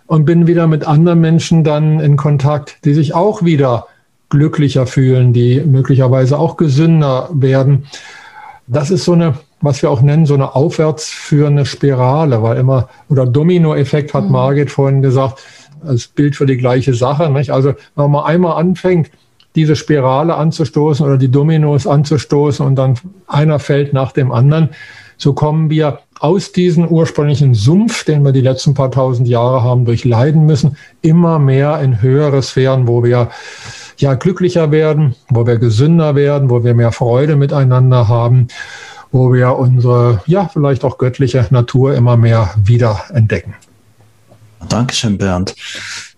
und 0.07 0.25
bin 0.25 0.45
wieder 0.47 0.67
mit 0.67 0.85
anderen 0.85 1.21
Menschen 1.21 1.63
dann 1.63 1.99
in 1.99 2.17
Kontakt, 2.17 2.83
die 2.85 2.93
sich 2.93 3.13
auch 3.13 3.43
wieder 3.43 3.87
glücklicher 4.29 4.85
fühlen, 4.85 5.33
die 5.33 5.61
möglicherweise 5.61 6.37
auch 6.37 6.57
gesünder 6.57 7.29
werden. 7.33 7.85
Das 8.67 8.91
ist 8.91 9.05
so 9.05 9.13
eine 9.13 9.35
was 9.61 9.81
wir 9.81 9.91
auch 9.91 10.01
nennen, 10.01 10.25
so 10.25 10.33
eine 10.33 10.55
aufwärts 10.55 11.07
führende 11.09 11.65
Spirale, 11.65 12.41
weil 12.41 12.57
immer, 12.57 12.89
oder 13.09 13.25
Dominoeffekt 13.25 14.13
hat 14.13 14.25
mhm. 14.25 14.31
Margit 14.31 14.71
vorhin 14.71 15.01
gesagt, 15.01 15.39
als 15.85 16.07
Bild 16.07 16.35
für 16.35 16.45
die 16.45 16.57
gleiche 16.57 16.93
Sache. 16.93 17.29
Nicht? 17.29 17.51
Also 17.51 17.73
wenn 17.95 18.11
man 18.11 18.25
einmal 18.25 18.59
anfängt, 18.59 19.09
diese 19.55 19.75
Spirale 19.75 20.35
anzustoßen 20.35 21.05
oder 21.05 21.17
die 21.17 21.29
Dominos 21.29 21.87
anzustoßen 21.87 22.65
und 22.65 22.75
dann 22.75 22.97
einer 23.27 23.59
fällt 23.59 23.93
nach 23.93 24.11
dem 24.11 24.31
anderen, 24.31 24.69
so 25.17 25.33
kommen 25.33 25.69
wir 25.69 25.99
aus 26.19 26.51
diesem 26.51 26.87
ursprünglichen 26.87 27.53
Sumpf, 27.53 28.05
den 28.05 28.23
wir 28.23 28.31
die 28.31 28.41
letzten 28.41 28.73
paar 28.73 28.91
tausend 28.91 29.27
Jahre 29.27 29.63
haben 29.63 29.85
durchleiden 29.85 30.45
müssen, 30.45 30.77
immer 31.01 31.37
mehr 31.39 31.79
in 31.81 32.01
höhere 32.01 32.41
Sphären, 32.41 32.87
wo 32.87 33.03
wir 33.03 33.29
ja 33.97 34.13
glücklicher 34.15 34.71
werden, 34.71 35.15
wo 35.29 35.45
wir 35.45 35.57
gesünder 35.57 36.15
werden, 36.15 36.49
wo 36.49 36.63
wir 36.63 36.73
mehr 36.73 36.91
Freude 36.91 37.35
miteinander 37.35 38.07
haben 38.07 38.47
wo 39.11 39.33
wir 39.33 39.57
unsere, 39.57 40.21
ja, 40.25 40.47
vielleicht 40.47 40.83
auch 40.83 40.97
göttliche 40.97 41.45
Natur 41.49 41.95
immer 41.95 42.17
mehr 42.17 42.53
wieder 42.63 43.01
entdecken. 43.13 43.55
Dankeschön, 44.69 45.17
Bernd. 45.17 45.53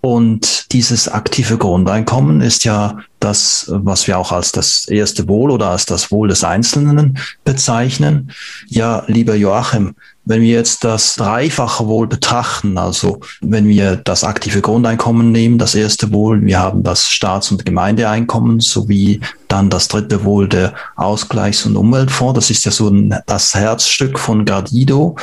Und 0.06 0.74
dieses 0.74 1.08
aktive 1.08 1.58
Grundeinkommen 1.58 2.42
ist 2.42 2.66
ja 2.66 2.98
das, 3.22 3.68
was 3.70 4.06
wir 4.06 4.18
auch 4.18 4.34
als 4.34 4.52
das 4.52 4.86
erste 4.90 5.30
Wohl 5.30 5.50
oder 5.50 5.70
als 5.70 5.86
das 5.86 6.12
Wohl 6.12 6.28
des 6.28 6.44
Einzelnen 6.44 7.18
bezeichnen. 7.46 8.30
Ja, 8.68 9.06
lieber 9.08 9.34
Joachim, 9.36 9.96
wenn 10.26 10.42
wir 10.42 10.50
jetzt 10.50 10.84
das 10.84 11.16
dreifache 11.16 11.88
Wohl 11.88 12.08
betrachten, 12.08 12.78
also 12.78 13.22
wenn 13.40 13.66
wir 13.70 13.96
das 13.96 14.26
aktive 14.26 14.60
Grundeinkommen 14.60 15.32
nehmen, 15.32 15.58
das 15.58 15.74
erste 15.74 16.12
Wohl, 16.12 16.46
wir 16.46 16.60
haben 16.60 16.84
das 16.84 17.10
Staats- 17.10 17.52
und 17.52 17.66
Gemeindeeinkommen 17.66 18.60
sowie 18.60 19.22
dann 19.48 19.70
das 19.70 19.88
dritte 19.88 20.26
Wohl 20.26 20.50
der 20.50 20.74
Ausgleichs- 20.98 21.66
und 21.66 21.78
Umweltfonds. 21.78 22.36
Das 22.36 22.50
ist 22.50 22.66
ja 22.66 22.72
so 22.72 22.92
das 23.26 23.56
Herzstück 23.56 24.20
von 24.20 24.44
Gardido 24.44 25.16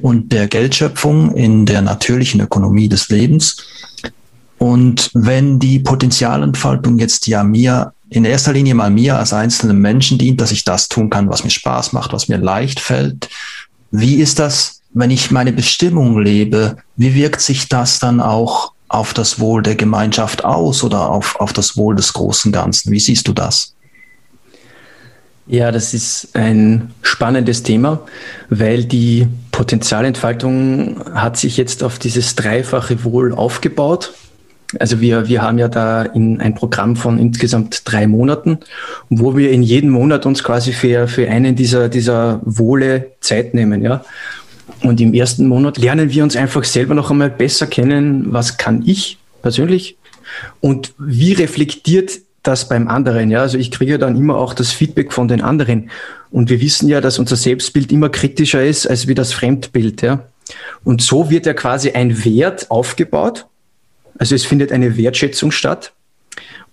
und 0.00 0.32
der 0.32 0.46
Geldschöpfung 0.48 1.34
in 1.34 1.66
der 1.66 1.82
natürlichen 1.82 2.40
Ökonomie 2.40 2.88
des 2.88 3.10
Lebens. 3.10 3.58
Und 4.64 5.10
wenn 5.12 5.58
die 5.58 5.78
Potenzialentfaltung 5.78 6.98
jetzt 6.98 7.26
ja 7.26 7.44
mir 7.44 7.92
in 8.08 8.24
erster 8.24 8.54
Linie 8.54 8.74
mal 8.74 8.88
mir 8.88 9.18
als 9.18 9.34
einzelnen 9.34 9.78
Menschen 9.78 10.16
dient, 10.16 10.40
dass 10.40 10.52
ich 10.52 10.64
das 10.64 10.88
tun 10.88 11.10
kann, 11.10 11.28
was 11.28 11.44
mir 11.44 11.50
Spaß 11.50 11.92
macht, 11.92 12.14
was 12.14 12.28
mir 12.28 12.38
leicht 12.38 12.80
fällt, 12.80 13.28
wie 13.90 14.14
ist 14.14 14.38
das, 14.38 14.80
wenn 14.94 15.10
ich 15.10 15.30
meine 15.30 15.52
Bestimmung 15.52 16.18
lebe? 16.18 16.78
Wie 16.96 17.14
wirkt 17.14 17.42
sich 17.42 17.68
das 17.68 17.98
dann 17.98 18.22
auch 18.22 18.72
auf 18.88 19.12
das 19.12 19.38
Wohl 19.38 19.62
der 19.62 19.74
Gemeinschaft 19.74 20.46
aus 20.46 20.82
oder 20.82 21.10
auf, 21.10 21.38
auf 21.38 21.52
das 21.52 21.76
Wohl 21.76 21.94
des 21.94 22.14
großen 22.14 22.50
Ganzen? 22.50 22.90
Wie 22.90 23.00
siehst 23.00 23.28
du 23.28 23.34
das? 23.34 23.74
Ja, 25.46 25.72
das 25.72 25.92
ist 25.92 26.34
ein 26.34 26.94
spannendes 27.02 27.64
Thema, 27.64 28.00
weil 28.48 28.86
die 28.86 29.28
Potenzialentfaltung 29.52 31.04
hat 31.14 31.36
sich 31.36 31.58
jetzt 31.58 31.82
auf 31.82 31.98
dieses 31.98 32.34
dreifache 32.34 33.04
Wohl 33.04 33.34
aufgebaut. 33.34 34.14
Also 34.78 35.00
wir, 35.00 35.28
wir 35.28 35.42
haben 35.42 35.58
ja 35.58 35.68
da 35.68 36.02
in 36.02 36.40
ein 36.40 36.54
Programm 36.54 36.96
von 36.96 37.18
insgesamt 37.18 37.82
drei 37.84 38.06
Monaten, 38.06 38.58
wo 39.08 39.36
wir 39.36 39.50
in 39.50 39.62
jedem 39.62 39.90
Monat 39.90 40.26
uns 40.26 40.42
quasi 40.42 40.72
für, 40.72 41.08
für 41.08 41.28
einen 41.28 41.56
dieser, 41.56 41.88
dieser 41.88 42.40
Wohle 42.44 43.12
Zeit 43.20 43.54
nehmen, 43.54 43.82
ja. 43.82 44.04
Und 44.82 45.00
im 45.00 45.14
ersten 45.14 45.46
Monat 45.46 45.78
lernen 45.78 46.10
wir 46.10 46.22
uns 46.22 46.36
einfach 46.36 46.64
selber 46.64 46.94
noch 46.94 47.10
einmal 47.10 47.30
besser 47.30 47.66
kennen, 47.66 48.32
was 48.32 48.56
kann 48.56 48.82
ich 48.86 49.18
persönlich 49.42 49.96
und 50.60 50.94
wie 50.98 51.32
reflektiert 51.32 52.20
das 52.42 52.68
beim 52.68 52.88
anderen, 52.88 53.30
ja. 53.30 53.40
Also 53.40 53.58
ich 53.58 53.70
kriege 53.70 53.98
dann 53.98 54.16
immer 54.16 54.36
auch 54.36 54.54
das 54.54 54.70
Feedback 54.70 55.12
von 55.12 55.28
den 55.28 55.40
anderen. 55.40 55.90
Und 56.30 56.50
wir 56.50 56.60
wissen 56.60 56.88
ja, 56.88 57.00
dass 57.00 57.18
unser 57.18 57.36
Selbstbild 57.36 57.90
immer 57.90 58.08
kritischer 58.08 58.64
ist 58.64 58.86
als 58.86 59.06
wie 59.06 59.14
das 59.14 59.32
Fremdbild, 59.32 60.02
ja. 60.02 60.24
Und 60.84 61.00
so 61.00 61.30
wird 61.30 61.46
ja 61.46 61.54
quasi 61.54 61.92
ein 61.92 62.24
Wert 62.24 62.70
aufgebaut, 62.70 63.46
also 64.18 64.34
es 64.34 64.44
findet 64.44 64.72
eine 64.72 64.96
Wertschätzung 64.96 65.50
statt. 65.50 65.92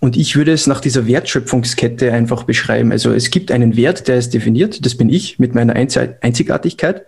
Und 0.00 0.16
ich 0.16 0.34
würde 0.34 0.52
es 0.52 0.66
nach 0.66 0.80
dieser 0.80 1.06
Wertschöpfungskette 1.06 2.12
einfach 2.12 2.42
beschreiben. 2.42 2.90
Also 2.90 3.12
es 3.12 3.30
gibt 3.30 3.52
einen 3.52 3.76
Wert, 3.76 4.08
der 4.08 4.16
ist 4.16 4.34
definiert, 4.34 4.84
das 4.84 4.96
bin 4.96 5.08
ich 5.08 5.38
mit 5.38 5.54
meiner 5.54 5.74
Einzigartigkeit. 5.74 7.06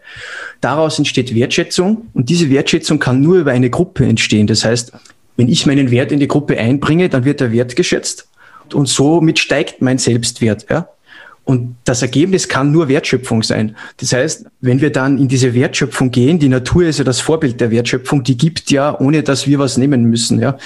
Daraus 0.60 0.98
entsteht 0.98 1.34
Wertschätzung 1.34 2.08
und 2.14 2.28
diese 2.28 2.50
Wertschätzung 2.50 3.00
kann 3.00 3.20
nur 3.20 3.38
über 3.38 3.50
eine 3.50 3.68
Gruppe 3.68 4.06
entstehen. 4.06 4.46
Das 4.46 4.64
heißt, 4.64 4.92
wenn 5.36 5.48
ich 5.48 5.66
meinen 5.66 5.90
Wert 5.90 6.12
in 6.12 6.20
die 6.20 6.28
Gruppe 6.28 6.56
einbringe, 6.56 7.08
dann 7.08 7.24
wird 7.24 7.40
der 7.40 7.50
Wert 7.50 7.74
geschätzt 7.74 8.28
und 8.72 8.88
somit 8.88 9.40
steigt 9.40 9.82
mein 9.82 9.98
Selbstwert. 9.98 10.66
Ja? 10.70 10.88
Und 11.44 11.76
das 11.84 12.00
Ergebnis 12.00 12.48
kann 12.48 12.72
nur 12.72 12.88
Wertschöpfung 12.88 13.42
sein. 13.42 13.76
Das 13.98 14.12
heißt, 14.14 14.46
wenn 14.62 14.80
wir 14.80 14.90
dann 14.90 15.18
in 15.18 15.28
diese 15.28 15.52
Wertschöpfung 15.52 16.10
gehen, 16.10 16.38
die 16.38 16.48
Natur 16.48 16.84
ist 16.84 16.98
ja 16.98 17.04
das 17.04 17.20
Vorbild 17.20 17.60
der 17.60 17.70
Wertschöpfung, 17.70 18.22
die 18.24 18.38
gibt 18.38 18.70
ja, 18.70 18.98
ohne 18.98 19.22
dass 19.22 19.46
wir 19.46 19.58
was 19.58 19.76
nehmen 19.76 20.04
müssen, 20.04 20.40
ja. 20.40 20.56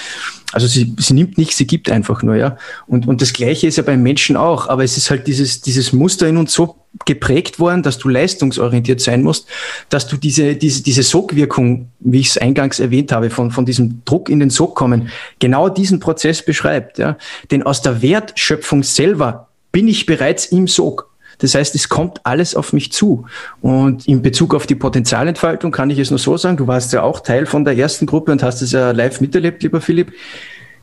Also 0.51 0.65
sie, 0.65 0.95
sie 0.97 1.13
nimmt 1.13 1.37
nichts, 1.37 1.57
sie 1.57 1.67
gibt 1.67 1.91
einfach 1.91 2.23
nur, 2.23 2.35
ja. 2.35 2.57
Und, 2.87 3.07
und 3.07 3.21
das 3.21 3.33
Gleiche 3.33 3.67
ist 3.67 3.75
ja 3.75 3.83
beim 3.83 4.01
Menschen 4.01 4.35
auch. 4.35 4.67
Aber 4.67 4.83
es 4.83 4.97
ist 4.97 5.11
halt 5.11 5.27
dieses, 5.27 5.61
dieses 5.61 5.93
Muster 5.93 6.27
in 6.27 6.37
uns 6.37 6.53
so 6.53 6.77
geprägt 7.05 7.59
worden, 7.59 7.83
dass 7.83 7.99
du 7.99 8.09
leistungsorientiert 8.09 8.99
sein 8.99 9.21
musst, 9.21 9.47
dass 9.89 10.07
du 10.07 10.17
diese, 10.17 10.55
diese, 10.55 10.81
diese 10.81 11.03
Sogwirkung, 11.03 11.89
wie 11.99 12.21
ich 12.21 12.29
es 12.29 12.37
eingangs 12.37 12.79
erwähnt 12.79 13.11
habe, 13.11 13.29
von, 13.29 13.51
von 13.51 13.65
diesem 13.65 14.01
Druck 14.05 14.27
in 14.27 14.39
den 14.39 14.49
Sog 14.49 14.75
kommen, 14.75 15.09
genau 15.37 15.69
diesen 15.69 15.99
Prozess 15.99 16.43
beschreibt, 16.43 16.97
ja. 16.97 17.17
Denn 17.51 17.63
aus 17.63 17.81
der 17.81 18.01
Wertschöpfung 18.01 18.81
selber 18.81 19.48
bin 19.71 19.87
ich 19.87 20.05
bereits 20.05 20.45
im 20.47 20.67
Sog. 20.67 21.09
Das 21.39 21.55
heißt, 21.55 21.73
es 21.75 21.87
kommt 21.87 22.19
alles 22.25 22.53
auf 22.53 22.73
mich 22.73 22.91
zu. 22.91 23.25
Und 23.61 24.07
in 24.07 24.21
Bezug 24.21 24.53
auf 24.53 24.67
die 24.67 24.75
Potenzialentfaltung 24.75 25.71
kann 25.71 25.89
ich 25.89 25.99
es 25.99 26.09
nur 26.09 26.19
so 26.19 26.35
sagen, 26.35 26.57
du 26.57 26.67
warst 26.67 26.91
ja 26.91 27.03
auch 27.03 27.21
Teil 27.21 27.45
von 27.45 27.63
der 27.63 27.77
ersten 27.77 28.05
Gruppe 28.05 28.31
und 28.31 28.43
hast 28.43 28.61
es 28.61 28.73
ja 28.73 28.91
live 28.91 29.21
miterlebt, 29.21 29.63
lieber 29.63 29.79
Philipp. 29.79 30.11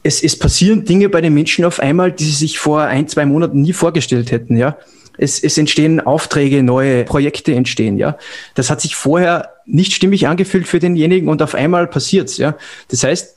es, 0.07 0.23
es 0.23 0.39
passieren 0.39 0.85
Dinge 0.85 1.09
bei 1.09 1.21
den 1.21 1.35
Menschen 1.35 1.65
auf 1.65 1.81
einmal, 1.81 2.13
die 2.13 2.25
sie 2.25 2.33
sich 2.33 2.59
vor 2.59 2.83
ein, 2.83 3.09
zwei 3.09 3.27
Monaten 3.27 3.61
nie 3.61 3.73
vorgestellt 3.73 4.31
hätten, 4.31 4.57
ja. 4.57 4.79
Es, 5.19 5.43
es 5.43 5.57
entstehen 5.57 6.01
Aufträge, 6.01 6.63
neue 6.63 7.05
Projekte 7.05 7.55
entstehen, 7.55 7.99
ja. 7.99 8.19
Das 8.55 8.71
hat 8.71 8.81
sich 8.81 8.97
vorher 8.97 9.51
nicht 9.65 9.93
stimmig 9.93 10.29
angefühlt 10.29 10.69
für 10.69 10.79
denjenigen 10.79 11.29
und 11.29 11.43
auf 11.43 11.55
einmal 11.55 11.87
passiert's, 11.87 12.37
ja. 12.37 12.57
Das 12.89 13.03
heißt, 13.03 13.36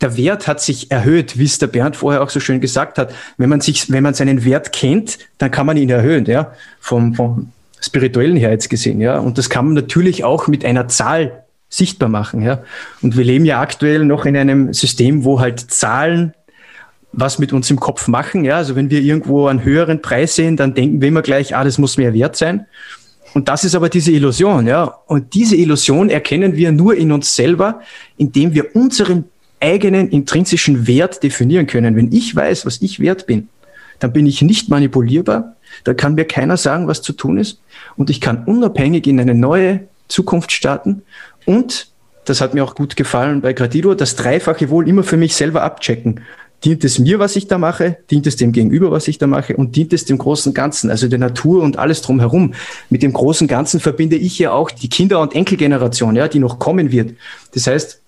der 0.00 0.16
Wert 0.16 0.46
hat 0.46 0.60
sich 0.60 0.90
erhöht, 0.90 1.38
wie 1.38 1.44
es 1.44 1.58
der 1.58 1.66
Bernd 1.66 1.96
vorher 1.96 2.22
auch 2.22 2.30
so 2.30 2.40
schön 2.40 2.60
gesagt 2.60 2.98
hat. 2.98 3.12
Wenn 3.36 3.48
man 3.48 3.60
sich, 3.60 3.90
wenn 3.90 4.02
man 4.02 4.14
seinen 4.14 4.44
Wert 4.44 4.72
kennt, 4.72 5.18
dann 5.38 5.50
kann 5.50 5.66
man 5.66 5.76
ihn 5.76 5.90
erhöhen, 5.90 6.24
ja. 6.26 6.52
Vom, 6.80 7.14
vom 7.14 7.52
spirituellen 7.80 8.36
her 8.36 8.50
jetzt 8.50 8.70
gesehen, 8.70 9.00
ja. 9.00 9.18
Und 9.18 9.38
das 9.38 9.50
kann 9.50 9.64
man 9.64 9.74
natürlich 9.74 10.24
auch 10.24 10.46
mit 10.46 10.64
einer 10.64 10.88
Zahl 10.88 11.44
sichtbar 11.68 12.08
machen, 12.08 12.42
ja. 12.42 12.62
Und 13.02 13.16
wir 13.16 13.24
leben 13.24 13.44
ja 13.44 13.60
aktuell 13.60 14.04
noch 14.04 14.24
in 14.24 14.36
einem 14.36 14.72
System, 14.72 15.24
wo 15.24 15.40
halt 15.40 15.60
Zahlen 15.60 16.34
was 17.12 17.38
mit 17.38 17.52
uns 17.52 17.70
im 17.70 17.80
Kopf 17.80 18.06
machen. 18.06 18.44
Ja, 18.44 18.56
also 18.56 18.76
wenn 18.76 18.90
wir 18.90 19.00
irgendwo 19.00 19.46
einen 19.46 19.64
höheren 19.64 20.02
Preis 20.02 20.36
sehen, 20.36 20.56
dann 20.56 20.74
denken 20.74 21.00
wir 21.00 21.08
immer 21.08 21.22
gleich, 21.22 21.56
ah, 21.56 21.64
das 21.64 21.78
muss 21.78 21.96
mehr 21.96 22.14
wert 22.14 22.36
sein. 22.36 22.66
Und 23.34 23.48
das 23.48 23.64
ist 23.64 23.74
aber 23.74 23.88
diese 23.88 24.12
Illusion, 24.12 24.66
ja. 24.66 24.84
Und 25.06 25.34
diese 25.34 25.56
Illusion 25.56 26.10
erkennen 26.10 26.56
wir 26.56 26.72
nur 26.72 26.96
in 26.96 27.12
uns 27.12 27.34
selber, 27.34 27.80
indem 28.16 28.54
wir 28.54 28.74
unseren 28.74 29.24
eigenen 29.60 30.08
intrinsischen 30.10 30.86
Wert 30.86 31.22
definieren 31.22 31.66
können. 31.66 31.96
Wenn 31.96 32.12
ich 32.12 32.34
weiß, 32.34 32.66
was 32.66 32.80
ich 32.82 33.00
wert 33.00 33.26
bin, 33.26 33.48
dann 33.98 34.12
bin 34.12 34.26
ich 34.26 34.42
nicht 34.42 34.68
manipulierbar. 34.68 35.56
Da 35.84 35.94
kann 35.94 36.14
mir 36.14 36.24
keiner 36.24 36.56
sagen, 36.56 36.86
was 36.86 37.02
zu 37.02 37.12
tun 37.12 37.38
ist. 37.38 37.60
Und 37.96 38.10
ich 38.10 38.20
kann 38.20 38.44
unabhängig 38.44 39.06
in 39.06 39.20
eine 39.20 39.34
neue 39.34 39.80
Zukunft 40.08 40.52
starten. 40.52 41.02
Und, 41.44 41.88
das 42.24 42.40
hat 42.40 42.54
mir 42.54 42.62
auch 42.62 42.74
gut 42.74 42.94
gefallen 42.96 43.40
bei 43.40 43.54
Gradido, 43.54 43.94
das 43.94 44.14
dreifache 44.14 44.68
Wohl 44.70 44.88
immer 44.88 45.02
für 45.02 45.16
mich 45.16 45.34
selber 45.34 45.62
abchecken. 45.62 46.20
Dient 46.64 46.82
es 46.84 46.98
mir, 46.98 47.20
was 47.20 47.36
ich 47.36 47.46
da 47.46 47.56
mache? 47.56 47.98
Dient 48.10 48.26
es 48.26 48.34
dem 48.34 48.50
Gegenüber, 48.50 48.90
was 48.90 49.06
ich 49.06 49.18
da 49.18 49.28
mache? 49.28 49.56
Und 49.56 49.76
dient 49.76 49.92
es 49.92 50.04
dem 50.04 50.18
großen 50.18 50.54
Ganzen, 50.54 50.90
also 50.90 51.06
der 51.06 51.20
Natur 51.20 51.62
und 51.62 51.78
alles 51.78 52.02
drumherum? 52.02 52.52
Mit 52.90 53.02
dem 53.02 53.12
großen 53.12 53.46
Ganzen 53.46 53.78
verbinde 53.78 54.16
ich 54.16 54.38
ja 54.40 54.50
auch 54.50 54.70
die 54.72 54.88
Kinder- 54.88 55.20
und 55.20 55.36
Enkelgeneration, 55.36 56.16
ja, 56.16 56.26
die 56.26 56.40
noch 56.40 56.58
kommen 56.58 56.90
wird. 56.90 57.14
Das 57.54 57.68
heißt, 57.68 58.02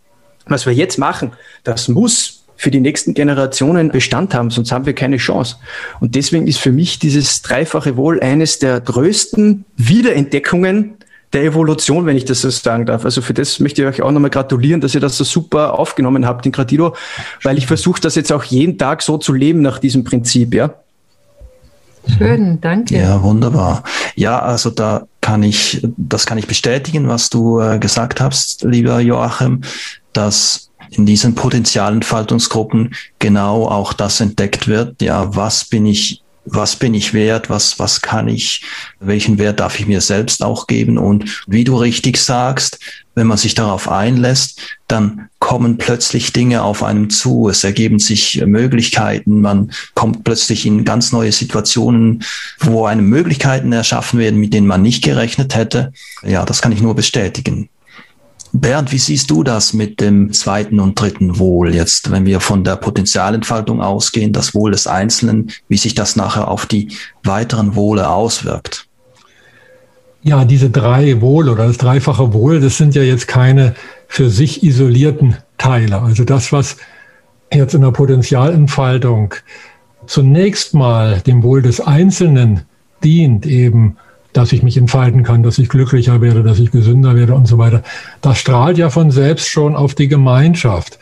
was 0.47 0.67
wir 0.67 0.73
jetzt 0.73 0.99
machen, 0.99 1.33
das 1.65 1.89
muss 1.89 2.45
für 2.57 2.71
die 2.71 2.81
nächsten 2.81 3.15
Generationen 3.15 3.91
Bestand 3.91 4.35
haben, 4.35 4.51
sonst 4.51 4.71
haben 4.71 4.85
wir 4.85 4.95
keine 4.95 5.17
Chance. 5.17 5.57
Und 6.01 6.15
deswegen 6.15 6.47
ist 6.47 6.59
für 6.59 6.73
mich 6.73 6.99
dieses 6.99 7.41
dreifache 7.41 7.97
Wohl 7.97 8.21
eines 8.21 8.59
der 8.59 8.81
größten 8.81 9.65
Wiederentdeckungen 9.77 10.99
der 11.33 11.45
Evolution, 11.45 12.05
wenn 12.05 12.19
ich 12.19 12.27
das 12.27 12.43
so 12.43 12.51
sagen 12.51 12.85
darf. 12.85 13.07
Also 13.07 13.23
für 13.23 13.33
das 13.33 13.61
möchte 13.61 13.81
ich 13.81 13.89
euch 13.89 14.03
auch 14.03 14.11
nochmal 14.11 14.31
gratulieren, 14.31 14.83
dass 14.83 14.95
ihr 14.95 15.01
das 15.01 15.17
so 15.17 15.25
super 15.25 15.79
aufgenommen 15.79 16.27
habt 16.27 16.45
in 16.45 16.53
Gradido, 16.53 16.95
weil 17.43 17.57
ich 17.57 17.67
versuche 17.67 18.01
das 18.01 18.15
jetzt 18.15 18.31
auch 18.31 18.45
jeden 18.45 18.77
Tag 18.77 19.01
so 19.01 19.17
zu 19.17 19.33
leben 19.33 19.63
nach 19.63 19.79
diesem 19.79 20.05
Prinzip, 20.05 20.53
ja. 20.53 20.75
Schön, 22.19 22.61
danke. 22.61 22.97
Ja, 22.97 23.23
wunderbar. 23.23 23.85
Ja, 24.17 24.39
also 24.41 24.71
da 24.71 25.07
kann 25.21 25.43
ich, 25.43 25.87
das 25.97 26.27
kann 26.27 26.39
ich 26.39 26.47
bestätigen, 26.47 27.09
was 27.09 27.31
du 27.31 27.61
äh, 27.61 27.79
gesagt 27.79 28.21
hast, 28.21 28.63
lieber 28.63 29.01
Joachim, 29.01 29.63
dass 30.13 30.71
in 30.91 31.07
diesen 31.07 31.35
Potenzialentfaltungsgruppen 31.35 32.95
genau 33.19 33.69
auch 33.69 33.93
das 33.93 34.21
entdeckt 34.21 34.67
wird. 34.67 35.01
Ja, 35.03 35.35
was 35.35 35.65
bin 35.65 35.87
ich 35.87 36.23
was 36.45 36.77
bin 36.77 36.95
ich 36.95 37.13
wert, 37.13 37.51
was, 37.51 37.79
was 37.79 38.01
kann 38.01 38.29
ich, 38.29 38.65
welchen 38.99 39.39
Wert 39.39 39.61
darf 39.61 39.79
ich 39.79 39.87
mir 39.87 40.01
selbst 40.01 40.43
auch 40.43 40.67
geben. 40.67 40.99
Und 40.99 41.43
wie 41.47 41.65
du 41.65 41.77
richtig 41.77 42.17
sagst, 42.17 42.79
wenn 43.15 43.27
man 43.27 43.39
sich 43.39 43.55
darauf 43.55 43.89
einlässt, 43.89 44.61
dann 44.89 45.29
kommen 45.39 45.77
plötzlich 45.77 46.33
Dinge 46.33 46.63
auf 46.63 46.83
einem 46.83 47.11
zu, 47.11 47.49
es 47.49 47.65
ergeben 47.65 47.99
sich 47.99 48.43
Möglichkeiten, 48.45 49.41
man 49.41 49.73
kommt 49.95 50.25
plötzlich 50.25 50.65
in 50.67 50.85
ganz 50.85 51.13
neue 51.13 51.33
Situationen, 51.33 52.25
wo 52.59 52.87
einem 52.87 53.09
Möglichkeiten 53.09 53.73
erschaffen 53.73 54.19
werden, 54.19 54.41
mit 54.41 54.55
denen 54.55 54.67
man 54.67 54.83
nicht 54.83 55.05
gerechnet 55.05 55.55
hätte. 55.55 55.93
Ja, 56.23 56.45
das 56.45 56.63
kann 56.63 56.73
ich 56.73 56.81
nur 56.81 56.95
bestätigen. 56.95 57.69
Bernd, 58.53 58.91
wie 58.91 58.99
siehst 58.99 59.31
du 59.31 59.43
das 59.43 59.73
mit 59.73 60.01
dem 60.01 60.33
zweiten 60.33 60.81
und 60.81 61.01
dritten 61.01 61.39
Wohl 61.39 61.75
jetzt, 61.75 62.11
wenn 62.11 62.27
wir 62.27 62.41
von 62.41 62.65
der 62.65 62.77
Potenzialentfaltung 62.77 63.81
ausgehen, 63.81 64.33
das 64.33 64.55
Wohl 64.55 64.73
des 64.73 64.87
Einzelnen, 64.87 65.51
wie 65.69 65.77
sich 65.77 65.95
das 65.95 66.17
nachher 66.17 66.49
auf 66.49 66.67
die 66.67 66.89
weiteren 67.23 67.77
Wohle 67.77 68.11
auswirkt? 68.11 68.87
Ja, 70.23 70.45
diese 70.45 70.69
drei 70.69 71.21
Wohl 71.21 71.49
oder 71.49 71.67
das 71.67 71.79
dreifache 71.79 72.35
Wohl, 72.35 72.61
das 72.61 72.77
sind 72.77 72.95
ja 72.95 73.03
jetzt 73.03 73.29
keine 73.29 73.75
für 74.07 74.29
sich 74.29 74.63
isolierten 74.63 75.37
Teile. 75.57 76.03
Also 76.03 76.25
das, 76.25 76.53
was 76.53 76.77
jetzt 77.53 77.75
in 77.75 77.83
der 77.83 77.93
Potenzialentfaltung 77.93 79.35
zunächst 80.07 80.75
mal 80.75 81.21
dem 81.21 81.43
Wohl 81.43 81.63
des 81.63 81.81
Einzelnen 81.81 82.63
dient, 83.03 83.47
eben 83.47 83.97
dass 84.33 84.53
ich 84.53 84.63
mich 84.63 84.77
entfalten 84.77 85.23
kann, 85.23 85.43
dass 85.43 85.59
ich 85.59 85.69
glücklicher 85.69 86.21
werde, 86.21 86.43
dass 86.43 86.59
ich 86.59 86.71
gesünder 86.71 87.17
werde 87.17 87.35
und 87.35 87.47
so 87.47 87.59
weiter. 87.59 87.83
Das 88.21 88.39
strahlt 88.39 88.79
ja 88.79 88.91
von 88.91 89.11
selbst 89.11 89.49
schon 89.49 89.77
auf 89.77 89.95
die 89.95 90.09
Gemeinschaft. 90.09 90.99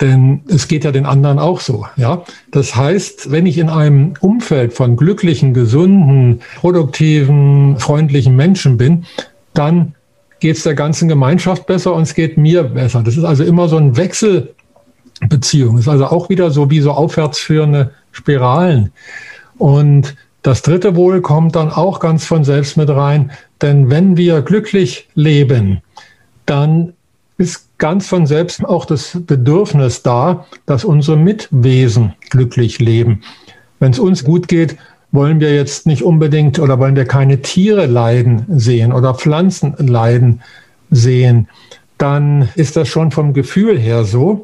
Denn 0.00 0.42
es 0.48 0.66
geht 0.66 0.84
ja 0.84 0.90
den 0.90 1.06
anderen 1.06 1.38
auch 1.38 1.60
so, 1.60 1.86
ja. 1.96 2.24
Das 2.50 2.74
heißt, 2.74 3.30
wenn 3.30 3.46
ich 3.46 3.58
in 3.58 3.68
einem 3.68 4.14
Umfeld 4.20 4.72
von 4.72 4.96
glücklichen, 4.96 5.54
gesunden, 5.54 6.40
produktiven, 6.56 7.78
freundlichen 7.78 8.34
Menschen 8.34 8.76
bin, 8.76 9.04
dann 9.52 9.94
geht 10.40 10.56
es 10.56 10.64
der 10.64 10.74
ganzen 10.74 11.08
Gemeinschaft 11.08 11.66
besser 11.66 11.94
und 11.94 12.02
es 12.02 12.14
geht 12.14 12.36
mir 12.36 12.64
besser. 12.64 13.02
Das 13.02 13.16
ist 13.16 13.24
also 13.24 13.44
immer 13.44 13.68
so 13.68 13.76
ein 13.76 13.96
Wechselbeziehung. 13.96 15.76
Das 15.76 15.86
ist 15.86 15.88
also 15.88 16.06
auch 16.06 16.28
wieder 16.28 16.50
so 16.50 16.70
wie 16.70 16.80
so 16.80 16.90
aufwärtsführende 16.90 17.92
Spiralen. 18.10 18.90
Und 19.58 20.16
das 20.44 20.60
dritte 20.60 20.94
Wohl 20.94 21.22
kommt 21.22 21.56
dann 21.56 21.70
auch 21.70 22.00
ganz 22.00 22.26
von 22.26 22.44
selbst 22.44 22.76
mit 22.76 22.90
rein, 22.90 23.32
denn 23.62 23.88
wenn 23.88 24.18
wir 24.18 24.42
glücklich 24.42 25.08
leben, 25.14 25.80
dann 26.44 26.92
ist 27.38 27.70
ganz 27.78 28.06
von 28.06 28.26
selbst 28.26 28.62
auch 28.62 28.84
das 28.84 29.18
Bedürfnis 29.26 30.02
da, 30.02 30.44
dass 30.66 30.84
unsere 30.84 31.16
Mitwesen 31.16 32.12
glücklich 32.28 32.78
leben. 32.78 33.22
Wenn 33.80 33.92
es 33.92 33.98
uns 33.98 34.22
gut 34.22 34.46
geht, 34.46 34.76
wollen 35.12 35.40
wir 35.40 35.54
jetzt 35.54 35.86
nicht 35.86 36.02
unbedingt 36.02 36.58
oder 36.58 36.78
wollen 36.78 36.94
wir 36.94 37.06
keine 37.06 37.40
Tiere 37.40 37.86
leiden 37.86 38.44
sehen 38.48 38.92
oder 38.92 39.14
Pflanzen 39.14 39.74
leiden 39.78 40.42
sehen, 40.90 41.48
dann 41.96 42.50
ist 42.54 42.76
das 42.76 42.88
schon 42.88 43.12
vom 43.12 43.32
Gefühl 43.32 43.78
her 43.78 44.04
so. 44.04 44.42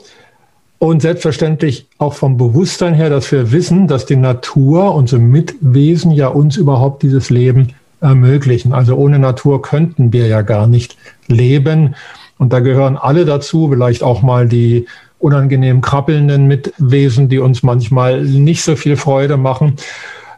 Und 0.80 1.02
selbstverständlich 1.02 1.86
auch 1.98 2.14
vom 2.14 2.38
Bewusstsein 2.38 2.94
her, 2.94 3.10
dass 3.10 3.30
wir 3.30 3.52
wissen, 3.52 3.86
dass 3.86 4.06
die 4.06 4.16
Natur, 4.16 4.94
unsere 4.94 5.20
Mitwesen 5.20 6.10
ja 6.10 6.28
uns 6.28 6.56
überhaupt 6.56 7.02
dieses 7.02 7.28
Leben 7.28 7.74
ermöglichen. 8.00 8.72
Also 8.72 8.96
ohne 8.96 9.18
Natur 9.18 9.60
könnten 9.60 10.14
wir 10.14 10.26
ja 10.26 10.40
gar 10.40 10.66
nicht 10.66 10.96
leben. 11.26 11.96
Und 12.38 12.54
da 12.54 12.60
gehören 12.60 12.96
alle 12.96 13.26
dazu, 13.26 13.68
vielleicht 13.68 14.02
auch 14.02 14.22
mal 14.22 14.48
die 14.48 14.86
unangenehm 15.18 15.82
krabbelnden 15.82 16.46
Mitwesen, 16.46 17.28
die 17.28 17.40
uns 17.40 17.62
manchmal 17.62 18.22
nicht 18.24 18.62
so 18.62 18.74
viel 18.74 18.96
Freude 18.96 19.36
machen. 19.36 19.74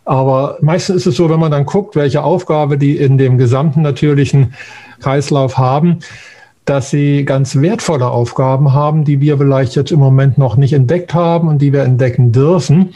Aber 0.05 0.59
meistens 0.61 0.97
ist 0.97 1.07
es 1.07 1.17
so, 1.19 1.31
wenn 1.31 1.39
man 1.39 1.53
dann 1.53 1.67
guckt, 1.67 1.95
welche 1.95 2.25
Aufgabe 2.25 2.79
die 2.79 2.97
in 2.97 3.17
dem 3.17 3.39
gesamten 3.39 3.83
natürlichen 3.83 4.55
Kreislauf 4.99 5.57
haben, 5.57 6.01
dass 6.65 6.91
sie 6.91 7.25
ganz 7.25 7.57
wertvolle 7.57 8.09
Aufgaben 8.09 8.73
haben, 8.73 9.05
die 9.05 9.21
wir 9.21 9.39
vielleicht 9.39 9.75
jetzt 9.75 9.91
im 9.91 9.99
Moment 9.99 10.39
noch 10.39 10.57
nicht 10.57 10.73
entdeckt 10.73 11.13
haben 11.15 11.49
und 11.49 11.61
die 11.61 11.73
wir 11.73 11.83
entdecken 11.83 12.33
dürfen. 12.33 12.95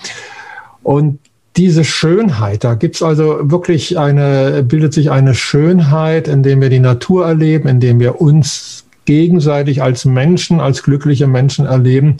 Und 0.82 1.18
diese 1.56 1.84
Schönheit, 1.84 2.64
da 2.64 2.74
gibt's 2.74 3.02
also 3.02 3.50
wirklich 3.50 3.98
eine, 3.98 4.62
bildet 4.62 4.92
sich 4.92 5.10
eine 5.10 5.34
Schönheit, 5.34 6.28
indem 6.28 6.60
wir 6.60 6.68
die 6.68 6.80
Natur 6.80 7.26
erleben, 7.26 7.68
indem 7.68 7.98
wir 7.98 8.20
uns 8.20 8.84
gegenseitig 9.06 9.82
als 9.82 10.04
Menschen, 10.04 10.60
als 10.60 10.82
glückliche 10.82 11.26
Menschen 11.26 11.64
erleben. 11.64 12.18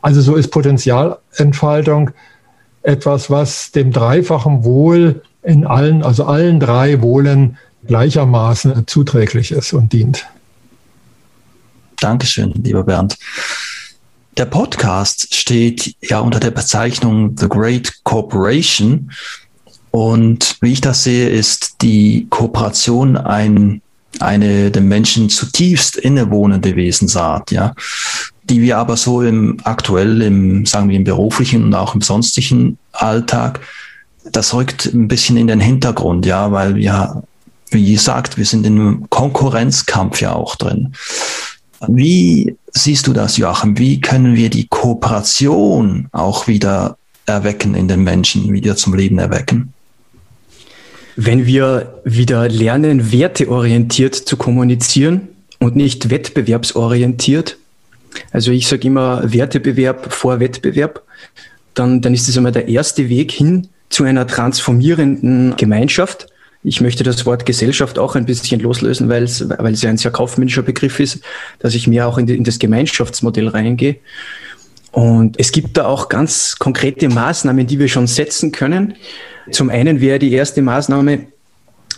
Also 0.00 0.20
so 0.20 0.34
ist 0.36 0.48
Potenzialentfaltung 0.48 2.10
etwas, 2.82 3.30
was 3.30 3.72
dem 3.72 3.92
dreifachen 3.92 4.64
Wohl 4.64 5.22
in 5.42 5.66
allen, 5.66 6.02
also 6.02 6.24
allen 6.24 6.58
drei 6.58 7.02
Wohlen 7.02 7.58
gleichermaßen 7.86 8.86
zuträglich 8.86 9.52
ist 9.52 9.72
und 9.72 9.92
dient. 9.92 10.26
Dankeschön, 12.02 12.52
lieber 12.64 12.82
Bernd. 12.82 13.16
Der 14.36 14.46
Podcast 14.46 15.34
steht 15.34 15.94
ja 16.02 16.18
unter 16.18 16.40
der 16.40 16.50
Bezeichnung 16.50 17.36
The 17.38 17.48
Great 17.48 17.92
Corporation. 18.02 19.12
Und 19.92 20.56
wie 20.60 20.72
ich 20.72 20.80
das 20.80 21.04
sehe, 21.04 21.28
ist 21.28 21.76
die 21.82 22.26
Kooperation 22.28 23.16
ein, 23.16 23.82
eine 24.18 24.72
dem 24.72 24.88
Menschen 24.88 25.28
zutiefst 25.28 25.96
innewohnende 25.96 26.74
Wesensart, 26.74 27.52
ja, 27.52 27.72
die 28.44 28.62
wir 28.62 28.78
aber 28.78 28.96
so 28.96 29.22
im 29.22 29.58
aktuell, 29.62 30.22
im, 30.22 30.66
sagen 30.66 30.88
wir, 30.88 30.96
im 30.96 31.04
beruflichen 31.04 31.62
und 31.62 31.74
auch 31.74 31.94
im 31.94 32.00
sonstigen 32.00 32.78
Alltag, 32.90 33.60
das 34.24 34.54
rückt 34.54 34.86
ein 34.86 35.06
bisschen 35.06 35.36
in 35.36 35.46
den 35.46 35.60
Hintergrund, 35.60 36.26
ja, 36.26 36.50
weil 36.50 36.74
wir, 36.74 37.22
wie 37.70 37.92
gesagt, 37.92 38.38
wir 38.38 38.44
sind 38.44 38.66
in 38.66 38.80
einem 38.80 39.10
Konkurrenzkampf 39.10 40.20
ja 40.20 40.32
auch 40.32 40.56
drin. 40.56 40.94
Wie 41.88 42.56
siehst 42.72 43.06
du 43.06 43.12
das, 43.12 43.36
Joachim? 43.36 43.78
Wie 43.78 44.00
können 44.00 44.36
wir 44.36 44.50
die 44.50 44.66
Kooperation 44.68 46.08
auch 46.12 46.46
wieder 46.46 46.96
erwecken 47.26 47.74
in 47.74 47.88
den 47.88 48.02
Menschen, 48.02 48.52
wieder 48.52 48.76
zum 48.76 48.94
Leben 48.94 49.18
erwecken? 49.18 49.72
Wenn 51.16 51.46
wir 51.46 52.00
wieder 52.04 52.48
lernen, 52.48 53.12
werteorientiert 53.12 54.14
zu 54.14 54.36
kommunizieren 54.36 55.28
und 55.58 55.76
nicht 55.76 56.10
wettbewerbsorientiert, 56.10 57.58
also 58.30 58.50
ich 58.50 58.66
sage 58.66 58.86
immer 58.86 59.32
Wertebewerb 59.32 60.12
vor 60.12 60.40
Wettbewerb, 60.40 61.02
dann, 61.74 62.00
dann 62.00 62.14
ist 62.14 62.28
das 62.28 62.36
einmal 62.36 62.52
der 62.52 62.68
erste 62.68 63.08
Weg 63.08 63.32
hin 63.32 63.68
zu 63.88 64.04
einer 64.04 64.26
transformierenden 64.26 65.56
Gemeinschaft. 65.56 66.26
Ich 66.64 66.80
möchte 66.80 67.02
das 67.02 67.26
Wort 67.26 67.44
Gesellschaft 67.44 67.98
auch 67.98 68.14
ein 68.14 68.24
bisschen 68.24 68.60
loslösen, 68.60 69.08
weil 69.08 69.24
es, 69.24 69.48
weil 69.48 69.72
es 69.72 69.82
ja 69.82 69.90
ein 69.90 69.96
sehr 69.96 70.12
kaufmännischer 70.12 70.62
Begriff 70.62 71.00
ist, 71.00 71.20
dass 71.58 71.74
ich 71.74 71.88
mehr 71.88 72.06
auch 72.06 72.18
in, 72.18 72.26
die, 72.26 72.36
in 72.36 72.44
das 72.44 72.58
Gemeinschaftsmodell 72.58 73.48
reingehe. 73.48 73.96
Und 74.92 75.40
es 75.40 75.50
gibt 75.50 75.76
da 75.76 75.86
auch 75.86 76.08
ganz 76.08 76.58
konkrete 76.58 77.08
Maßnahmen, 77.08 77.66
die 77.66 77.78
wir 77.78 77.88
schon 77.88 78.06
setzen 78.06 78.52
können. 78.52 78.94
Zum 79.50 79.70
einen 79.70 80.00
wäre 80.00 80.18
die 80.18 80.32
erste 80.32 80.62
Maßnahme, 80.62 81.26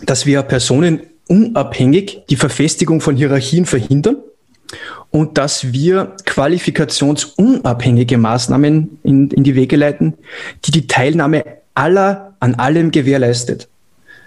dass 0.03 0.25
wir 0.25 0.41
Personen 0.41 1.01
unabhängig 1.27 2.21
die 2.29 2.35
Verfestigung 2.35 3.01
von 3.01 3.15
Hierarchien 3.15 3.65
verhindern 3.65 4.17
und 5.11 5.37
dass 5.37 5.73
wir 5.73 6.15
qualifikationsunabhängige 6.25 8.17
Maßnahmen 8.17 8.99
in, 9.03 9.29
in 9.29 9.43
die 9.43 9.55
Wege 9.55 9.75
leiten, 9.75 10.15
die 10.65 10.71
die 10.71 10.87
Teilnahme 10.87 11.43
aller 11.73 12.35
an 12.39 12.55
allem 12.55 12.91
gewährleistet. 12.91 13.67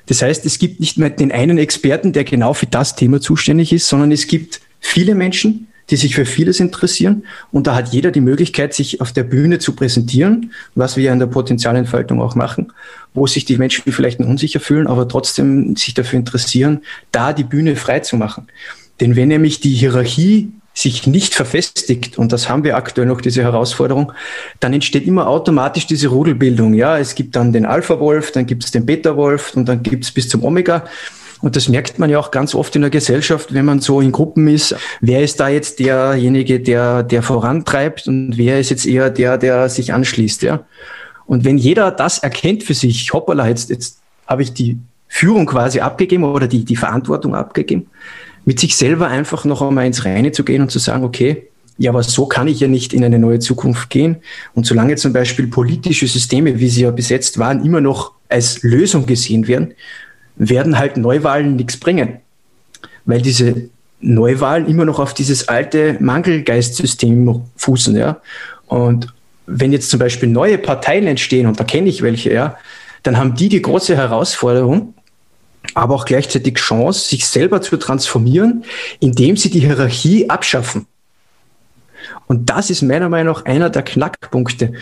Das 0.09 0.23
heißt, 0.23 0.45
es 0.47 0.59
gibt 0.59 0.81
nicht 0.81 0.99
mehr 0.99 1.11
den 1.11 1.31
einen 1.31 1.59
Experten, 1.59 2.13
der 2.13 2.25
genau 2.25 2.55
für 2.55 2.67
das 2.67 2.97
Thema 2.97 3.21
zuständig 3.21 3.73
ist, 3.73 3.89
sondern 3.89 4.11
es 4.11 4.27
gibt 4.27 4.61
viele 4.81 5.15
Menschen, 5.15 5.69
die 5.91 5.97
sich 5.97 6.15
für 6.15 6.27
vieles 6.27 6.61
interessieren. 6.61 7.25
Und 7.53 7.67
da 7.67 7.75
hat 7.75 7.93
jeder 7.93 8.11
die 8.11 8.21
Möglichkeit, 8.21 8.75
sich 8.75 9.01
auf 9.01 9.13
der 9.13 9.23
Bühne 9.23 9.59
zu 9.59 9.73
präsentieren, 9.73 10.53
was 10.75 10.97
wir 10.97 11.05
ja 11.05 11.13
in 11.13 11.19
der 11.19 11.27
Potenzialentfaltung 11.27 12.21
auch 12.21 12.35
machen, 12.35 12.73
wo 13.15 13.27
sich 13.27 13.45
die 13.45 13.59
Menschen 13.59 13.93
vielleicht 13.93 14.21
unsicher 14.21 14.61
fühlen, 14.61 14.87
aber 14.87 15.09
trotzdem 15.09 15.77
sich 15.77 15.95
dafür 15.95 16.19
interessieren, 16.19 16.83
da 17.13 17.33
die 17.33 17.45
Bühne 17.45 17.77
frei 17.77 18.01
zu 18.01 18.17
machen. 18.17 18.49
Denn 19.01 19.15
wenn 19.15 19.29
nämlich 19.29 19.61
die 19.61 19.75
Hierarchie 19.75 20.51
sich 20.79 21.09
nicht 21.09 21.35
verfestigt, 21.35 22.19
und 22.19 22.31
das 22.31 22.49
haben 22.49 22.63
wir 22.63 22.77
aktuell 22.77 23.09
noch, 23.09 23.21
diese 23.21 23.43
Herausforderung, 23.43 24.13
dann 24.61 24.73
entsteht 24.73 25.09
immer 25.09 25.27
automatisch 25.27 25.89
diese 25.89 26.07
Rudelbildung. 26.07 26.73
Ja, 26.73 26.99
es 26.99 27.17
gibt 27.17 27.35
dann 27.35 27.53
den 27.53 27.67
Alpha-Wolf, 27.67 28.31
dann 28.31 28.47
gibt 28.47 28.65
es 28.65 28.71
den 28.71 28.87
Beta-Wolf 28.87 29.57
und 29.57 29.69
dann 29.69 29.83
gibt 29.83 30.05
es 30.05 30.13
bis 30.13 30.29
zum 30.29 30.45
Omega. 30.45 30.85
Und 31.41 31.57
das 31.57 31.69
merkt 31.69 31.99
man 31.99 32.11
ja 32.11 32.21
auch 32.21 32.31
ganz 32.31 32.55
oft 32.55 32.77
in 32.77 32.83
der 32.83 32.91
Gesellschaft, 32.91 33.53
wenn 33.53 33.65
man 33.65 33.81
so 33.81 34.01
in 34.01 34.13
Gruppen 34.13 34.47
ist. 34.47 34.77
Wer 35.01 35.23
ist 35.23 35.41
da 35.41 35.49
jetzt 35.49 35.81
derjenige, 35.81 36.61
der, 36.61 37.03
der 37.03 37.23
vorantreibt 37.23 38.07
und 38.07 38.37
wer 38.37 38.61
ist 38.61 38.71
jetzt 38.71 38.87
eher 38.87 39.11
der, 39.11 39.37
der 39.37 39.69
sich 39.69 39.93
anschließt, 39.93 40.43
ja? 40.43 40.61
Und 41.27 41.45
wenn 41.45 41.59
jeder 41.59 41.91
das 41.91 42.19
erkennt 42.21 42.63
für 42.63 42.75
sich, 42.75 43.13
hoppala, 43.13 43.49
jetzt, 43.49 43.69
jetzt 43.69 43.99
habe 44.27 44.43
ich 44.43 44.55
die 44.55 44.79
Führung 45.09 45.47
quasi 45.47 45.81
abgegeben 45.81 46.25
oder 46.25 46.47
die, 46.47 46.65
die 46.65 46.77
Verantwortung 46.77 47.35
abgegeben, 47.35 47.89
mit 48.49 48.59
sich 48.59 48.79
selber 48.79 49.09
einfach 49.09 49.45
noch 49.45 49.61
einmal 49.61 49.85
ins 49.85 50.07
Reine 50.07 50.33
zu 50.33 50.43
gehen 50.43 50.63
und 50.63 50.71
zu 50.71 50.79
sagen, 50.79 51.05
okay, 51.05 51.49
ja, 51.77 51.91
aber 51.91 52.03
so 52.03 52.25
kann 52.25 52.49
ich 52.49 52.61
ja 52.61 52.67
nicht 52.67 52.95
in 52.95 53.05
eine 53.05 53.19
neue 53.19 53.41
Zukunft 53.41 53.91
gehen. 53.91 54.17
Und 54.55 54.65
solange 54.65 54.97
zum 54.97 55.13
Beispiel 55.13 55.49
politische 55.49 56.07
Systeme, 56.07 56.59
wie 56.59 56.71
sie 56.71 56.85
ja 56.85 56.91
besetzt 56.91 57.39
waren, 57.39 57.63
immer 57.63 57.83
noch 57.83 58.13
als 58.31 58.63
Lösung 58.63 59.05
gesehen 59.05 59.49
werden, 59.49 59.75
werden 60.37 60.79
halt 60.79 60.97
Neuwahlen 60.97 61.57
nichts 61.57 61.77
bringen. 61.77 62.21
Weil 63.05 63.21
diese 63.21 63.69
Neuwahlen 64.01 64.67
immer 64.67 64.87
noch 64.87 64.99
auf 64.99 65.13
dieses 65.13 65.49
alte 65.49 65.99
Mangelgeistsystem 66.01 67.43
fußen, 67.55 67.97
ja. 67.97 68.23
Und 68.67 69.09
wenn 69.45 69.73
jetzt 69.73 69.91
zum 69.91 70.01
Beispiel 70.01 70.31
neue 70.31 70.57
Parteien 70.57 71.07
entstehen, 71.07 71.49
und 71.49 71.61
da 71.61 71.65
kenne 71.65 71.91
ich 71.91 72.01
welche, 72.01 72.33
ja, 72.33 72.57
dann 73.03 73.19
haben 73.19 73.35
die 73.35 73.51
die 73.51 73.61
große 73.61 73.95
Herausforderung, 73.95 74.95
aber 75.75 75.95
auch 75.95 76.05
gleichzeitig 76.05 76.57
Chance, 76.57 77.09
sich 77.09 77.27
selber 77.27 77.61
zu 77.63 77.77
transformieren, 77.77 78.65
indem 79.01 79.37
sie 79.37 79.51
die 79.51 79.61
Hierarchie 79.61 80.31
abschaffen. 80.31 80.87
Und 82.27 82.51
das 82.51 82.71
ist 82.71 82.83
meiner 82.83 83.09
Meinung 83.09 83.35
nach 83.35 83.45
einer 83.45 83.71
der 83.71 83.83
Knackpunkte, 83.83 84.73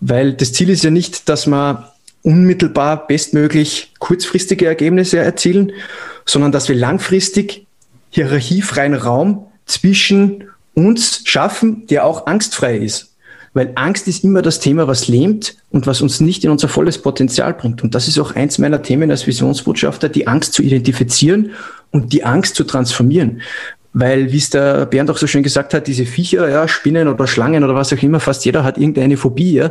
weil 0.00 0.34
das 0.34 0.52
Ziel 0.52 0.70
ist 0.70 0.84
ja 0.84 0.90
nicht, 0.90 1.28
dass 1.28 1.46
man 1.46 1.84
unmittelbar 2.22 3.06
bestmöglich 3.06 3.92
kurzfristige 3.98 4.66
Ergebnisse 4.66 5.18
erzielen, 5.18 5.72
sondern 6.24 6.52
dass 6.52 6.68
wir 6.68 6.76
langfristig 6.76 7.66
hierarchiefreien 8.10 8.94
Raum 8.94 9.46
zwischen 9.66 10.44
uns 10.74 11.22
schaffen, 11.24 11.86
der 11.88 12.04
auch 12.04 12.26
angstfrei 12.26 12.76
ist. 12.76 13.11
Weil 13.54 13.72
Angst 13.74 14.08
ist 14.08 14.24
immer 14.24 14.40
das 14.40 14.60
Thema, 14.60 14.88
was 14.88 15.08
lähmt 15.08 15.56
und 15.70 15.86
was 15.86 16.00
uns 16.00 16.20
nicht 16.20 16.44
in 16.44 16.50
unser 16.50 16.68
volles 16.68 16.98
Potenzial 16.98 17.52
bringt. 17.52 17.82
Und 17.82 17.94
das 17.94 18.08
ist 18.08 18.18
auch 18.18 18.34
eins 18.34 18.58
meiner 18.58 18.80
Themen 18.82 19.10
als 19.10 19.26
Visionsbotschafter, 19.26 20.08
die 20.08 20.26
Angst 20.26 20.54
zu 20.54 20.62
identifizieren 20.62 21.50
und 21.90 22.12
die 22.12 22.24
Angst 22.24 22.54
zu 22.54 22.64
transformieren. 22.64 23.42
Weil, 23.92 24.32
wie 24.32 24.38
es 24.38 24.48
der 24.48 24.86
Bernd 24.86 25.10
auch 25.10 25.18
so 25.18 25.26
schön 25.26 25.42
gesagt 25.42 25.74
hat, 25.74 25.86
diese 25.86 26.06
Viecher, 26.06 26.48
ja, 26.48 26.66
Spinnen 26.66 27.08
oder 27.08 27.26
Schlangen 27.26 27.62
oder 27.62 27.74
was 27.74 27.92
auch 27.92 28.02
immer, 28.02 28.20
fast 28.20 28.46
jeder 28.46 28.64
hat 28.64 28.78
irgendeine 28.78 29.18
Phobie, 29.18 29.52
ja. 29.52 29.70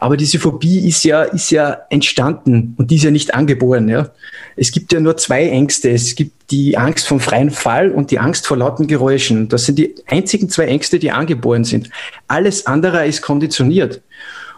Aber 0.00 0.16
diese 0.16 0.38
Phobie 0.38 0.88
ist 0.88 1.04
ja, 1.04 1.22
ist 1.22 1.50
ja 1.50 1.82
entstanden 1.90 2.74
und 2.78 2.90
die 2.90 2.96
ist 2.96 3.04
ja 3.04 3.10
nicht 3.10 3.34
angeboren. 3.34 3.86
Ja. 3.88 4.08
Es 4.56 4.72
gibt 4.72 4.92
ja 4.94 4.98
nur 4.98 5.18
zwei 5.18 5.46
Ängste. 5.50 5.90
Es 5.90 6.14
gibt 6.14 6.50
die 6.50 6.78
Angst 6.78 7.06
vom 7.06 7.20
freien 7.20 7.50
Fall 7.50 7.90
und 7.90 8.10
die 8.10 8.18
Angst 8.18 8.46
vor 8.46 8.56
lauten 8.56 8.86
Geräuschen. 8.86 9.48
Das 9.50 9.66
sind 9.66 9.78
die 9.78 9.94
einzigen 10.06 10.48
zwei 10.48 10.64
Ängste, 10.64 10.98
die 10.98 11.10
angeboren 11.10 11.64
sind. 11.64 11.90
Alles 12.28 12.66
andere 12.66 13.06
ist 13.06 13.20
konditioniert. 13.20 14.00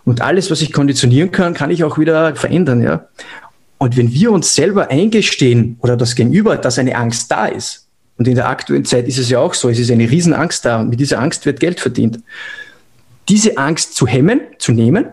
Und 0.05 0.21
alles, 0.21 0.49
was 0.53 0.63
ich 0.63 0.73
konditionieren 0.73 1.33
kann, 1.33 1.55
kann 1.55 1.73
ich 1.73 1.83
auch 1.83 1.99
wieder 1.99 2.37
verändern. 2.37 2.81
Ja. 2.81 3.09
Und 3.79 3.97
wenn 3.97 4.13
wir 4.13 4.31
uns 4.31 4.55
selber 4.55 4.91
eingestehen 4.91 5.77
oder 5.81 5.97
das 5.97 6.15
Gegenüber, 6.15 6.57
dass 6.57 6.79
eine 6.79 6.95
Angst 6.95 7.31
da 7.33 7.47
ist, 7.47 7.89
und 8.17 8.29
in 8.29 8.37
der 8.37 8.49
aktuellen 8.49 8.85
Zeit 8.85 9.09
ist 9.09 9.19
es 9.19 9.31
ja 9.31 9.41
auch 9.41 9.55
so, 9.55 9.69
es 9.69 9.81
ist 9.81 9.91
eine 9.91 10.09
Riesenangst 10.09 10.65
da 10.65 10.81
und 10.81 10.91
mit 10.91 11.01
dieser 11.01 11.19
Angst 11.19 11.45
wird 11.47 11.59
Geld 11.59 11.81
verdient. 11.81 12.21
Diese 13.29 13.57
Angst 13.57 13.97
zu 13.97 14.07
hemmen, 14.07 14.43
zu 14.59 14.71
nehmen 14.71 15.07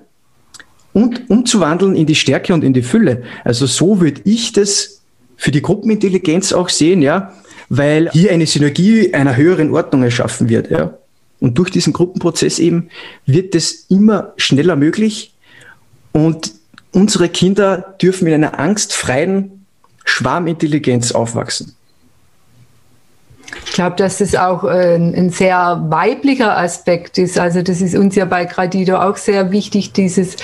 und 0.93 1.29
umzuwandeln 1.29 1.95
in 1.95 2.05
die 2.05 2.15
Stärke 2.15 2.53
und 2.53 2.63
in 2.63 2.73
die 2.73 2.81
Fülle. 2.81 3.23
Also 3.43 3.65
so 3.65 4.01
würde 4.01 4.21
ich 4.23 4.53
das 4.53 5.01
für 5.37 5.51
die 5.51 5.61
Gruppenintelligenz 5.61 6.51
auch 6.51 6.69
sehen, 6.69 7.01
ja, 7.01 7.33
weil 7.69 8.09
hier 8.11 8.31
eine 8.31 8.45
Synergie 8.45 9.13
einer 9.13 9.35
höheren 9.35 9.73
Ordnung 9.73 10.03
erschaffen 10.03 10.49
wird, 10.49 10.71
ja. 10.71 10.97
Und 11.39 11.57
durch 11.57 11.71
diesen 11.71 11.93
Gruppenprozess 11.93 12.59
eben 12.59 12.89
wird 13.25 13.55
es 13.55 13.85
immer 13.89 14.33
schneller 14.35 14.75
möglich 14.75 15.33
und 16.11 16.51
unsere 16.91 17.29
Kinder 17.29 17.95
dürfen 18.01 18.27
in 18.27 18.33
einer 18.33 18.59
angstfreien 18.59 19.65
Schwarmintelligenz 20.03 21.13
aufwachsen. 21.13 21.75
Ich 23.65 23.73
glaube, 23.73 23.95
dass 23.95 24.17
das 24.17 24.35
auch 24.35 24.63
äh, 24.63 24.95
ein 24.95 25.29
sehr 25.29 25.83
weiblicher 25.89 26.57
Aspekt 26.57 27.17
ist. 27.17 27.39
Also 27.39 27.61
das 27.61 27.81
ist 27.81 27.95
uns 27.95 28.15
ja 28.15 28.25
bei 28.25 28.45
Gradido 28.45 28.97
auch 28.97 29.17
sehr 29.17 29.51
wichtig, 29.51 29.93
dieses 29.93 30.35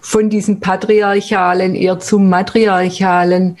von 0.00 0.30
diesem 0.30 0.60
patriarchalen 0.60 1.74
eher 1.74 1.98
zum 1.98 2.28
matriarchalen, 2.28 3.56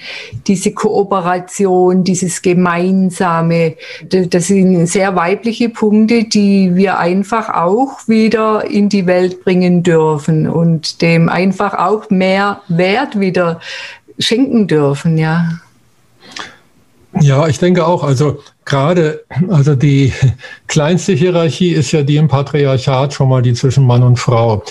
diese 0.46 0.72
Kooperation, 0.72 2.04
dieses 2.04 2.42
Gemeinsame. 2.42 3.76
Das 4.10 4.48
sind 4.48 4.86
sehr 4.86 5.16
weibliche 5.16 5.68
Punkte, 5.68 6.24
die 6.24 6.74
wir 6.74 6.98
einfach 6.98 7.48
auch 7.48 8.08
wieder 8.08 8.64
in 8.70 8.88
die 8.88 9.06
Welt 9.06 9.44
bringen 9.44 9.82
dürfen 9.82 10.48
und 10.48 11.00
dem 11.02 11.28
einfach 11.28 11.74
auch 11.74 12.10
mehr 12.10 12.60
Wert 12.68 13.18
wieder 13.18 13.60
schenken 14.18 14.66
dürfen, 14.66 15.18
ja. 15.18 15.60
Ja, 17.20 17.46
ich 17.46 17.58
denke 17.58 17.86
auch. 17.86 18.02
Also 18.04 18.38
gerade, 18.64 19.24
also 19.48 19.74
die 19.74 20.12
kleinste 20.66 21.12
Hierarchie 21.12 21.72
ist 21.72 21.92
ja 21.92 22.02
die 22.02 22.16
im 22.16 22.28
Patriarchat 22.28 23.12
schon 23.12 23.28
mal 23.28 23.42
die 23.42 23.52
zwischen 23.52 23.86
Mann 23.86 24.02
und 24.02 24.18
Frau. 24.18 24.62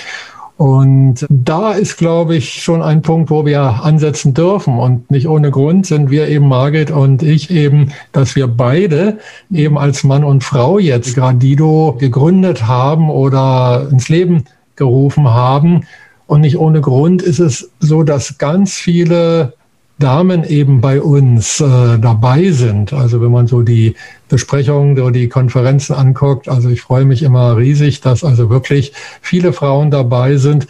Und 0.57 1.25
da 1.29 1.71
ist, 1.71 1.97
glaube 1.97 2.35
ich, 2.35 2.61
schon 2.61 2.83
ein 2.83 3.01
Punkt, 3.01 3.31
wo 3.31 3.47
wir 3.47 3.83
ansetzen 3.83 4.35
dürfen. 4.35 4.77
Und 4.77 5.09
nicht 5.09 5.27
ohne 5.27 5.49
Grund 5.49 5.87
sind 5.87 6.11
wir 6.11 6.27
eben, 6.27 6.47
Margit 6.47 6.91
und 6.91 7.23
ich 7.23 7.49
eben, 7.49 7.93
dass 8.11 8.35
wir 8.35 8.45
beide 8.45 9.17
eben 9.51 9.79
als 9.79 10.03
Mann 10.03 10.23
und 10.23 10.43
Frau 10.43 10.77
jetzt 10.77 11.15
Gradido 11.15 11.95
gegründet 11.99 12.67
haben 12.67 13.09
oder 13.09 13.87
ins 13.89 14.07
Leben 14.07 14.43
gerufen 14.75 15.29
haben. 15.29 15.87
Und 16.27 16.41
nicht 16.41 16.59
ohne 16.59 16.81
Grund 16.81 17.23
ist 17.23 17.39
es 17.39 17.71
so, 17.79 18.03
dass 18.03 18.37
ganz 18.37 18.73
viele 18.75 19.53
Damen 20.01 20.43
eben 20.43 20.81
bei 20.81 21.01
uns 21.01 21.61
äh, 21.61 21.97
dabei 21.97 22.51
sind. 22.51 22.91
Also 22.91 23.21
wenn 23.21 23.31
man 23.31 23.47
so 23.47 23.61
die 23.61 23.95
Besprechungen 24.27 24.99
oder 24.99 25.11
die 25.11 25.29
Konferenzen 25.29 25.93
anguckt, 25.93 26.49
also 26.49 26.67
ich 26.67 26.81
freue 26.81 27.05
mich 27.05 27.23
immer 27.23 27.55
riesig, 27.55 28.01
dass 28.01 28.25
also 28.25 28.49
wirklich 28.49 28.91
viele 29.21 29.53
Frauen 29.53 29.91
dabei 29.91 30.35
sind. 30.35 30.67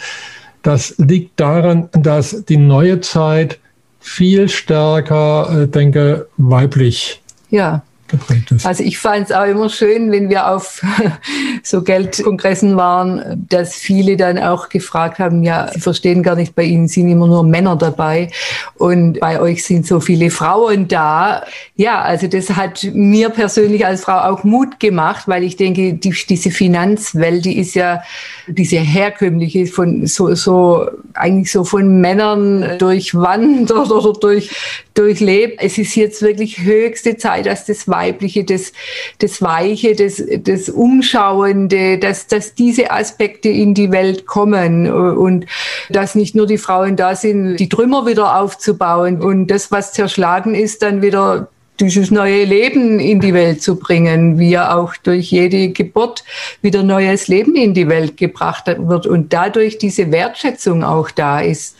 Das 0.62 0.94
liegt 1.00 1.40
daran, 1.40 1.90
dass 1.94 2.46
die 2.46 2.58
neue 2.58 3.02
Zeit 3.02 3.60
viel 4.00 4.50
stärker, 4.50 5.64
äh, 5.64 5.68
denke, 5.68 6.28
weiblich 6.38 7.22
ja 7.52 7.84
geprägt 8.12 8.52
ist. 8.52 8.66
Also 8.66 8.84
ich 8.84 9.00
fand 9.00 9.30
es 9.30 9.32
auch 9.32 9.46
immer 9.46 9.70
schön, 9.70 10.12
wenn 10.12 10.30
wir 10.30 10.48
auf 10.48 10.82
so 11.64 11.82
Geldkongressen 11.82 12.78
waren, 12.78 13.46
dass 13.50 13.76
viele 13.76 14.18
dann 14.18 14.38
auch 14.38 14.70
gefragt 14.70 15.20
haben, 15.20 15.44
ja, 15.44 15.70
sie 15.74 15.80
verstehen 15.80 16.22
gar 16.22 16.36
nicht, 16.36 16.56
bei 16.56 16.64
Ihnen 16.64 16.88
sind 16.88 17.10
immer 17.10 17.28
nur 17.28 17.44
Männer 17.44 17.76
dabei 17.76 18.30
und 18.76 19.20
bei 19.20 19.40
euch 19.40 19.64
sind 19.64 19.88
so 19.88 20.00
viele 20.00 20.30
Frauen 20.30 20.88
da. 20.88 21.44
Ja, 21.76 22.02
also 22.02 22.28
das 22.28 22.52
hat 22.52 22.84
mir 22.94 23.30
persönlich 23.30 23.86
als 23.86 24.02
Frau 24.02 24.32
auch 24.32 24.44
Mut 24.44 24.80
gemacht, 24.80 25.28
weil 25.28 25.44
ich 25.44 25.56
denke, 25.56 25.94
die, 25.94 26.14
diese 26.30 26.52
Finanzwelt, 26.52 27.46
die 27.46 27.58
ist 27.58 27.74
ja 27.74 28.04
diese 28.48 28.78
herkömmliche 28.78 29.66
von 29.68 30.06
so, 30.08 30.36
so 30.36 30.88
eigentlich 31.14 31.52
so 31.52 31.64
von 31.64 32.02
Männern 32.02 32.78
durchwandert 32.78 33.92
oder 33.92 34.14
durch, 34.20 34.52
durchlebt. 34.94 35.62
Es 35.62 35.78
ist 35.78 35.96
jetzt 35.96 36.22
wirklich 36.22 36.60
höchste 36.60 37.18
Zeit, 37.18 37.46
dass 37.46 37.66
das 37.66 37.88
Weibliche, 38.02 38.44
das, 38.44 38.74
das 39.20 39.42
Weiche, 39.42 39.96
das, 39.96 40.24
das 40.44 40.70
Umschauende, 40.70 41.98
dass, 41.98 42.28
dass 42.28 42.56
diese 42.56 42.92
Aspekte 42.92 43.50
in 43.50 43.74
die 43.74 43.92
Welt 43.92 44.26
kommen 44.26 44.92
und 44.92 45.46
dass 45.90 46.16
nicht 46.16 46.36
nur 46.36 46.48
die 46.48 46.58
Frauen 46.58 46.96
da 46.96 47.16
sind, 47.16 47.58
die 47.58 47.70
Trümmer 47.70 48.06
wieder 48.06 48.40
aufzubauen 48.40 49.22
und 49.22 49.48
das, 49.48 49.72
was 49.72 49.94
zerschlagen 49.94 50.56
ist, 50.56 50.82
dann 50.82 51.02
wieder 51.02 51.50
dieses 51.80 52.12
neue 52.12 52.44
Leben 52.46 53.00
in 53.00 53.20
die 53.20 53.34
Welt 53.34 53.62
zu 53.62 53.76
bringen, 53.76 54.38
wie 54.38 54.52
ja 54.52 54.76
auch 54.76 54.96
durch 54.98 55.32
jede 55.32 55.70
Geburt 55.70 56.24
wieder 56.62 56.84
neues 56.84 57.28
Leben 57.28 57.56
in 57.56 57.74
die 57.74 57.88
Welt 57.88 58.18
gebracht 58.18 58.66
wird 58.68 59.08
und 59.08 59.34
dadurch 59.34 59.78
diese 59.78 60.12
Wertschätzung 60.12 60.84
auch 60.84 61.10
da 61.10 61.40
ist. 61.40 61.76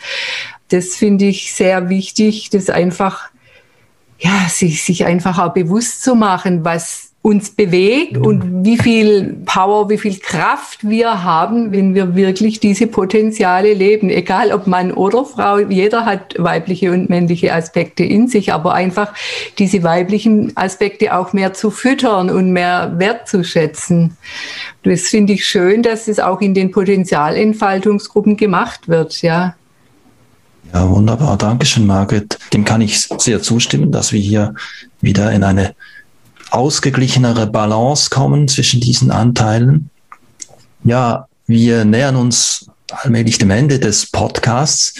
Das 0.70 0.96
finde 0.96 1.26
ich 1.26 1.54
sehr 1.54 1.90
wichtig, 1.90 2.50
das 2.50 2.70
einfach, 2.70 3.30
ja, 4.22 4.48
sich, 4.50 4.84
sich 4.84 5.06
einfach 5.06 5.40
auch 5.40 5.54
bewusst 5.54 6.04
zu 6.04 6.16
machen, 6.16 6.64
was 6.64 7.12
uns 7.24 7.52
bewegt 7.52 8.18
und 8.18 8.66
wie 8.66 8.80
viel 8.80 9.38
Power, 9.46 9.90
wie 9.92 10.00
viel 10.00 10.18
Kraft 10.18 10.90
wir 10.90 11.24
haben, 11.24 11.72
wenn 11.72 11.94
wir 11.94 12.16
wirklich 12.16 12.60
diese 12.60 12.88
Potenziale 12.88 13.76
leben. 13.76 14.10
Egal 14.10 14.52
ob 14.52 14.66
Mann 14.66 14.92
oder 14.92 15.24
Frau, 15.24 15.60
jeder 15.60 16.06
hat 16.06 16.34
weibliche 16.40 16.92
und 16.92 17.12
männliche 17.12 17.54
Aspekte 17.54 18.04
in 18.04 18.28
sich, 18.28 18.52
aber 18.52 18.74
einfach 18.74 19.14
diese 19.60 19.84
weiblichen 19.84 20.58
Aspekte 20.58 21.16
auch 21.16 21.32
mehr 21.32 21.54
zu 21.54 21.70
füttern 21.70 22.32
und 22.32 22.54
mehr 22.54 22.94
wertzuschätzen. 22.98 24.18
Das 24.82 25.02
finde 25.02 25.34
ich 25.34 25.46
schön, 25.46 25.84
dass 25.84 26.08
es 26.08 26.20
auch 26.20 26.42
in 26.42 26.56
den 26.56 26.72
Potenzialentfaltungsgruppen 26.72 28.36
gemacht 28.36 28.88
wird, 28.88 29.22
ja. 29.22 29.56
Ja, 30.74 30.90
wunderbar. 30.90 31.38
Dankeschön, 31.38 31.86
Margit. 31.86 32.38
Dem 32.54 32.64
kann 32.64 32.82
ich 32.82 33.10
sehr 33.18 33.42
zustimmen, 33.42 33.92
dass 33.92 34.14
wir 34.14 34.22
hier 34.22 34.54
wieder 35.02 35.32
in 35.32 35.44
eine 35.44 35.76
ausgeglichenere 36.50 37.48
Balance 37.48 38.10
kommen 38.10 38.48
zwischen 38.48 38.80
diesen 38.80 39.12
Anteilen. 39.12 39.90
Ja, 40.84 41.28
wir 41.48 41.86
nähern 41.86 42.16
uns 42.16 42.68
allmählich 42.90 43.38
dem 43.38 43.52
Ende 43.52 43.80
des 43.80 44.06
Podcasts. 44.06 44.94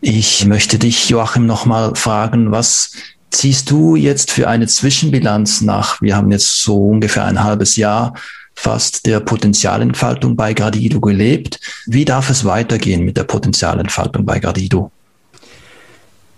Ich 0.00 0.44
möchte 0.46 0.78
dich, 0.78 1.08
Joachim, 1.08 1.46
nochmal 1.46 1.94
fragen, 1.94 2.50
was 2.50 2.92
ziehst 3.30 3.70
du 3.70 3.96
jetzt 3.96 4.30
für 4.30 4.48
eine 4.48 4.66
Zwischenbilanz 4.66 5.60
nach? 5.60 6.00
Wir 6.00 6.16
haben 6.16 6.30
jetzt 6.30 6.62
so 6.62 6.88
ungefähr 6.88 7.24
ein 7.24 7.42
halbes 7.42 7.76
Jahr 7.76 8.14
fast 8.54 9.06
der 9.06 9.20
Potenzialentfaltung 9.20 10.36
bei 10.36 10.54
Gradido 10.54 11.00
gelebt. 11.00 11.58
Wie 11.86 12.04
darf 12.04 12.30
es 12.30 12.44
weitergehen 12.44 13.04
mit 13.04 13.16
der 13.16 13.24
Potenzialentfaltung 13.24 14.24
bei 14.24 14.38
Gradido? 14.38 14.92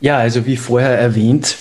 Ja, 0.07 0.19
also 0.19 0.47
wie 0.47 0.57
vorher 0.57 0.97
erwähnt, 0.97 1.57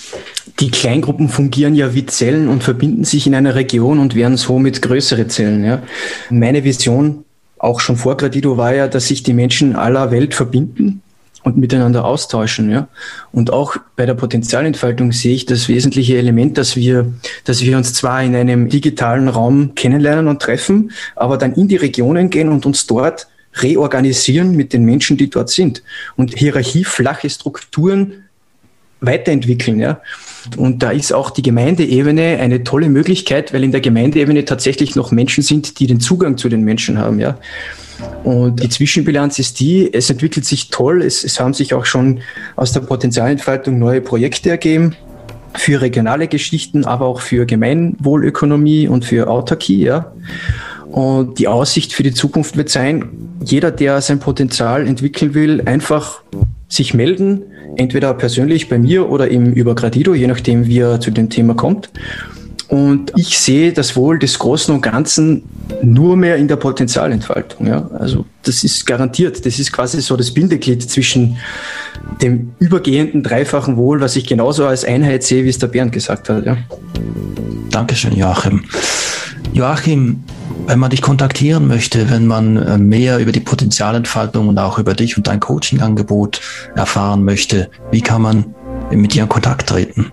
die 0.60 0.70
Kleingruppen 0.70 1.28
fungieren 1.28 1.74
ja 1.74 1.94
wie 1.94 2.06
Zellen 2.06 2.46
und 2.46 2.62
verbinden 2.62 3.02
sich 3.02 3.26
in 3.26 3.34
einer 3.34 3.56
Region 3.56 3.98
und 3.98 4.14
werden 4.14 4.36
somit 4.36 4.82
größere 4.82 5.26
Zellen. 5.26 5.64
Ja. 5.64 5.82
Meine 6.30 6.62
Vision, 6.62 7.24
auch 7.58 7.80
schon 7.80 7.96
vor 7.96 8.16
Gradido, 8.16 8.56
war 8.56 8.72
ja, 8.72 8.86
dass 8.86 9.08
sich 9.08 9.24
die 9.24 9.32
Menschen 9.32 9.74
aller 9.74 10.12
Welt 10.12 10.32
verbinden 10.32 11.02
und 11.42 11.56
miteinander 11.56 12.04
austauschen. 12.04 12.70
Ja. 12.70 12.86
Und 13.32 13.52
auch 13.52 13.78
bei 13.96 14.06
der 14.06 14.14
Potenzialentfaltung 14.14 15.10
sehe 15.10 15.34
ich 15.34 15.46
das 15.46 15.68
wesentliche 15.68 16.16
Element, 16.16 16.56
dass 16.56 16.76
wir, 16.76 17.12
dass 17.42 17.62
wir 17.62 17.76
uns 17.76 17.94
zwar 17.94 18.22
in 18.22 18.36
einem 18.36 18.68
digitalen 18.68 19.26
Raum 19.26 19.74
kennenlernen 19.74 20.28
und 20.28 20.40
treffen, 20.40 20.92
aber 21.16 21.36
dann 21.36 21.54
in 21.54 21.66
die 21.66 21.74
Regionen 21.74 22.30
gehen 22.30 22.50
und 22.50 22.64
uns 22.64 22.86
dort 22.86 23.26
reorganisieren 23.56 24.54
mit 24.54 24.72
den 24.72 24.84
Menschen, 24.84 25.16
die 25.16 25.30
dort 25.30 25.50
sind. 25.50 25.82
Und 26.14 26.36
hierarchieflache 26.36 27.28
Strukturen 27.28 28.22
weiterentwickeln. 29.00 29.78
Ja. 29.78 30.00
Und 30.56 30.82
da 30.82 30.90
ist 30.90 31.12
auch 31.12 31.30
die 31.30 31.42
Gemeindeebene 31.42 32.38
eine 32.38 32.64
tolle 32.64 32.88
Möglichkeit, 32.88 33.52
weil 33.52 33.64
in 33.64 33.72
der 33.72 33.80
Gemeindeebene 33.80 34.44
tatsächlich 34.44 34.94
noch 34.94 35.10
Menschen 35.10 35.42
sind, 35.42 35.80
die 35.80 35.86
den 35.86 36.00
Zugang 36.00 36.38
zu 36.38 36.48
den 36.48 36.62
Menschen 36.62 36.98
haben. 36.98 37.18
Ja. 37.18 37.38
Und 38.24 38.62
die 38.62 38.68
Zwischenbilanz 38.68 39.38
ist 39.38 39.60
die, 39.60 39.92
es 39.92 40.10
entwickelt 40.10 40.44
sich 40.44 40.68
toll, 40.68 41.02
es, 41.02 41.24
es 41.24 41.40
haben 41.40 41.54
sich 41.54 41.74
auch 41.74 41.86
schon 41.86 42.20
aus 42.54 42.72
der 42.72 42.80
Potenzialentfaltung 42.80 43.78
neue 43.78 44.00
Projekte 44.00 44.50
ergeben 44.50 44.94
für 45.54 45.80
regionale 45.80 46.28
Geschichten, 46.28 46.84
aber 46.84 47.06
auch 47.06 47.20
für 47.20 47.46
Gemeinwohlökonomie 47.46 48.88
und 48.88 49.04
für 49.04 49.28
Autarkie. 49.28 49.82
Ja. 49.82 50.12
Und 50.90 51.38
die 51.38 51.48
Aussicht 51.48 51.92
für 51.92 52.02
die 52.02 52.14
Zukunft 52.14 52.56
wird 52.56 52.68
sein, 52.68 53.10
jeder, 53.44 53.70
der 53.70 54.00
sein 54.00 54.18
Potenzial 54.18 54.86
entwickeln 54.86 55.34
will, 55.34 55.62
einfach 55.66 56.22
sich 56.68 56.94
melden, 56.94 57.42
entweder 57.76 58.14
persönlich 58.14 58.68
bei 58.68 58.78
mir 58.78 59.08
oder 59.08 59.30
eben 59.30 59.52
über 59.52 59.74
Gradido, 59.74 60.14
je 60.14 60.26
nachdem, 60.26 60.66
wie 60.66 60.78
er 60.78 61.00
zu 61.00 61.10
dem 61.10 61.30
Thema 61.30 61.54
kommt. 61.54 61.90
Und 62.68 63.12
ich 63.16 63.38
sehe 63.38 63.72
das 63.72 63.94
Wohl 63.94 64.18
des 64.18 64.38
Großen 64.40 64.74
und 64.74 64.80
Ganzen 64.80 65.44
nur 65.82 66.16
mehr 66.16 66.36
in 66.36 66.48
der 66.48 66.56
Potenzialentfaltung. 66.56 67.66
Ja? 67.66 67.88
Also 67.98 68.24
das 68.42 68.64
ist 68.64 68.84
garantiert. 68.86 69.46
Das 69.46 69.60
ist 69.60 69.72
quasi 69.72 70.00
so 70.00 70.16
das 70.16 70.32
Bindeglied 70.32 70.82
zwischen 70.82 71.36
dem 72.22 72.52
übergehenden 72.58 73.22
dreifachen 73.22 73.76
Wohl, 73.76 74.00
was 74.00 74.16
ich 74.16 74.26
genauso 74.26 74.66
als 74.66 74.84
Einheit 74.84 75.22
sehe, 75.22 75.44
wie 75.44 75.48
es 75.48 75.58
der 75.58 75.68
Bernd 75.68 75.92
gesagt 75.92 76.28
hat. 76.28 76.44
Ja? 76.44 76.56
Dankeschön, 77.70 78.16
Joachim. 78.16 78.64
Joachim, 79.56 80.22
wenn 80.66 80.78
man 80.78 80.90
dich 80.90 81.00
kontaktieren 81.00 81.66
möchte, 81.66 82.10
wenn 82.10 82.26
man 82.26 82.58
äh, 82.58 82.76
mehr 82.76 83.18
über 83.20 83.32
die 83.32 83.40
Potenzialentfaltung 83.40 84.48
und 84.48 84.58
auch 84.58 84.78
über 84.78 84.92
dich 84.92 85.16
und 85.16 85.28
dein 85.28 85.40
Coachingangebot 85.40 86.42
erfahren 86.74 87.24
möchte, 87.24 87.70
wie 87.90 88.02
kann 88.02 88.20
man 88.20 88.54
mit 88.90 89.14
dir 89.14 89.22
in 89.22 89.30
Kontakt 89.30 89.70
treten? 89.70 90.12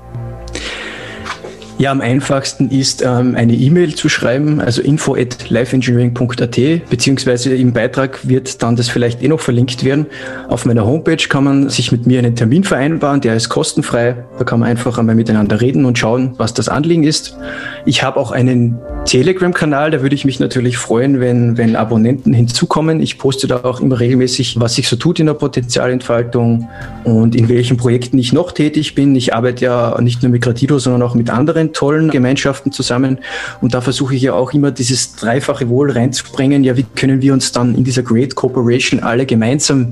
Ja, 1.80 1.92
am 1.92 2.02
einfachsten 2.02 2.70
ist 2.70 3.02
ähm, 3.02 3.36
eine 3.36 3.54
E-Mail 3.54 3.96
zu 3.96 4.08
schreiben, 4.08 4.62
also 4.62 4.82
info 4.82 5.16
at 5.16 5.50
lifeengineering.at, 5.50 6.90
beziehungsweise 6.90 7.56
im 7.56 7.74
Beitrag 7.74 8.28
wird 8.28 8.62
dann 8.62 8.76
das 8.76 8.90
vielleicht 8.90 9.24
eh 9.24 9.28
noch 9.28 9.40
verlinkt 9.40 9.84
werden. 9.84 10.06
Auf 10.50 10.66
meiner 10.66 10.86
Homepage 10.86 11.18
kann 11.18 11.44
man 11.44 11.70
sich 11.70 11.92
mit 11.92 12.06
mir 12.06 12.20
einen 12.20 12.36
Termin 12.36 12.64
vereinbaren, 12.64 13.22
der 13.22 13.36
ist 13.36 13.50
kostenfrei. 13.50 14.24
Da 14.38 14.44
kann 14.44 14.60
man 14.60 14.70
einfach 14.70 15.00
einmal 15.00 15.16
miteinander 15.16 15.62
reden 15.62 15.86
und 15.86 15.98
schauen, 15.98 16.36
was 16.38 16.54
das 16.54 16.70
Anliegen 16.70 17.04
ist. 17.04 17.38
Ich 17.86 18.04
habe 18.04 18.20
auch 18.20 18.32
einen 18.32 18.78
Telegram-Kanal, 19.06 19.90
da 19.92 20.02
würde 20.04 20.14
ich 20.16 20.26
mich 20.26 20.40
natürlich 20.40 20.78
freuen, 20.78 21.20
wenn, 21.20 21.58
wenn 21.58 21.76
Abonnenten 21.76 22.34
hinzukommen. 22.34 23.02
Ich 23.02 23.18
poste 23.18 23.48
da 23.48 23.64
auch 23.64 23.82
immer 23.82 24.00
regelmäßig, 24.00 24.60
was 24.60 24.76
sich 24.76 24.88
so 24.88 24.96
tut 24.96 25.20
in 25.20 25.26
der 25.26 25.34
Potenzialentfaltung 25.34 26.70
und 27.04 27.36
in 27.36 27.50
welchen 27.50 27.78
Projekten 27.78 28.20
ich 28.20 28.32
noch 28.32 28.52
tätig 28.52 28.94
bin. 28.94 29.16
Ich 29.16 29.34
arbeite 29.34 29.66
ja 29.66 30.00
nicht 30.02 30.22
nur 30.22 30.32
mit 30.32 30.44
Gratido, 30.44 30.78
sondern 30.78 31.02
auch 31.02 31.16
mit 31.16 31.32
anderen 31.32 31.63
tollen 31.72 32.10
Gemeinschaften 32.10 32.72
zusammen. 32.72 33.20
Und 33.62 33.74
da 33.74 33.82
versuche 33.82 34.16
ich 34.16 34.24
ja 34.24 34.34
auch 34.34 34.54
immer 34.54 34.72
dieses 34.72 35.16
dreifache 35.16 35.70
Wohl 35.70 35.92
reinzubringen. 35.92 36.64
Ja, 36.64 36.76
wie 36.76 36.84
können 36.96 37.22
wir 37.22 37.32
uns 37.34 37.52
dann 37.52 37.76
in 37.76 37.84
dieser 37.84 38.04
Great 38.04 38.36
Corporation 38.36 39.00
alle 39.00 39.26
gemeinsam 39.26 39.92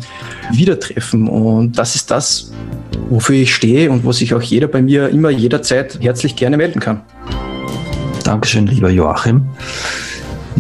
wieder 0.52 0.80
treffen? 0.80 1.30
Und 1.30 1.78
das 1.78 1.96
ist 1.96 2.12
das, 2.12 2.52
wofür 3.10 3.36
ich 3.36 3.56
stehe 3.56 3.90
und 3.92 4.04
wo 4.04 4.12
sich 4.12 4.34
auch 4.34 4.42
jeder 4.42 4.68
bei 4.68 4.82
mir 4.82 5.10
immer 5.10 5.30
jederzeit 5.30 6.00
herzlich 6.02 6.36
gerne 6.36 6.58
melden 6.58 6.80
kann. 6.80 7.02
Dankeschön, 8.24 8.68
lieber 8.68 8.90
Joachim. 8.90 9.46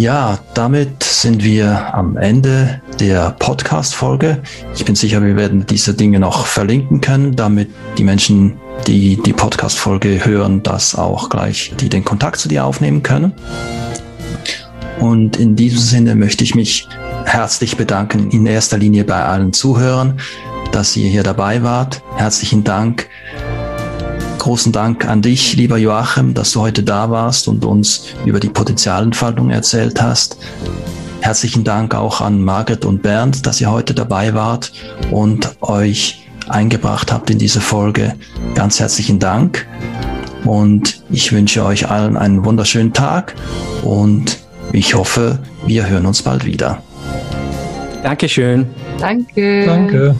Ja, 0.01 0.39
damit 0.55 1.03
sind 1.03 1.43
wir 1.43 1.93
am 1.93 2.17
Ende 2.17 2.81
der 2.99 3.35
Podcast-Folge. 3.37 4.41
Ich 4.75 4.83
bin 4.83 4.95
sicher, 4.95 5.23
wir 5.23 5.35
werden 5.35 5.67
diese 5.67 5.93
Dinge 5.93 6.19
noch 6.19 6.47
verlinken 6.47 7.01
können, 7.01 7.35
damit 7.35 7.69
die 7.99 8.03
Menschen, 8.03 8.59
die 8.87 9.21
die 9.23 9.31
Podcast-Folge 9.31 10.25
hören, 10.25 10.63
das 10.63 10.95
auch 10.95 11.29
gleich, 11.29 11.73
die 11.79 11.87
den 11.87 12.03
Kontakt 12.03 12.39
zu 12.39 12.49
dir 12.49 12.65
aufnehmen 12.65 13.03
können. 13.03 13.33
Und 14.99 15.37
in 15.37 15.55
diesem 15.55 15.77
Sinne 15.77 16.15
möchte 16.15 16.43
ich 16.43 16.55
mich 16.55 16.87
herzlich 17.25 17.77
bedanken, 17.77 18.31
in 18.31 18.47
erster 18.47 18.79
Linie 18.79 19.03
bei 19.03 19.23
allen 19.23 19.53
Zuhörern, 19.53 20.19
dass 20.71 20.97
ihr 20.97 21.09
hier 21.09 21.21
dabei 21.21 21.61
wart. 21.61 22.01
Herzlichen 22.15 22.63
Dank 22.63 23.07
großen 24.41 24.71
Dank 24.71 25.07
an 25.07 25.21
dich, 25.21 25.55
lieber 25.55 25.77
Joachim, 25.77 26.33
dass 26.33 26.51
du 26.51 26.61
heute 26.61 26.81
da 26.81 27.11
warst 27.11 27.47
und 27.47 27.63
uns 27.63 28.07
über 28.25 28.39
die 28.39 28.49
Potenzialentfaltung 28.49 29.51
erzählt 29.51 30.01
hast. 30.01 30.37
Herzlichen 31.21 31.63
Dank 31.63 31.93
auch 31.93 32.21
an 32.21 32.41
Margret 32.41 32.83
und 32.83 33.03
Bernd, 33.03 33.45
dass 33.45 33.61
ihr 33.61 33.71
heute 33.71 33.93
dabei 33.93 34.33
wart 34.33 34.73
und 35.11 35.55
euch 35.61 36.27
eingebracht 36.49 37.11
habt 37.11 37.29
in 37.29 37.37
diese 37.37 37.61
Folge. 37.61 38.15
Ganz 38.55 38.79
herzlichen 38.79 39.19
Dank. 39.19 39.67
Und 40.43 41.03
ich 41.11 41.31
wünsche 41.31 41.63
euch 41.63 41.91
allen 41.91 42.17
einen 42.17 42.43
wunderschönen 42.43 42.93
Tag 42.93 43.35
und 43.83 44.39
ich 44.73 44.95
hoffe, 44.95 45.37
wir 45.67 45.87
hören 45.87 46.07
uns 46.07 46.23
bald 46.23 46.45
wieder. 46.45 46.81
Dankeschön. 48.01 48.65
Danke. 48.97 49.67
Danke. 49.67 50.15